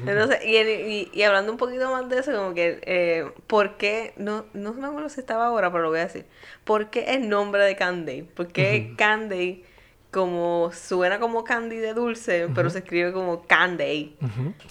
Entonces, 0.06 0.38
y, 0.44 0.56
y, 0.56 1.10
y 1.12 1.22
hablando 1.22 1.50
un 1.50 1.58
poquito 1.58 1.90
más 1.90 2.08
de 2.08 2.20
eso, 2.20 2.32
como 2.32 2.54
que, 2.54 2.80
eh, 2.84 3.28
¿por 3.48 3.76
qué? 3.76 4.12
No, 4.16 4.44
no 4.54 4.72
me 4.74 4.86
acuerdo 4.86 5.08
si 5.08 5.20
estaba 5.20 5.46
ahora, 5.46 5.70
pero 5.72 5.82
lo 5.84 5.90
voy 5.90 5.98
a 5.98 6.04
decir. 6.04 6.26
¿Por 6.64 6.90
qué 6.90 7.14
el 7.14 7.28
nombre 7.28 7.64
de 7.64 7.74
Candy? 7.74 8.22
¿Por 8.22 8.48
qué. 8.48 8.94
Candy, 8.96 9.64
como 10.12 10.70
suena 10.72 11.18
como 11.18 11.42
candy 11.44 11.76
de 11.76 11.92
dulce, 11.92 12.48
pero 12.54 12.70
se 12.70 12.78
escribe 12.78 13.12
como 13.12 13.42
Candy? 13.46 14.16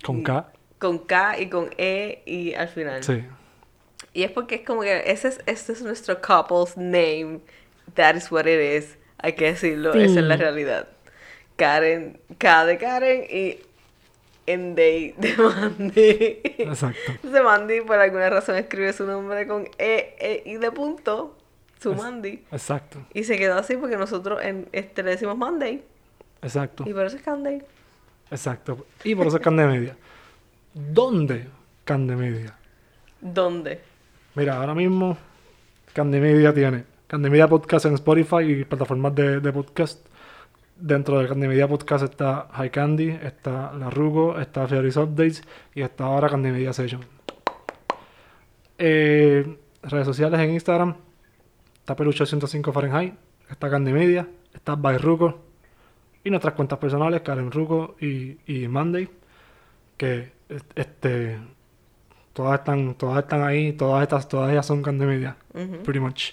Con 0.03 0.23
K. 0.23 0.51
Con 0.79 0.99
K 0.99 1.39
y 1.39 1.49
con 1.49 1.69
E 1.77 2.21
y 2.25 2.53
al 2.53 2.69
final. 2.69 3.03
Sí. 3.03 3.23
Y 4.13 4.23
es 4.23 4.31
porque 4.31 4.55
es 4.55 4.61
como 4.61 4.81
que 4.81 5.03
ese 5.11 5.27
es, 5.27 5.41
ese 5.45 5.73
es 5.73 5.81
nuestro 5.81 6.21
couple's 6.21 6.77
name. 6.77 7.41
That 7.95 8.15
is 8.15 8.31
what 8.31 8.45
it 8.45 8.59
is. 8.61 8.97
Hay 9.17 9.33
que 9.33 9.45
decirlo, 9.45 9.93
esa 9.93 10.19
es 10.21 10.25
la 10.25 10.35
Sí. 10.37 10.41
realidad. 10.43 10.87
Karen, 11.55 12.19
K 12.37 12.65
de 12.65 12.77
Karen 12.77 13.23
y 13.29 13.59
Enday 14.47 15.13
de 15.17 15.35
Mandy. 15.37 16.41
Exacto. 16.59 16.99
Entonces 17.13 17.43
Mandy 17.43 17.81
por 17.81 17.97
alguna 17.99 18.29
razón 18.29 18.55
escribe 18.57 18.93
su 18.93 19.05
nombre 19.05 19.47
con 19.47 19.65
E, 19.77 20.15
E 20.19 20.43
y 20.45 20.57
de 20.57 20.71
punto, 20.71 21.35
su 21.81 21.91
Es- 21.93 21.97
Mandy. 21.97 22.43
Exacto. 22.51 22.99
Y 23.13 23.23
se 23.23 23.37
quedó 23.37 23.55
así 23.57 23.75
porque 23.77 23.97
nosotros 23.97 24.41
en 24.43 24.67
este 24.71 25.03
le 25.03 25.11
decimos 25.11 25.37
Monday 25.37 25.83
Exacto. 26.41 26.83
y 26.87 26.93
por 26.93 27.05
eso 27.05 27.15
es 27.17 27.23
Candy. 27.23 27.61
Exacto. 28.31 28.85
Y 29.03 29.15
por 29.15 29.27
eso 29.27 29.37
es 29.37 29.43
Candemedia. 29.43 29.95
¿Dónde 30.73 31.47
Candemedia? 31.85 32.55
¿Dónde? 33.21 33.79
Mira, 34.35 34.57
ahora 34.57 34.75
mismo 34.75 35.17
Candemedia 35.93 36.53
tiene 36.53 36.83
Candemedia 37.07 37.47
Podcast 37.47 37.85
en 37.85 37.93
Spotify 37.93 38.41
y 38.41 38.65
plataformas 38.65 39.15
de, 39.15 39.39
de 39.39 39.51
podcast. 39.53 40.05
Dentro 40.77 41.19
de 41.19 41.27
Candemedia 41.27 41.67
Podcast 41.69 42.03
está 42.03 42.49
High 42.51 42.69
Candy, 42.69 43.09
está 43.09 43.71
La 43.73 43.89
Rugo, 43.89 44.37
está 44.39 44.67
Fioris 44.67 44.97
Updates 44.97 45.41
y 45.73 45.81
está 45.81 46.03
ahora 46.05 46.27
Candemedia 46.29 46.73
Session. 46.73 47.01
Eh, 48.77 49.57
redes 49.83 50.05
sociales 50.05 50.37
en 50.41 50.51
Instagram 50.51 50.95
está 51.77 51.95
Peluche 51.95 52.25
105 52.25 52.73
Fahrenheit, 52.73 53.13
está 53.49 53.69
Candemedia, 53.69 54.27
está 54.53 54.75
By 54.75 54.97
Ruco 54.97 55.39
y 56.25 56.29
nuestras 56.29 56.55
cuentas 56.55 56.77
personales, 56.77 57.21
Karen 57.21 57.51
Ruco 57.51 57.95
y, 58.01 58.37
y 58.45 58.67
Monday, 58.67 59.07
que 59.95 60.33
este 60.75 61.39
todas 62.33 62.59
están, 62.59 62.95
todas 62.95 63.19
están 63.23 63.43
ahí, 63.43 63.71
todas 63.73 64.03
estas, 64.03 64.27
todas 64.27 64.51
ellas 64.51 64.65
son 64.65 64.81
Candemedia, 64.83 65.37
Ujú. 65.53 65.83
pretty 65.83 65.99
much. 66.01 66.31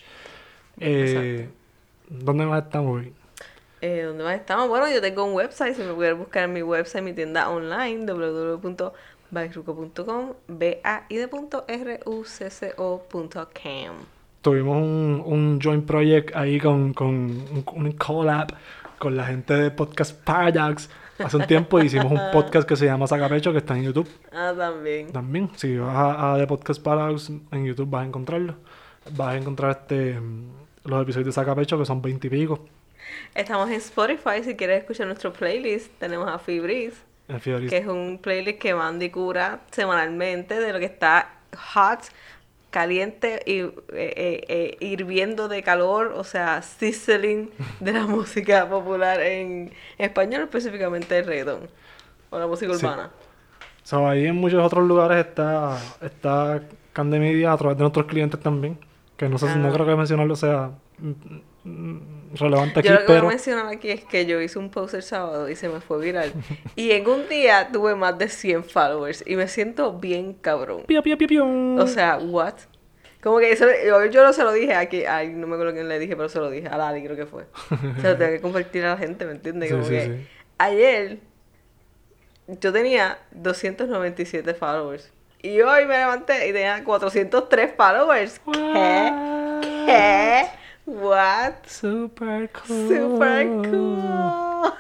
Eh, 0.80 1.49
¿Dónde 2.09 2.45
más 2.45 2.64
estamos 2.64 2.97
hoy? 2.97 3.12
Eh, 3.82 4.04
¿Dónde 4.06 4.22
más 4.24 4.36
estamos? 4.36 4.68
Bueno, 4.68 4.88
yo 4.88 5.00
tengo 5.00 5.24
un 5.24 5.34
website, 5.34 5.74
si 5.74 5.82
me 5.82 5.92
pueden 5.92 6.16
buscar 6.18 6.44
en 6.44 6.52
mi 6.52 6.62
website, 6.62 7.02
mi 7.02 7.12
tienda 7.12 7.48
online, 7.50 8.06
www.bairruco.com, 8.06 10.32
b 10.48 10.80
a 10.84 11.02
i 11.08 11.16
d 11.16 11.26
punto 11.28 11.64
r 11.66 12.00
u 12.06 12.24
c 12.24 12.48
c 12.50 12.72
o 12.76 13.02
punto 13.08 13.48
com. 13.52 13.96
tuvimos 14.40 14.76
un, 14.76 15.22
un 15.26 15.58
joint 15.60 15.84
project 15.84 16.34
ahí 16.36 16.60
con, 16.60 16.92
con 16.94 17.08
un, 17.08 17.64
un 17.74 17.92
collab 17.92 18.54
con 18.98 19.16
la 19.16 19.24
gente 19.26 19.54
de 19.54 19.70
Podcast 19.72 20.16
Paradox. 20.24 20.88
Hace 21.18 21.36
un 21.36 21.46
tiempo 21.46 21.80
hicimos 21.80 22.10
un 22.12 22.20
podcast 22.32 22.66
que 22.68 22.76
se 22.76 22.86
llama 22.86 23.06
Sacapecho, 23.08 23.50
que 23.52 23.58
está 23.58 23.76
en 23.76 23.82
YouTube 23.84 24.08
Ah, 24.32 24.54
también. 24.56 25.10
también. 25.12 25.50
Si 25.56 25.76
vas 25.76 25.94
a, 25.94 26.34
a 26.34 26.38
The 26.38 26.46
Podcast 26.46 26.80
Paradox 26.82 27.30
en 27.50 27.64
YouTube 27.64 27.90
vas 27.90 28.04
a 28.04 28.06
encontrarlo. 28.06 28.54
Vas 29.16 29.34
a 29.34 29.36
encontrar 29.36 29.72
este 29.72 30.18
los 30.84 31.02
episodios 31.02 31.26
de 31.26 31.32
Sacapecho, 31.32 31.78
que 31.78 31.84
son 31.84 32.00
20 32.02 32.26
y 32.26 32.30
pico. 32.30 32.64
Estamos 33.34 33.68
en 33.68 33.74
Spotify, 33.76 34.42
si 34.44 34.55
quieres 34.57 34.80
escuchar 34.80 35.07
nuestro 35.07 35.32
playlist, 35.32 35.90
tenemos 35.98 36.28
a 36.28 36.38
Fibris, 36.38 36.94
que 37.68 37.76
es 37.78 37.86
un 37.86 38.18
playlist 38.22 38.59
que 38.59 38.74
manda 38.74 39.05
y 39.05 39.11
cura 39.11 39.61
semanalmente 39.70 40.59
de 40.61 40.72
lo 40.72 40.78
que 40.78 40.84
está 40.86 41.30
hot, 41.74 42.00
caliente 42.70 43.42
y 43.44 43.59
eh, 43.61 43.72
eh, 43.92 44.44
eh, 44.48 44.76
hirviendo 44.80 45.48
de 45.48 45.62
calor, 45.62 46.12
o 46.16 46.24
sea, 46.24 46.62
sizzling 46.62 47.50
de 47.80 47.92
la 47.92 48.07
música 48.07 48.68
popular 48.68 49.20
en 49.20 49.72
español, 49.98 50.42
específicamente 50.42 51.18
el 51.18 51.26
reggaetón 51.26 51.68
o 52.30 52.38
la 52.38 52.46
música 52.46 52.72
Sí. 52.74 52.84
urbana. 52.86 53.11
So, 53.84 54.09
ahí 54.09 54.26
en 54.26 54.36
muchos 54.36 54.64
otros 54.64 54.86
lugares 54.86 55.18
está, 55.26 55.76
está 56.00 56.62
Cande 56.92 57.18
Media 57.18 57.53
a 57.53 57.57
través 57.59 57.76
de 57.76 57.82
nuestros 57.82 58.07
clientes 58.07 58.38
también. 58.40 58.78
Que 59.16 59.28
no 59.28 59.38
sé 59.38 59.53
si 59.53 59.59
no 59.59 59.68
Ah. 59.68 59.72
creo 59.72 59.84
que 59.86 59.94
mencionarlo 59.96 60.34
sea 60.36 60.70
relevante 62.34 62.80
aquí, 62.80 62.88
Yo 62.88 62.94
lo 62.94 63.00
que 63.00 63.07
voy 63.07 63.14
pero 63.16 63.26
a 63.26 63.30
mencionar 63.30 63.66
aquí 63.68 63.90
es 63.90 64.05
que 64.05 64.26
yo 64.26 64.40
hice 64.40 64.59
un 64.59 64.70
post 64.70 64.94
el 64.94 65.03
sábado 65.03 65.48
y 65.48 65.57
se 65.57 65.68
me 65.68 65.80
fue 65.80 66.00
viral. 66.00 66.32
y 66.76 66.90
en 66.92 67.07
un 67.09 67.28
día 67.28 67.68
tuve 67.72 67.94
más 67.94 68.18
de 68.18 68.28
100 68.28 68.64
followers 68.64 69.24
y 69.26 69.36
me 69.36 69.48
siento 69.48 69.92
bien 69.92 70.34
cabrón. 70.34 70.84
Pío, 70.86 71.03
pío, 71.03 71.16
pío. 71.16 71.46
O 71.76 71.86
sea, 71.86 72.18
what? 72.18 72.55
Como 73.22 73.38
que 73.38 73.53
eso, 73.53 73.66
yo, 73.86 74.05
yo 74.07 74.24
no 74.24 74.32
se 74.32 74.42
lo 74.42 74.53
dije 74.53 74.74
aquí, 74.74 75.05
ay, 75.05 75.28
no 75.28 75.46
me 75.46 75.55
acuerdo 75.55 75.72
quién 75.74 75.88
le 75.88 75.98
dije, 76.00 76.16
pero 76.16 76.28
se 76.28 76.40
lo 76.40 76.50
dije, 76.50 76.66
a 76.66 76.76
Lali 76.76 77.05
creo 77.05 77.16
que 77.16 77.26
fue. 77.26 77.44
Se 78.00 78.09
lo 78.09 78.16
tengo 78.16 78.32
que 78.32 78.40
compartir 78.40 78.84
a 78.84 78.90
la 78.90 78.96
gente, 78.96 79.24
¿me 79.26 79.32
entiendes? 79.32 79.68
Sí, 79.68 79.74
Como 79.74 79.86
sí, 79.86 79.90
que 79.92 80.05
sí. 80.07 80.26
ayer 80.59 81.18
yo 82.48 82.72
tenía 82.72 83.18
297 83.30 84.55
followers. 84.55 85.12
Y 85.40 85.61
hoy 85.61 85.86
me 85.86 85.98
levanté 85.98 86.48
y 86.48 86.53
tenía 86.53 86.82
403 86.82 87.74
followers. 87.76 88.40
¿Qué? 88.40 89.12
¿Qué? 89.86 90.46
What? 90.86 91.52
Super 91.66 92.50
cool. 92.50 92.88
Super 92.88 93.46
cool. 93.70 94.72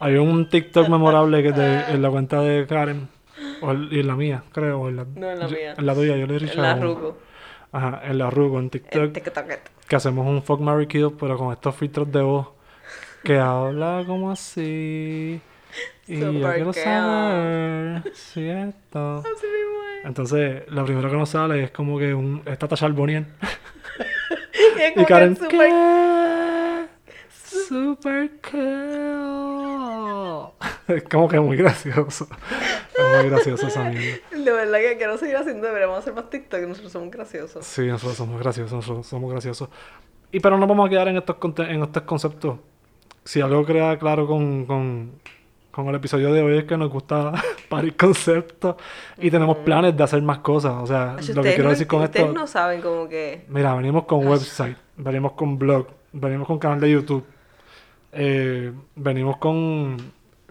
Hay 0.00 0.16
un 0.16 0.48
TikTok 0.48 0.88
memorable 0.88 1.42
que 1.42 1.52
te, 1.52 1.74
en 1.92 2.02
la 2.02 2.10
cuenta 2.10 2.40
de 2.40 2.66
Karen, 2.66 3.08
o 3.60 3.70
el- 3.72 3.92
y 3.92 4.00
en 4.00 4.06
la 4.06 4.16
mía, 4.16 4.42
creo. 4.52 4.80
o 4.82 4.88
En 4.88 4.96
la, 4.96 5.04
No, 5.04 5.30
en 5.30 5.38
la 5.38 5.46
yo- 5.48 5.56
mía. 5.56 5.74
En 5.76 5.86
la 5.86 5.94
tuya, 5.94 6.16
yo 6.16 6.26
le 6.26 6.34
he 6.34 6.38
En 6.38 6.46
dicho. 6.46 6.60
la 6.62 6.74
Ruco. 6.76 7.18
Ajá, 7.72 8.00
en 8.04 8.18
la 8.18 8.30
Ruco, 8.30 8.58
en 8.58 8.70
TikTok. 8.70 9.02
En 9.02 9.12
TikTok. 9.12 9.44
que 9.88 9.96
hacemos 9.96 10.26
un 10.26 10.42
fuck 10.42 10.60
Mary 10.60 10.86
Kill, 10.86 11.12
pero 11.18 11.36
con 11.36 11.52
estos 11.52 11.74
filtros 11.74 12.10
de 12.12 12.20
voz 12.22 12.48
que 13.24 13.38
habla 13.38 14.04
como 14.06 14.30
así. 14.30 15.40
Y 16.06 16.18
yo 16.20 16.32
Super 16.32 16.54
quiero 16.54 16.72
girl. 16.72 16.84
saber 16.84 18.02
si 18.14 18.48
esto. 18.48 19.22
Entonces, 20.04 20.64
lo 20.68 20.84
primero 20.84 21.08
que 21.10 21.16
nos 21.16 21.28
sale 21.30 21.62
es 21.64 21.70
como 21.70 21.98
que 21.98 22.12
un. 22.12 22.42
Esta 22.44 22.66
Tasha 22.68 22.86
Albonian. 22.86 23.26
Y 24.94 25.04
Karen, 25.04 25.36
que 25.36 25.44
super 25.44 25.68
¿qué? 25.68 26.86
Super 27.68 28.30
cool. 28.50 30.12
Es 30.88 31.02
como 31.10 31.28
que 31.28 31.40
muy 31.40 31.56
gracioso. 31.56 32.26
Es 32.96 33.22
muy 33.22 33.30
gracioso 33.30 33.66
esa 33.66 33.84
mierda. 33.84 34.18
De 34.30 34.52
verdad 34.52 34.78
que 34.78 34.96
quiero 34.96 35.16
seguir 35.18 35.36
haciendo, 35.36 35.66
deberíamos 35.66 35.98
hacer 35.98 36.14
más 36.14 36.28
TikTok, 36.30 36.60
nosotros 36.62 36.92
somos 36.92 37.10
graciosos. 37.10 37.64
Sí, 37.64 37.86
nosotros 37.86 38.16
somos 38.16 38.40
graciosos, 38.40 38.72
nosotros 38.72 39.06
somos 39.06 39.30
graciosos. 39.30 39.68
Y 40.30 40.40
pero 40.40 40.58
no 40.58 40.66
vamos 40.66 40.86
a 40.86 40.90
quedar 40.90 41.08
en 41.08 41.16
estos, 41.16 41.36
en 41.58 41.82
estos 41.82 42.02
conceptos. 42.02 42.58
Si 43.24 43.40
algo 43.40 43.64
queda 43.64 43.98
claro 43.98 44.26
con, 44.26 44.66
con, 44.66 45.20
con 45.72 45.88
el 45.88 45.94
episodio 45.96 46.32
de 46.32 46.42
hoy 46.42 46.58
es 46.58 46.64
que 46.64 46.76
nos 46.76 46.90
gusta 46.90 47.32
parir 47.68 47.96
conceptos 47.96 48.76
y 49.18 49.30
tenemos 49.30 49.56
planes 49.58 49.96
de 49.96 50.04
hacer 50.04 50.22
más 50.22 50.38
cosas. 50.38 50.74
O 50.74 50.86
sea, 50.86 51.16
Ay, 51.18 51.26
lo 51.34 51.42
que 51.42 51.48
quiero 51.48 51.64
no- 51.64 51.70
decir 51.70 51.86
con 51.86 52.02
ustedes 52.02 52.26
esto... 52.26 52.38
no 52.38 52.46
saben 52.46 52.80
como 52.82 53.08
que... 53.08 53.44
Mira, 53.48 53.74
venimos 53.74 54.04
con 54.04 54.26
website, 54.26 54.76
venimos 54.96 55.32
con 55.32 55.58
blog, 55.58 55.88
venimos 56.12 56.46
con 56.46 56.58
canal 56.58 56.78
de 56.78 56.90
YouTube, 56.92 57.24
eh, 58.12 58.70
venimos 58.94 59.38
con, 59.38 59.96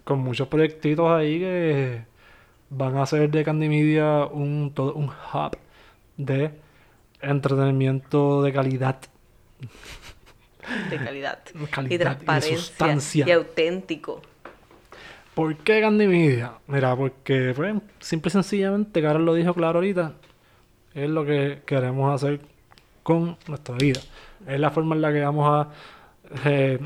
con 0.04 0.18
muchos 0.18 0.48
proyectitos 0.48 1.08
ahí 1.10 1.38
que 1.38 2.02
van 2.70 2.96
a 2.96 3.02
hacer 3.02 3.30
de 3.30 3.44
Candy 3.44 3.68
Media 3.68 4.26
un, 4.26 4.72
todo, 4.74 4.94
un 4.94 5.06
hub 5.06 5.56
de 6.16 6.50
entretenimiento 7.20 8.42
de 8.42 8.52
calidad. 8.52 8.96
de 10.90 10.96
calidad, 10.96 11.38
y 11.54 11.94
y 11.94 11.98
de 11.98 11.98
transparencia 11.98 12.56
sustancia. 12.58 13.24
y 13.28 13.30
auténtico. 13.30 14.20
¿Por 15.34 15.56
qué 15.56 15.88
Media? 15.90 16.52
Mira, 16.66 16.94
porque 16.94 17.54
pues, 17.56 17.74
simple 18.00 18.28
y 18.28 18.32
sencillamente, 18.32 19.00
Carol 19.00 19.24
lo 19.24 19.32
dijo 19.32 19.54
claro 19.54 19.78
ahorita, 19.78 20.12
es 20.92 21.08
lo 21.08 21.24
que 21.24 21.62
queremos 21.64 22.14
hacer 22.14 22.40
con 23.02 23.38
nuestra 23.48 23.76
vida. 23.76 24.00
Es 24.46 24.60
la 24.60 24.70
forma 24.70 24.94
en 24.94 25.00
la 25.00 25.12
que 25.12 25.22
vamos 25.22 25.48
a, 25.48 25.68
eh, 26.44 26.78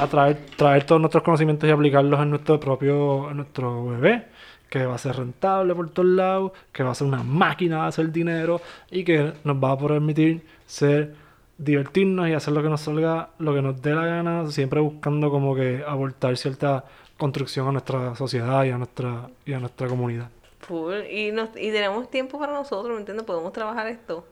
a 0.00 0.06
traer, 0.08 0.38
traer 0.56 0.84
todos 0.84 1.00
nuestros 1.00 1.22
conocimientos 1.22 1.68
y 1.68 1.72
aplicarlos 1.72 2.20
en 2.20 2.30
nuestro 2.30 2.58
propio, 2.58 3.30
en 3.30 3.36
nuestro 3.36 3.86
bebé, 3.86 4.26
que 4.68 4.84
va 4.84 4.96
a 4.96 4.98
ser 4.98 5.14
rentable 5.14 5.72
por 5.74 5.88
todos 5.90 6.08
lados, 6.08 6.52
que 6.72 6.82
va 6.82 6.90
a 6.90 6.94
ser 6.96 7.06
una 7.06 7.22
máquina 7.22 7.82
de 7.82 7.88
hacer 7.88 8.10
dinero 8.10 8.60
y 8.90 9.04
que 9.04 9.34
nos 9.44 9.56
va 9.62 9.70
a 9.70 9.78
permitir 9.78 10.44
ser 10.66 11.14
divertirnos 11.58 12.28
y 12.28 12.32
hacer 12.32 12.52
lo 12.54 12.62
que 12.62 12.68
nos 12.68 12.80
salga, 12.80 13.30
lo 13.38 13.54
que 13.54 13.62
nos 13.62 13.80
dé 13.80 13.94
la 13.94 14.04
gana, 14.04 14.50
siempre 14.50 14.80
buscando 14.80 15.30
como 15.30 15.54
que 15.54 15.84
aportar 15.86 16.36
cierta 16.36 16.84
construcción 17.16 17.68
a 17.68 17.72
nuestra 17.72 18.14
sociedad 18.14 18.64
y 18.64 18.70
a 18.70 18.78
nuestra, 18.78 19.30
y 19.44 19.52
a 19.52 19.58
nuestra 19.58 19.88
comunidad. 19.88 20.30
Full. 20.60 21.06
Y, 21.10 21.32
nos, 21.32 21.50
y 21.50 21.70
tenemos 21.70 22.10
tiempo 22.10 22.38
para 22.38 22.52
nosotros, 22.52 22.92
¿me 22.92 23.00
entiendes? 23.00 23.24
Podemos 23.24 23.52
trabajar 23.52 23.86
esto 23.88 24.26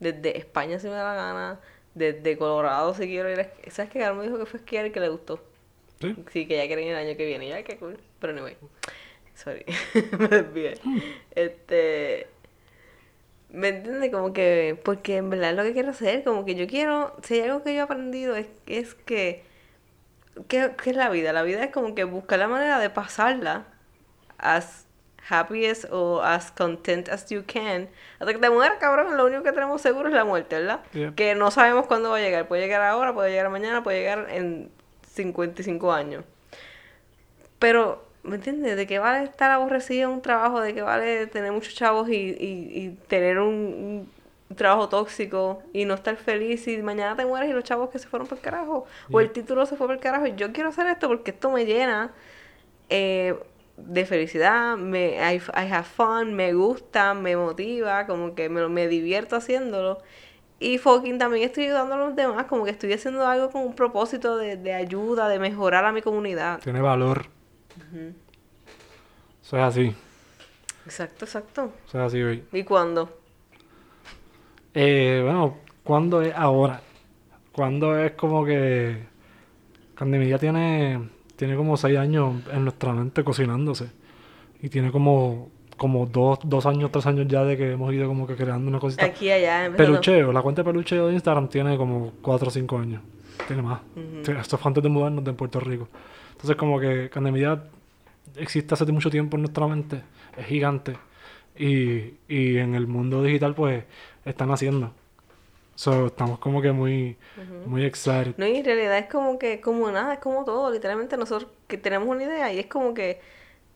desde 0.00 0.36
España 0.38 0.78
si 0.78 0.88
me 0.88 0.94
da 0.94 1.04
la 1.04 1.14
gana, 1.14 1.60
desde 1.94 2.36
Colorado 2.36 2.94
si 2.94 3.06
quiero 3.06 3.30
ir 3.30 3.40
a 3.40 3.70
¿Sabes 3.70 3.90
que 3.90 3.98
Carmen 3.98 4.18
me 4.18 4.26
dijo 4.26 4.38
que 4.38 4.46
fue 4.46 4.58
a 4.58 4.62
esquiar 4.62 4.86
y 4.86 4.90
que 4.90 5.00
le 5.00 5.08
gustó? 5.08 5.40
¿Sí? 6.00 6.14
Sí, 6.30 6.46
que 6.46 6.56
ya 6.56 6.66
quieren 6.66 6.86
ir 6.86 6.92
el 6.92 6.98
año 6.98 7.16
que 7.16 7.26
viene. 7.26 7.48
Ya, 7.48 7.62
qué 7.62 7.78
cool. 7.78 7.98
Pero 8.20 8.32
anyway. 8.32 8.56
Sorry. 9.34 9.64
me 10.18 10.28
desvié. 10.28 10.74
Este. 11.34 12.26
¿Me 13.50 13.68
entiendes? 13.68 14.10
Como 14.12 14.32
que. 14.34 14.78
Porque 14.84 15.16
en 15.16 15.30
verdad 15.30 15.50
es 15.50 15.56
lo 15.56 15.62
que 15.62 15.72
quiero 15.72 15.90
hacer. 15.90 16.22
Como 16.22 16.44
que 16.44 16.54
yo 16.54 16.66
quiero. 16.66 17.16
Si 17.22 17.34
hay 17.34 17.42
algo 17.42 17.62
que 17.62 17.72
yo 17.72 17.80
he 17.80 17.82
aprendido 17.82 18.36
es, 18.36 18.48
es 18.66 18.94
que. 18.94 19.42
¿Qué, 20.48 20.72
qué 20.82 20.90
es 20.90 20.96
la 20.96 21.08
vida? 21.08 21.32
La 21.32 21.42
vida 21.42 21.64
es 21.64 21.70
como 21.70 21.94
que 21.94 22.04
buscar 22.04 22.38
la 22.38 22.48
manera 22.48 22.78
de 22.78 22.90
pasarla 22.90 23.64
as 24.38 24.86
happiest 25.28 25.86
o 25.90 26.20
as 26.22 26.50
content 26.50 27.08
as 27.08 27.28
you 27.30 27.42
can. 27.46 27.88
Hasta 28.18 28.32
que 28.32 28.38
te 28.38 28.50
mueras, 28.50 28.78
cabrón. 28.78 29.16
Lo 29.16 29.26
único 29.26 29.42
que 29.42 29.52
tenemos 29.52 29.80
seguro 29.80 30.08
es 30.08 30.14
la 30.14 30.24
muerte, 30.24 30.56
¿verdad? 30.56 30.80
Yep. 30.92 31.14
Que 31.14 31.34
no 31.34 31.50
sabemos 31.50 31.86
cuándo 31.86 32.10
va 32.10 32.18
a 32.18 32.20
llegar. 32.20 32.46
Puede 32.48 32.62
llegar 32.62 32.82
ahora, 32.82 33.14
puede 33.14 33.30
llegar 33.30 33.48
mañana, 33.50 33.82
puede 33.82 34.00
llegar 34.00 34.26
en 34.30 34.70
55 35.12 35.92
años. 35.92 36.24
Pero, 37.58 38.04
¿me 38.22 38.36
entiendes? 38.36 38.76
¿De 38.76 38.86
qué 38.86 38.98
vale 38.98 39.24
estar 39.24 39.50
aborrecido 39.50 40.08
en 40.08 40.16
un 40.16 40.22
trabajo? 40.22 40.60
¿De 40.60 40.74
qué 40.74 40.82
vale 40.82 41.26
tener 41.26 41.52
muchos 41.52 41.74
chavos 41.74 42.08
y, 42.08 42.14
y, 42.14 42.70
y 42.74 42.98
tener 43.08 43.38
un, 43.38 43.48
un 43.48 44.15
trabajo 44.54 44.88
tóxico 44.88 45.62
y 45.72 45.84
no 45.84 45.94
estar 45.94 46.16
feliz 46.16 46.68
y 46.68 46.80
mañana 46.82 47.16
te 47.16 47.26
mueres 47.26 47.50
y 47.50 47.52
los 47.52 47.64
chavos 47.64 47.90
que 47.90 47.98
se 47.98 48.06
fueron 48.08 48.28
por 48.28 48.38
el 48.38 48.44
carajo? 48.44 48.86
O 49.10 49.20
el 49.20 49.30
título 49.30 49.66
se 49.66 49.76
fue 49.76 49.86
por 49.86 49.96
el 49.96 50.00
carajo. 50.00 50.26
Yo 50.26 50.52
quiero 50.52 50.68
hacer 50.68 50.86
esto 50.86 51.08
porque 51.08 51.32
esto 51.32 51.50
me 51.50 51.64
llena 51.64 52.12
eh, 52.88 53.34
de 53.76 54.06
felicidad, 54.06 54.76
me, 54.76 55.16
I, 55.16 55.36
I 55.36 55.72
have 55.72 55.84
fun, 55.84 56.34
me 56.34 56.54
gusta, 56.54 57.14
me 57.14 57.36
motiva, 57.36 58.06
como 58.06 58.34
que 58.34 58.48
me, 58.48 58.68
me 58.68 58.88
divierto 58.88 59.36
haciéndolo. 59.36 59.98
Y 60.58 60.78
fucking 60.78 61.18
también 61.18 61.44
estoy 61.44 61.64
ayudando 61.64 61.96
a 61.96 61.98
los 61.98 62.16
demás, 62.16 62.46
como 62.46 62.64
que 62.64 62.70
estoy 62.70 62.92
haciendo 62.92 63.26
algo 63.26 63.50
con 63.50 63.62
un 63.62 63.74
propósito 63.74 64.38
de, 64.38 64.56
de 64.56 64.72
ayuda, 64.72 65.28
de 65.28 65.38
mejorar 65.38 65.84
a 65.84 65.92
mi 65.92 66.00
comunidad. 66.00 66.60
Tiene 66.60 66.80
valor. 66.80 67.26
Eso 69.42 69.56
es 69.58 69.62
así. 69.62 69.94
Exacto, 70.86 71.24
exacto. 71.26 71.72
Eso 71.86 71.98
es 71.98 72.06
así 72.06 72.22
hoy. 72.22 72.44
¿Y 72.52 72.64
cuándo? 72.64 73.25
Eh, 74.78 75.22
bueno, 75.24 75.56
¿cuándo 75.82 76.20
es 76.20 76.34
ahora? 76.36 76.82
¿Cuándo 77.50 77.98
es 77.98 78.12
como 78.12 78.44
que... 78.44 78.98
Candemilla 79.94 80.38
tiene, 80.38 81.00
tiene 81.36 81.56
como 81.56 81.78
seis 81.78 81.96
años 81.96 82.42
en 82.52 82.64
nuestra 82.64 82.92
mente 82.92 83.24
cocinándose. 83.24 83.86
Y 84.60 84.68
tiene 84.68 84.92
como, 84.92 85.48
como 85.78 86.04
dos, 86.04 86.40
dos 86.44 86.66
años, 86.66 86.92
tres 86.92 87.06
años 87.06 87.26
ya 87.26 87.44
de 87.44 87.56
que 87.56 87.72
hemos 87.72 87.90
ido 87.94 88.06
como 88.06 88.26
que 88.26 88.36
creando 88.36 88.68
una 88.68 88.78
cosita. 88.78 89.06
Aquí, 89.06 89.30
allá, 89.30 89.64
empezando. 89.64 89.92
Pelucheo, 89.92 90.32
la 90.32 90.42
cuenta 90.42 90.62
de 90.62 90.66
pelucheo 90.70 91.06
de 91.06 91.14
Instagram 91.14 91.48
tiene 91.48 91.78
como 91.78 92.12
4 92.20 92.48
o 92.48 92.50
5 92.50 92.78
años. 92.78 93.02
Tiene 93.46 93.62
más. 93.62 93.80
Sí, 94.22 94.32
Esto 94.32 94.58
fue 94.58 94.68
antes 94.68 94.82
de 94.82 94.90
mudarnos 94.90 95.24
de 95.24 95.32
Puerto 95.32 95.58
Rico. 95.58 95.88
Entonces, 96.32 96.56
como 96.56 96.78
que 96.78 97.08
Candemia 97.08 97.62
existe 98.36 98.74
hace 98.74 98.84
mucho 98.92 99.08
tiempo 99.08 99.38
en 99.38 99.44
nuestra 99.44 99.66
mente, 99.66 100.02
es 100.36 100.44
gigante. 100.44 100.98
Y, 101.58 102.16
y 102.28 102.58
en 102.58 102.74
el 102.74 102.86
mundo 102.86 103.22
digital, 103.22 103.54
pues, 103.54 103.84
están 104.26 104.50
haciendo. 104.52 104.92
So, 105.76 106.06
estamos 106.08 106.38
como 106.40 106.62
que 106.62 106.72
muy, 106.72 107.18
muy 107.64 107.84
excited. 107.84 108.34
No, 108.36 108.46
y 108.46 108.56
en 108.56 108.64
realidad 108.64 108.98
es 108.98 109.06
como 109.06 109.38
que, 109.38 109.60
como 109.60 109.90
nada, 109.90 110.14
es 110.14 110.20
como 110.20 110.44
todo. 110.44 110.70
Literalmente 110.70 111.16
nosotros 111.16 111.50
que 111.68 111.78
tenemos 111.78 112.08
una 112.08 112.24
idea 112.24 112.52
y 112.52 112.58
es 112.60 112.66
como 112.66 112.94
que 112.94 113.20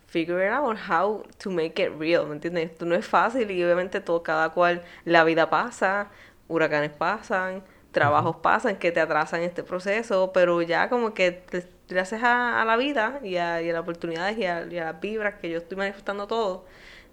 figure 0.06 0.48
out 0.48 0.76
how 0.88 1.24
to 1.38 1.50
make 1.50 1.82
it 1.82 1.92
real, 1.98 2.26
¿me 2.26 2.34
entiendes? 2.34 2.70
Esto 2.72 2.84
no 2.86 2.94
es 2.96 3.06
fácil 3.06 3.50
y 3.50 3.62
obviamente 3.64 4.00
todo, 4.00 4.22
cada 4.22 4.50
cual, 4.50 4.82
la 5.04 5.24
vida 5.24 5.50
pasa, 5.50 6.10
huracanes 6.48 6.90
pasan, 6.92 7.62
trabajos 7.92 8.36
pasan 8.36 8.76
que 8.76 8.92
te 8.92 9.00
atrasan 9.00 9.42
este 9.42 9.62
proceso, 9.62 10.32
pero 10.32 10.62
ya 10.62 10.88
como 10.88 11.14
que 11.14 11.32
te- 11.32 11.66
gracias 11.88 12.22
a, 12.24 12.60
a 12.62 12.64
la 12.64 12.76
vida 12.76 13.20
y 13.22 13.36
a, 13.36 13.62
y 13.62 13.70
a 13.70 13.72
las 13.74 13.82
oportunidades 13.82 14.38
y 14.38 14.44
a, 14.46 14.66
y 14.70 14.78
a 14.78 14.84
las 14.86 15.00
vibras 15.00 15.34
que 15.36 15.50
yo 15.50 15.58
estoy 15.58 15.76
manifestando 15.78 16.26
todo, 16.26 16.64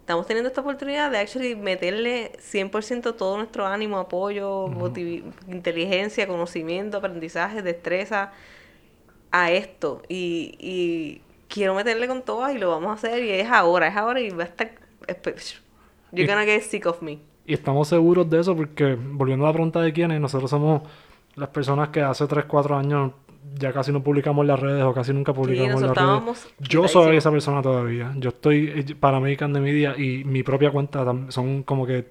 estamos 0.08 0.26
teniendo 0.26 0.48
esta 0.48 0.62
oportunidad 0.62 1.12
de 1.12 1.18
actually 1.18 1.54
meterle 1.58 2.32
100% 2.40 3.18
todo 3.18 3.36
nuestro 3.36 3.66
ánimo, 3.68 3.98
apoyo, 3.98 4.70
motivi- 4.70 5.22
inteligencia, 5.50 6.26
conocimiento, 6.30 6.96
aprendizaje, 6.96 7.62
destreza 7.62 8.32
a 9.32 9.52
esto 9.52 10.02
y, 10.08 10.56
y 10.60 11.22
quiero 11.50 11.76
meterle 11.76 12.08
con 12.08 12.22
todas 12.22 12.56
y 12.56 12.58
lo 12.58 12.70
vamos 12.70 12.90
a 12.92 12.94
hacer 12.94 13.22
y 13.22 13.32
es 13.32 13.52
ahora, 13.52 13.90
es 13.90 13.98
ahora 13.98 14.22
y 14.22 14.30
va 14.30 14.44
a 14.44 14.48
estar... 14.48 14.72
You're 16.14 16.26
gonna 16.26 16.46
get 16.46 16.62
sick 16.62 16.86
of 16.86 17.02
me. 17.02 17.20
Y 17.46 17.54
estamos 17.54 17.90
seguros 17.90 18.30
de 18.30 18.40
eso 18.40 18.56
porque, 18.56 18.96
volviendo 18.96 19.44
a 19.44 19.50
la 19.50 19.54
pregunta 19.54 19.82
de 19.82 19.92
quiénes, 19.92 20.22
nosotros 20.22 20.50
somos 20.50 20.84
las 21.36 21.50
personas 21.50 21.90
que 21.90 22.00
hace 22.02 22.26
3, 22.28 22.46
4 22.46 22.78
años 22.78 23.12
ya 23.56 23.74
casi 23.74 23.92
no 23.92 24.04
publicamos 24.04 24.46
las 24.46 24.60
redes 24.60 24.84
o 24.84 24.94
casi 24.94 25.14
nunca 25.14 25.34
publicamos 25.34 25.82
las 25.82 25.96
redes. 25.96 26.48
Yo 26.60 26.88
soy 26.88 27.18
esa 27.18 27.32
persona 27.32 27.62
todavía. 27.62 28.14
Yo 28.18 28.30
estoy, 28.30 28.72
eh, 28.76 28.96
para 29.00 29.18
American 29.18 29.54
de 29.54 29.60
Media 29.60 29.96
y 29.98 30.24
mi 30.24 30.44
propia 30.44 30.72
cuenta 30.72 31.06
son 31.30 31.64
como 31.64 31.86
que 31.86 32.08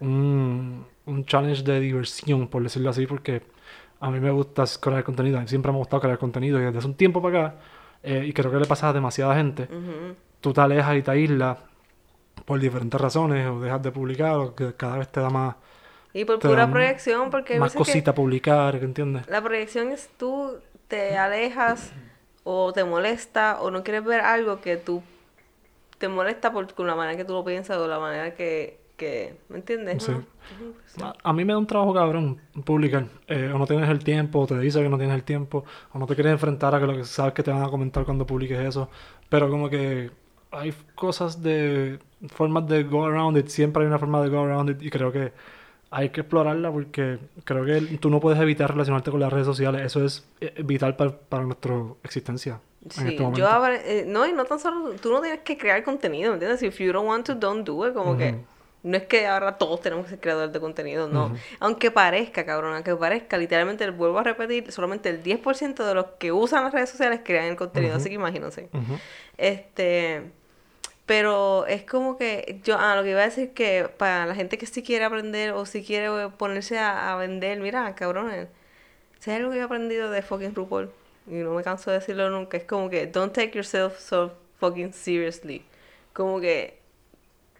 un, 0.00 0.84
un 1.06 1.24
challenge 1.24 1.62
de 1.62 1.80
diversión, 1.80 2.48
por 2.48 2.62
decirlo 2.62 2.90
así, 2.90 3.06
porque 3.06 3.42
a 4.00 4.10
mí 4.10 4.20
me 4.20 4.30
gusta 4.30 4.64
crear 4.80 5.04
contenido. 5.04 5.40
Siempre 5.46 5.70
me 5.70 5.78
ha 5.78 5.80
gustado 5.80 6.02
crear 6.02 6.18
contenido 6.18 6.60
y 6.60 6.64
desde 6.64 6.78
hace 6.78 6.86
un 6.86 6.94
tiempo 6.94 7.22
para 7.22 7.46
acá, 7.46 7.56
eh, 8.02 8.24
y 8.26 8.32
creo 8.32 8.50
que 8.50 8.58
le 8.58 8.66
pasa 8.66 8.88
a 8.88 8.92
demasiada 8.92 9.34
gente, 9.36 9.68
tú 10.40 10.52
te 10.52 10.60
alejas 10.60 10.96
y 10.96 11.02
te 11.02 11.10
aíslas 11.12 11.58
por 12.44 12.58
diferentes 12.58 13.00
razones 13.00 13.46
o 13.48 13.60
dejas 13.60 13.80
de 13.82 13.92
publicar 13.92 14.34
o 14.36 14.54
que 14.54 14.74
cada 14.74 14.98
vez 14.98 15.08
te 15.08 15.20
da 15.20 15.30
más, 15.30 15.54
Y 16.12 16.24
por 16.24 16.40
pura 16.40 16.68
proyección, 16.68 17.30
porque 17.30 17.58
más 17.60 17.72
que 17.72 17.78
cosita 17.78 18.10
a 18.10 18.14
publicar, 18.14 18.74
¿entiendes? 18.76 19.28
la 19.28 19.40
proyección 19.40 19.92
es 19.92 20.10
tú 20.18 20.58
te 20.92 21.16
alejas 21.16 21.90
o 22.44 22.70
te 22.74 22.84
molesta 22.84 23.62
o 23.62 23.70
no 23.70 23.82
quieres 23.82 24.04
ver 24.04 24.20
algo 24.20 24.60
que 24.60 24.76
tú 24.76 25.02
te 25.96 26.06
molesta 26.06 26.52
por 26.52 26.74
con 26.74 26.86
la 26.86 26.94
manera 26.94 27.16
que 27.16 27.24
tú 27.24 27.32
lo 27.32 27.42
piensas 27.42 27.78
o 27.78 27.88
la 27.88 27.98
manera 27.98 28.34
que, 28.34 28.78
que 28.98 29.38
¿me 29.48 29.56
entiendes? 29.56 30.02
Sí. 30.02 30.12
no? 30.12 30.22
Sí. 30.84 31.00
A, 31.02 31.14
a 31.22 31.32
mí 31.32 31.46
me 31.46 31.54
da 31.54 31.58
un 31.58 31.66
trabajo 31.66 31.94
cabrón 31.94 32.42
publicar. 32.66 33.06
Eh, 33.26 33.50
o 33.54 33.56
no 33.56 33.66
tienes 33.66 33.88
el 33.88 34.04
tiempo, 34.04 34.40
o 34.40 34.46
te 34.46 34.58
dice 34.58 34.82
que 34.82 34.90
no 34.90 34.98
tienes 34.98 35.14
el 35.14 35.24
tiempo, 35.24 35.64
o 35.94 35.98
no 35.98 36.06
te 36.06 36.14
quieres 36.14 36.32
enfrentar 36.34 36.74
a 36.74 36.78
que 36.78 36.86
lo 36.86 36.94
que 36.94 37.04
sabes 37.04 37.32
que 37.32 37.42
te 37.42 37.50
van 37.50 37.62
a 37.62 37.70
comentar 37.70 38.04
cuando 38.04 38.26
publiques 38.26 38.58
eso. 38.58 38.90
Pero 39.30 39.48
como 39.48 39.70
que 39.70 40.10
hay 40.50 40.74
cosas 40.94 41.42
de 41.42 42.00
formas 42.34 42.68
de 42.68 42.82
go 42.82 43.06
around 43.06 43.38
it. 43.38 43.46
Siempre 43.46 43.82
hay 43.82 43.86
una 43.86 43.98
forma 43.98 44.20
de 44.20 44.28
go 44.28 44.40
around 44.40 44.68
it 44.68 44.82
y 44.82 44.90
creo 44.90 45.10
que 45.10 45.32
hay 45.92 46.08
que 46.08 46.22
explorarla 46.22 46.72
porque 46.72 47.18
creo 47.44 47.64
que 47.66 47.98
tú 47.98 48.08
no 48.10 48.18
puedes 48.18 48.40
evitar 48.40 48.70
relacionarte 48.72 49.10
con 49.10 49.20
las 49.20 49.32
redes 49.32 49.46
sociales. 49.46 49.82
Eso 49.82 50.04
es 50.04 50.26
eh, 50.40 50.54
vital 50.64 50.96
para, 50.96 51.12
para 51.16 51.44
nuestra 51.44 51.74
existencia 52.02 52.60
en 52.84 52.90
Sí, 52.90 53.08
este 53.10 53.22
momento. 53.22 53.38
yo 53.40 53.66
eh, 53.68 54.04
no, 54.08 54.26
y 54.26 54.32
no 54.32 54.44
tan 54.46 54.58
solo, 54.58 54.94
tú 55.00 55.12
no 55.12 55.20
tienes 55.20 55.40
que 55.40 55.56
crear 55.58 55.84
contenido, 55.84 56.30
¿me 56.30 56.34
entiendes? 56.36 56.62
If 56.62 56.78
you 56.80 56.92
don't 56.92 57.06
want 57.06 57.26
to, 57.26 57.34
don't 57.34 57.64
do 57.66 57.86
it, 57.86 57.94
como 57.94 58.16
que 58.16 58.36
no 58.82 58.96
es 58.96 59.04
que 59.04 59.26
ahora 59.26 59.58
todos 59.58 59.80
tenemos 59.80 60.06
que 60.06 60.10
ser 60.10 60.20
creadores 60.20 60.52
de 60.52 60.58
contenido, 60.58 61.08
no. 61.08 61.32
Aunque 61.60 61.90
parezca, 61.90 62.44
cabrón, 62.44 62.74
aunque 62.74 62.96
parezca, 62.96 63.38
literalmente, 63.38 63.88
vuelvo 63.90 64.18
a 64.18 64.22
repetir, 64.24 64.72
solamente 64.72 65.10
el 65.10 65.22
10% 65.22 65.84
de 65.84 65.94
los 65.94 66.06
que 66.18 66.32
usan 66.32 66.64
las 66.64 66.72
redes 66.72 66.90
sociales 66.90 67.20
crean 67.22 67.44
el 67.44 67.56
contenido, 67.56 67.94
así 67.96 68.08
que 68.08 68.16
imagínense. 68.16 68.68
Este, 69.36 70.32
pero 71.06 71.66
es 71.66 71.84
como 71.84 72.16
que 72.16 72.60
yo, 72.64 72.76
ah, 72.78 72.96
lo 72.96 73.02
que 73.02 73.10
iba 73.10 73.20
a 73.20 73.24
decir 73.24 73.52
que 73.52 73.88
para 73.96 74.26
la 74.26 74.34
gente 74.34 74.58
que 74.58 74.66
sí 74.66 74.82
quiere 74.82 75.04
aprender 75.04 75.52
o 75.52 75.66
si 75.66 75.84
quiere 75.84 76.28
ponerse 76.30 76.78
a, 76.78 77.12
a 77.12 77.16
vender, 77.16 77.60
mira, 77.60 77.94
cabrones, 77.94 78.48
hay 79.26 79.34
algo 79.34 79.50
que 79.52 79.58
he 79.58 79.62
aprendido 79.62 80.10
de 80.10 80.22
fucking 80.22 80.54
RuPaul, 80.54 80.90
y 81.26 81.34
no 81.34 81.54
me 81.54 81.62
canso 81.62 81.90
de 81.90 81.98
decirlo 81.98 82.30
nunca, 82.30 82.56
es 82.56 82.64
como 82.64 82.90
que 82.90 83.06
don't 83.06 83.32
take 83.32 83.52
yourself 83.56 83.98
so 83.98 84.32
fucking 84.58 84.92
seriously. 84.92 85.64
Como 86.12 86.40
que 86.40 86.81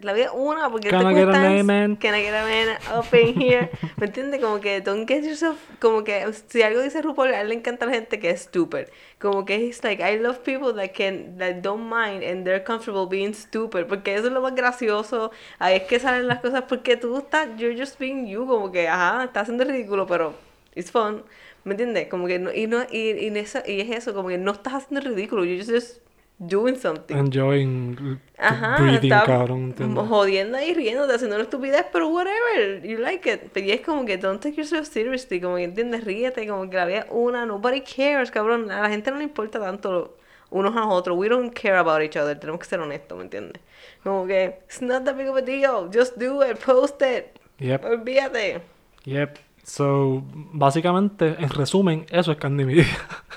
la 0.05 0.13
vida 0.13 0.33
una, 0.33 0.69
porque 0.71 0.91
Can 0.91 1.01
te 1.05 1.13
I 1.13 1.15
get 1.15 1.23
a 1.23 1.27
cuesta- 1.31 1.43
name, 1.43 1.63
man? 1.65 1.97
Can 1.97 2.15
I 2.15 2.23
get 2.23 2.35
a 2.35 2.45
man 2.45 2.79
up 2.99 3.07
in 3.15 3.41
here? 3.41 3.71
¿Me 3.99 4.07
entiendes? 4.07 4.41
Como 4.41 4.61
que 4.61 4.81
don't 4.81 5.09
get 5.09 5.25
yourself, 5.25 5.57
como 5.81 6.05
que 6.05 6.25
si 6.49 6.63
algo 6.63 6.81
dice 6.83 7.01
RuPaul, 7.03 7.33
a 7.35 7.41
él 7.41 7.49
le 7.49 7.55
encanta 7.55 7.87
la 7.87 7.93
gente 7.93 8.19
que 8.19 8.31
es 8.31 8.43
stupid. 8.43 8.87
Como 9.21 9.45
que 9.45 9.69
es 9.69 9.83
like, 9.85 10.03
I 10.03 10.19
love 10.19 10.39
people 10.41 10.73
that 10.75 10.93
can, 10.97 11.39
that 11.39 11.57
don't 11.63 11.85
mind 11.89 12.23
and 12.25 12.45
they're 12.45 12.65
comfortable 12.65 13.07
being 13.09 13.33
stupid. 13.35 13.87
Porque 13.87 14.15
eso 14.15 14.27
es 14.27 14.33
lo 14.33 14.41
más 14.41 14.55
gracioso. 14.55 15.31
Ahí 15.59 15.77
es 15.77 15.83
que 15.85 15.99
salen 16.01 16.27
las 16.27 16.41
cosas 16.41 16.65
porque 16.69 16.97
tú 16.97 17.17
estás, 17.19 17.49
you're 17.57 17.79
just 17.79 17.99
being 17.99 18.27
you, 18.27 18.47
como 18.47 18.73
que, 18.73 18.89
ajá, 18.89 19.25
estás 19.25 19.43
haciendo 19.45 19.65
ridículo, 19.65 20.07
pero 20.07 20.35
it's 20.75 20.91
fun. 20.91 21.23
¿Me 21.65 21.73
entiendes? 21.75 22.09
Como 22.09 22.27
que 22.27 22.41
no, 22.41 22.53
y 22.53 22.67
no, 22.67 22.83
y, 22.91 23.11
y, 23.11 23.39
eso, 23.39 23.61
y 23.65 23.81
es 23.81 23.91
eso, 23.91 24.13
como 24.15 24.29
que 24.31 24.39
no 24.39 24.51
estás 24.51 24.75
haciendo 24.75 25.09
ridículo, 25.09 25.45
you're 25.45 25.65
just 25.65 25.99
doing 26.49 26.77
something. 26.77 27.17
Enjoying 27.17 28.21
Ajá, 28.39 28.77
breathing, 28.79 29.11
cabrón, 29.11 29.63
¿entiendes? 29.65 30.09
jodiendo 30.09 30.59
ahí, 30.59 30.75
riéndote, 30.75 31.15
haciendo 31.15 31.37
una 31.37 31.45
estupidez, 31.45 31.87
pero 31.93 32.09
whatever, 32.09 32.83
you 32.83 32.99
like 32.99 33.31
it. 33.31 33.41
Pero 33.53 33.67
y 33.67 33.71
es 33.71 33.81
como 33.81 34.05
que 34.05 34.17
don't 34.19 34.41
take 34.43 34.57
yourself 34.57 34.89
seriously, 34.89 35.41
como 35.41 35.57
que 35.57 35.65
entiendes, 35.65 36.05
ríete, 36.05 36.47
como 36.47 36.69
que 36.69 36.77
la 36.77 36.87
vida 36.87 37.07
una, 37.11 37.47
nobody 37.47 37.83
cares, 37.83 38.31
cabrón, 38.31 38.71
a 38.71 38.83
la 38.83 38.89
gente 38.89 39.11
no 39.11 39.19
le 39.19 39.25
importa 39.25 39.61
tanto 39.61 40.17
unos 40.51 40.77
a 40.77 40.87
otros, 40.87 41.17
we 41.17 41.29
don't 41.29 41.53
care 41.55 41.77
about 41.79 42.03
each 42.03 42.17
other, 42.17 42.39
tenemos 42.39 42.61
que 42.61 42.67
ser 42.67 42.81
honestos, 42.81 43.17
¿me 43.17 43.25
entiendes? 43.25 43.63
Como 44.03 44.27
que, 44.27 44.59
it's 44.67 44.83
not 44.83 45.05
that 45.05 45.17
big 45.17 45.29
of 45.29 45.37
a 45.37 45.43
deal, 45.43 45.89
just 45.93 46.17
do 46.19 46.43
it, 46.43 46.59
post 46.59 47.01
it, 47.03 47.39
Yep. 47.59 47.85
olvídate. 47.85 48.61
Yep. 49.05 49.39
So, 49.65 50.23
básicamente, 50.53 51.37
en 51.39 51.49
resumen, 51.49 52.05
eso 52.11 52.33
es 52.33 52.39
Candy 52.39 52.65
Media. 52.65 52.85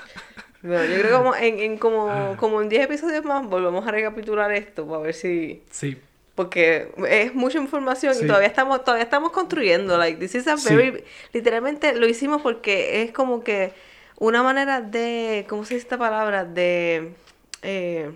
Bueno, 0.66 0.84
yo 0.86 1.00
creo 1.00 1.04
que 1.04 1.12
como 1.24 1.36
en, 1.36 1.60
en 1.60 1.78
como, 1.78 2.36
como 2.38 2.62
en 2.62 2.70
10 2.70 2.86
episodios 2.86 3.24
más 3.24 3.48
volvemos 3.48 3.86
a 3.88 3.92
recapitular 3.92 4.52
esto 4.52 4.86
para 4.88 5.00
ver 5.02 5.14
si... 5.14 5.62
sí. 5.70 5.98
Porque 6.34 6.90
es 7.08 7.34
mucha 7.34 7.58
información 7.60 8.14
Sí. 8.14 8.26
y 8.26 8.28
todavía 8.28 8.50
estamos, 8.50 8.84
todavía 8.84 9.04
estamos 9.06 9.32
construyendo. 9.32 9.98
Like, 9.98 10.20
this 10.20 10.36
is 10.36 10.48
a 10.48 10.58
Sí. 10.58 10.76
very, 10.76 11.04
literalmente 11.32 11.96
lo 11.96 12.06
hicimos 12.08 12.42
porque 12.42 13.04
es 13.04 13.12
como 13.14 13.42
que 13.42 13.72
una 14.18 14.44
manera 14.44 14.82
de, 14.82 15.46
¿cómo 15.48 15.64
se 15.64 15.76
dice 15.76 15.86
esta 15.86 15.98
palabra? 15.98 16.44
De 16.44 17.14
eh, 17.62 18.12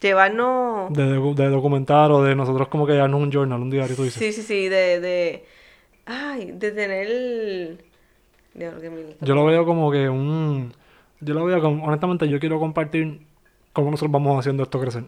llevarnos, 0.00 0.92
De, 0.92 1.04
de 1.04 1.48
documentar 1.48 2.10
o 2.12 2.22
de 2.22 2.34
nosotros 2.34 2.68
como 2.68 2.86
que 2.86 2.92
darnos 2.92 3.20
un 3.22 3.30
journal, 3.32 3.60
un 3.62 3.70
diario, 3.70 3.96
tú 3.96 4.04
dices. 4.04 4.18
sí, 4.22 4.32
sí, 4.32 4.42
sí, 4.42 4.68
de, 4.68 5.00
de, 5.00 5.44
ay, 6.04 6.50
de 6.52 6.70
tener, 6.72 7.78
Yo 9.22 9.34
lo 9.34 9.44
veo 9.46 9.64
como 9.64 9.90
que 9.90 10.08
un... 10.08 10.72
Yo 11.20 11.34
lo 11.34 11.44
veo 11.44 11.60
como... 11.60 11.84
Honestamente, 11.84 12.28
yo 12.28 12.38
quiero 12.40 12.58
compartir 12.60 13.20
cómo 13.72 13.90
nosotros 13.90 14.12
vamos 14.12 14.38
haciendo 14.38 14.62
esto 14.62 14.80
crecer. 14.80 15.04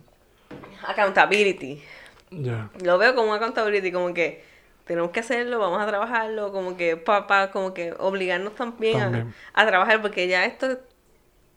accountability. 0.86 1.82
Ya. 2.30 2.68
Lo 2.84 2.98
veo 2.98 3.14
como 3.14 3.34
accountability, 3.34 3.90
como 3.92 4.14
que 4.14 4.44
tenemos 4.84 5.10
que 5.10 5.20
hacerlo, 5.20 5.58
vamos 5.58 5.80
a 5.80 5.86
trabajarlo, 5.86 6.52
como 6.52 6.76
que 6.76 6.96
papá, 6.96 7.50
como 7.50 7.74
que 7.74 7.92
obligarnos 7.98 8.54
también, 8.54 8.96
a- 8.98 9.00
También. 9.04 9.34
A, 9.54 9.66
trabajar, 9.66 10.02
porque 10.02 10.26
ya 10.28 10.44
esto, 10.44 10.78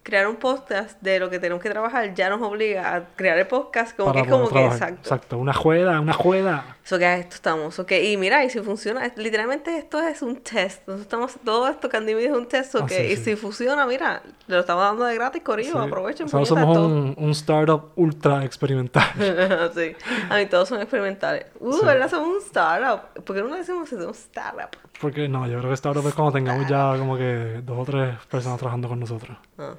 crear 0.03 0.27
un 0.27 0.35
podcast 0.35 1.01
de 1.01 1.19
lo 1.19 1.29
que 1.29 1.39
tenemos 1.39 1.61
que 1.63 1.69
trabajar 1.69 2.13
ya 2.13 2.29
nos 2.29 2.41
obliga 2.41 2.95
a 2.95 3.05
crear 3.15 3.37
el 3.39 3.47
podcast, 3.47 3.95
como 3.95 4.11
Para 4.11 4.21
que 4.23 4.27
es 4.27 4.31
como 4.31 4.47
que 4.49 4.53
trabajar. 4.53 4.89
exacto. 4.93 5.37
Una 5.37 5.53
juega, 5.53 5.99
una 5.99 6.13
juega. 6.13 6.75
Eso 6.85 6.99
que 6.99 7.05
a 7.05 7.17
esto 7.17 7.35
estamos, 7.35 7.79
ok, 7.79 7.91
y 7.93 8.17
mira, 8.17 8.43
y 8.43 8.49
si 8.49 8.59
funciona, 8.59 9.09
literalmente 9.15 9.77
esto 9.77 10.01
es 10.01 10.21
un 10.21 10.35
test, 10.41 10.85
nosotros 10.85 11.01
estamos, 11.01 11.35
todo 11.45 11.69
esto 11.69 11.87
Candy 11.87 12.13
Media 12.13 12.31
es 12.31 12.35
un 12.35 12.45
test, 12.45 12.75
ok, 12.75 12.83
Ah, 12.83 12.87
sí, 12.89 12.95
y 13.03 13.15
sí. 13.15 13.23
si 13.23 13.35
funciona, 13.37 13.85
mira, 13.85 14.21
lo 14.47 14.59
estamos 14.59 14.83
dando 14.83 15.05
de 15.05 15.15
gratis, 15.15 15.41
corillo, 15.43 15.71
Sí. 15.71 15.77
aprovechen, 15.87 16.25
Nosotros 16.25 16.49
somos 16.49 16.77
un, 16.77 17.15
un 17.17 17.29
startup 17.31 17.93
ultra 17.95 18.43
experimental. 18.43 19.05
sí, 19.73 19.95
a 20.29 20.35
mí 20.35 20.45
todos 20.47 20.67
son 20.67 20.81
experimentales. 20.81 21.45
Uh. 21.61 21.85
¿verdad? 21.85 22.09
Somos 22.09 22.27
un 22.27 22.41
startup. 22.47 23.23
¿Por 23.23 23.33
qué 23.33 23.41
no 23.41 23.47
le 23.47 23.57
decimos 23.59 23.89
que 23.89 23.95
somos 23.95 24.05
un 24.07 24.13
startup? 24.15 24.77
Porque 24.99 25.29
no, 25.29 25.47
yo 25.47 25.59
creo 25.59 25.69
que 25.69 25.75
startup 25.75 26.05
es 26.05 26.13
cuando 26.13 26.33
tengamos 26.33 26.67
ya 26.67 26.95
como 26.97 27.15
que 27.15 27.61
dos 27.63 27.79
o 27.79 27.85
tres 27.85 28.17
personas 28.29 28.59
trabajando 28.59 28.89
con 28.89 28.99
nosotros. 28.99 29.37
Ah. 29.57 29.73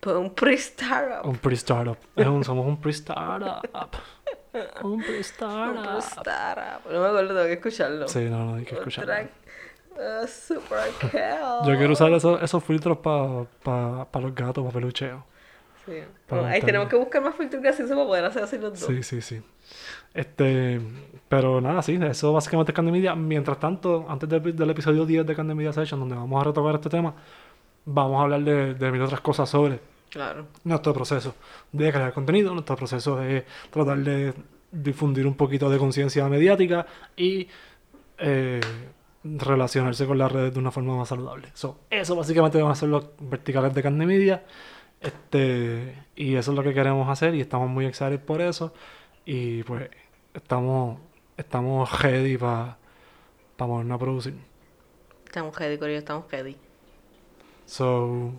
Pues 0.00 0.16
un 0.16 0.34
pre-startup. 0.34 1.24
Un 1.26 1.38
pre-startup. 1.38 1.96
Somos 2.44 2.66
un 2.66 2.78
pre-startup. 2.78 3.62
Un 4.82 4.92
Un 4.92 5.02
pre-startup. 5.02 5.82
pre-startup. 5.82 6.92
No 6.92 7.00
me 7.00 7.06
acuerdo, 7.06 7.28
tengo 7.28 7.44
que 7.44 7.52
escucharlo. 7.54 8.08
Sí, 8.08 8.24
no, 8.30 8.44
no 8.44 8.54
hay 8.56 8.64
que 8.64 8.74
escucharlo. 8.74 9.12
Ah, 9.96 10.26
super 10.26 10.90
cool. 11.00 11.68
Yo 11.72 11.76
quiero 11.78 11.92
usar 11.92 12.12
esos, 12.12 12.42
esos 12.42 12.64
filtros 12.64 12.98
para 12.98 13.44
pa, 13.62 14.06
pa 14.10 14.20
los 14.20 14.34
gatos, 14.34 14.64
para 14.64 14.74
pelucheo. 14.74 15.24
Sí. 15.86 16.02
Bueno, 16.28 16.46
ahí 16.46 16.60
tenemos 16.62 16.88
que 16.88 16.96
buscar 16.96 17.22
más 17.22 17.34
filtros 17.36 17.62
graciosos 17.62 17.94
para 17.94 18.06
poder 18.06 18.24
hacer 18.24 18.42
así 18.42 18.58
los 18.58 18.80
dos. 18.80 18.88
Sí, 18.88 19.02
sí, 19.02 19.20
sí. 19.20 19.42
Este, 20.14 20.80
pero 21.28 21.60
nada, 21.60 21.82
sí, 21.82 21.98
eso 22.02 22.32
básicamente 22.32 22.72
es 22.72 22.76
Candemedia. 22.76 23.14
Mientras 23.14 23.58
tanto, 23.60 24.06
antes 24.08 24.28
del, 24.28 24.56
del 24.56 24.70
episodio 24.70 25.04
10 25.04 25.26
de 25.26 25.34
Candemedia 25.34 25.72
Session, 25.72 26.00
donde 26.00 26.14
vamos 26.16 26.40
a 26.40 26.44
retocar 26.44 26.74
este 26.76 26.88
tema, 26.88 27.14
vamos 27.84 28.18
a 28.18 28.22
hablar 28.22 28.40
de, 28.42 28.74
de 28.74 28.90
mil 28.92 29.02
otras 29.02 29.20
cosas 29.20 29.48
sobre 29.48 29.78
Claro. 30.14 30.46
nuestro 30.62 30.94
proceso 30.94 31.34
de 31.72 31.92
crear 31.92 32.12
contenido, 32.12 32.52
nuestro 32.52 32.76
proceso 32.76 33.16
de 33.16 33.44
tratar 33.72 33.98
de 33.98 34.32
difundir 34.70 35.26
un 35.26 35.34
poquito 35.34 35.68
de 35.68 35.76
conciencia 35.76 36.28
mediática 36.28 36.86
y 37.16 37.48
eh, 38.18 38.60
relacionarse 39.24 40.06
con 40.06 40.16
las 40.16 40.30
redes 40.30 40.54
de 40.54 40.60
una 40.60 40.70
forma 40.70 40.96
más 40.96 41.08
saludable. 41.08 41.48
So, 41.54 41.80
eso 41.90 42.14
básicamente 42.14 42.62
van 42.62 42.70
a 42.70 42.76
ser 42.76 42.90
los 42.90 43.06
verticales 43.18 43.74
de 43.74 43.82
carne 43.82 44.06
media. 44.06 44.44
Este, 45.00 46.06
y 46.14 46.36
eso 46.36 46.52
es 46.52 46.56
lo 46.56 46.62
que 46.62 46.72
queremos 46.72 47.08
hacer 47.08 47.34
y 47.34 47.40
estamos 47.40 47.68
muy 47.68 47.84
excited 47.84 48.20
por 48.20 48.40
eso. 48.40 48.72
Y 49.24 49.64
pues 49.64 49.90
estamos, 50.32 51.00
estamos 51.36 52.02
ready 52.02 52.36
para 52.36 52.78
ponernos 53.56 53.96
a 53.96 53.98
producir. 53.98 54.34
Estamos 55.26 55.58
ready, 55.58 55.76
Corillo, 55.76 55.98
estamos 55.98 56.30
ready. 56.30 56.56
So, 57.66 58.32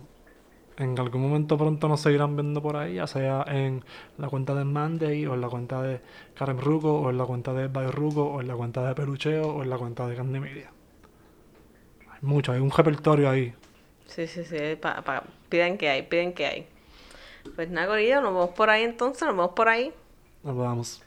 en 0.78 0.98
algún 0.98 1.22
momento 1.22 1.56
pronto 1.56 1.88
nos 1.88 2.00
seguirán 2.00 2.36
viendo 2.36 2.60
por 2.62 2.76
ahí, 2.76 2.94
ya 2.94 3.06
sea 3.06 3.44
en 3.48 3.84
la 4.18 4.28
cuenta 4.28 4.54
de 4.54 4.64
Monday, 4.64 5.26
o 5.26 5.34
en 5.34 5.40
la 5.40 5.48
cuenta 5.48 5.80
de 5.82 6.00
Karen 6.34 6.60
Ruco, 6.60 7.00
o 7.00 7.10
en 7.10 7.18
la 7.18 7.24
cuenta 7.24 7.52
de 7.52 7.68
Bay 7.68 7.86
Ruco, 7.88 8.24
o 8.24 8.40
en 8.40 8.48
la 8.48 8.54
cuenta 8.54 8.86
de 8.86 8.94
Pelucheo, 8.94 9.48
o 9.56 9.62
en 9.62 9.70
la 9.70 9.78
cuenta 9.78 10.06
de 10.06 10.16
Candy 10.16 10.40
Media. 10.40 10.70
Hay 12.10 12.18
mucho, 12.22 12.52
hay 12.52 12.60
un 12.60 12.70
repertorio 12.70 13.30
ahí. 13.30 13.54
Sí, 14.06 14.26
sí, 14.26 14.44
sí. 14.44 14.56
Pa, 14.80 15.02
pa- 15.02 15.24
piden 15.48 15.78
que 15.78 15.88
hay, 15.88 16.02
piden 16.02 16.32
que 16.32 16.46
hay. 16.46 16.66
Pues 17.54 17.70
nada, 17.70 17.88
Corillo, 17.88 18.20
nos 18.20 18.32
vemos 18.32 18.50
por 18.50 18.70
ahí 18.70 18.82
entonces, 18.82 19.22
nos 19.22 19.36
vemos 19.36 19.50
por 19.52 19.68
ahí. 19.68 19.92
Nos 20.42 20.56
vemos. 20.56 21.02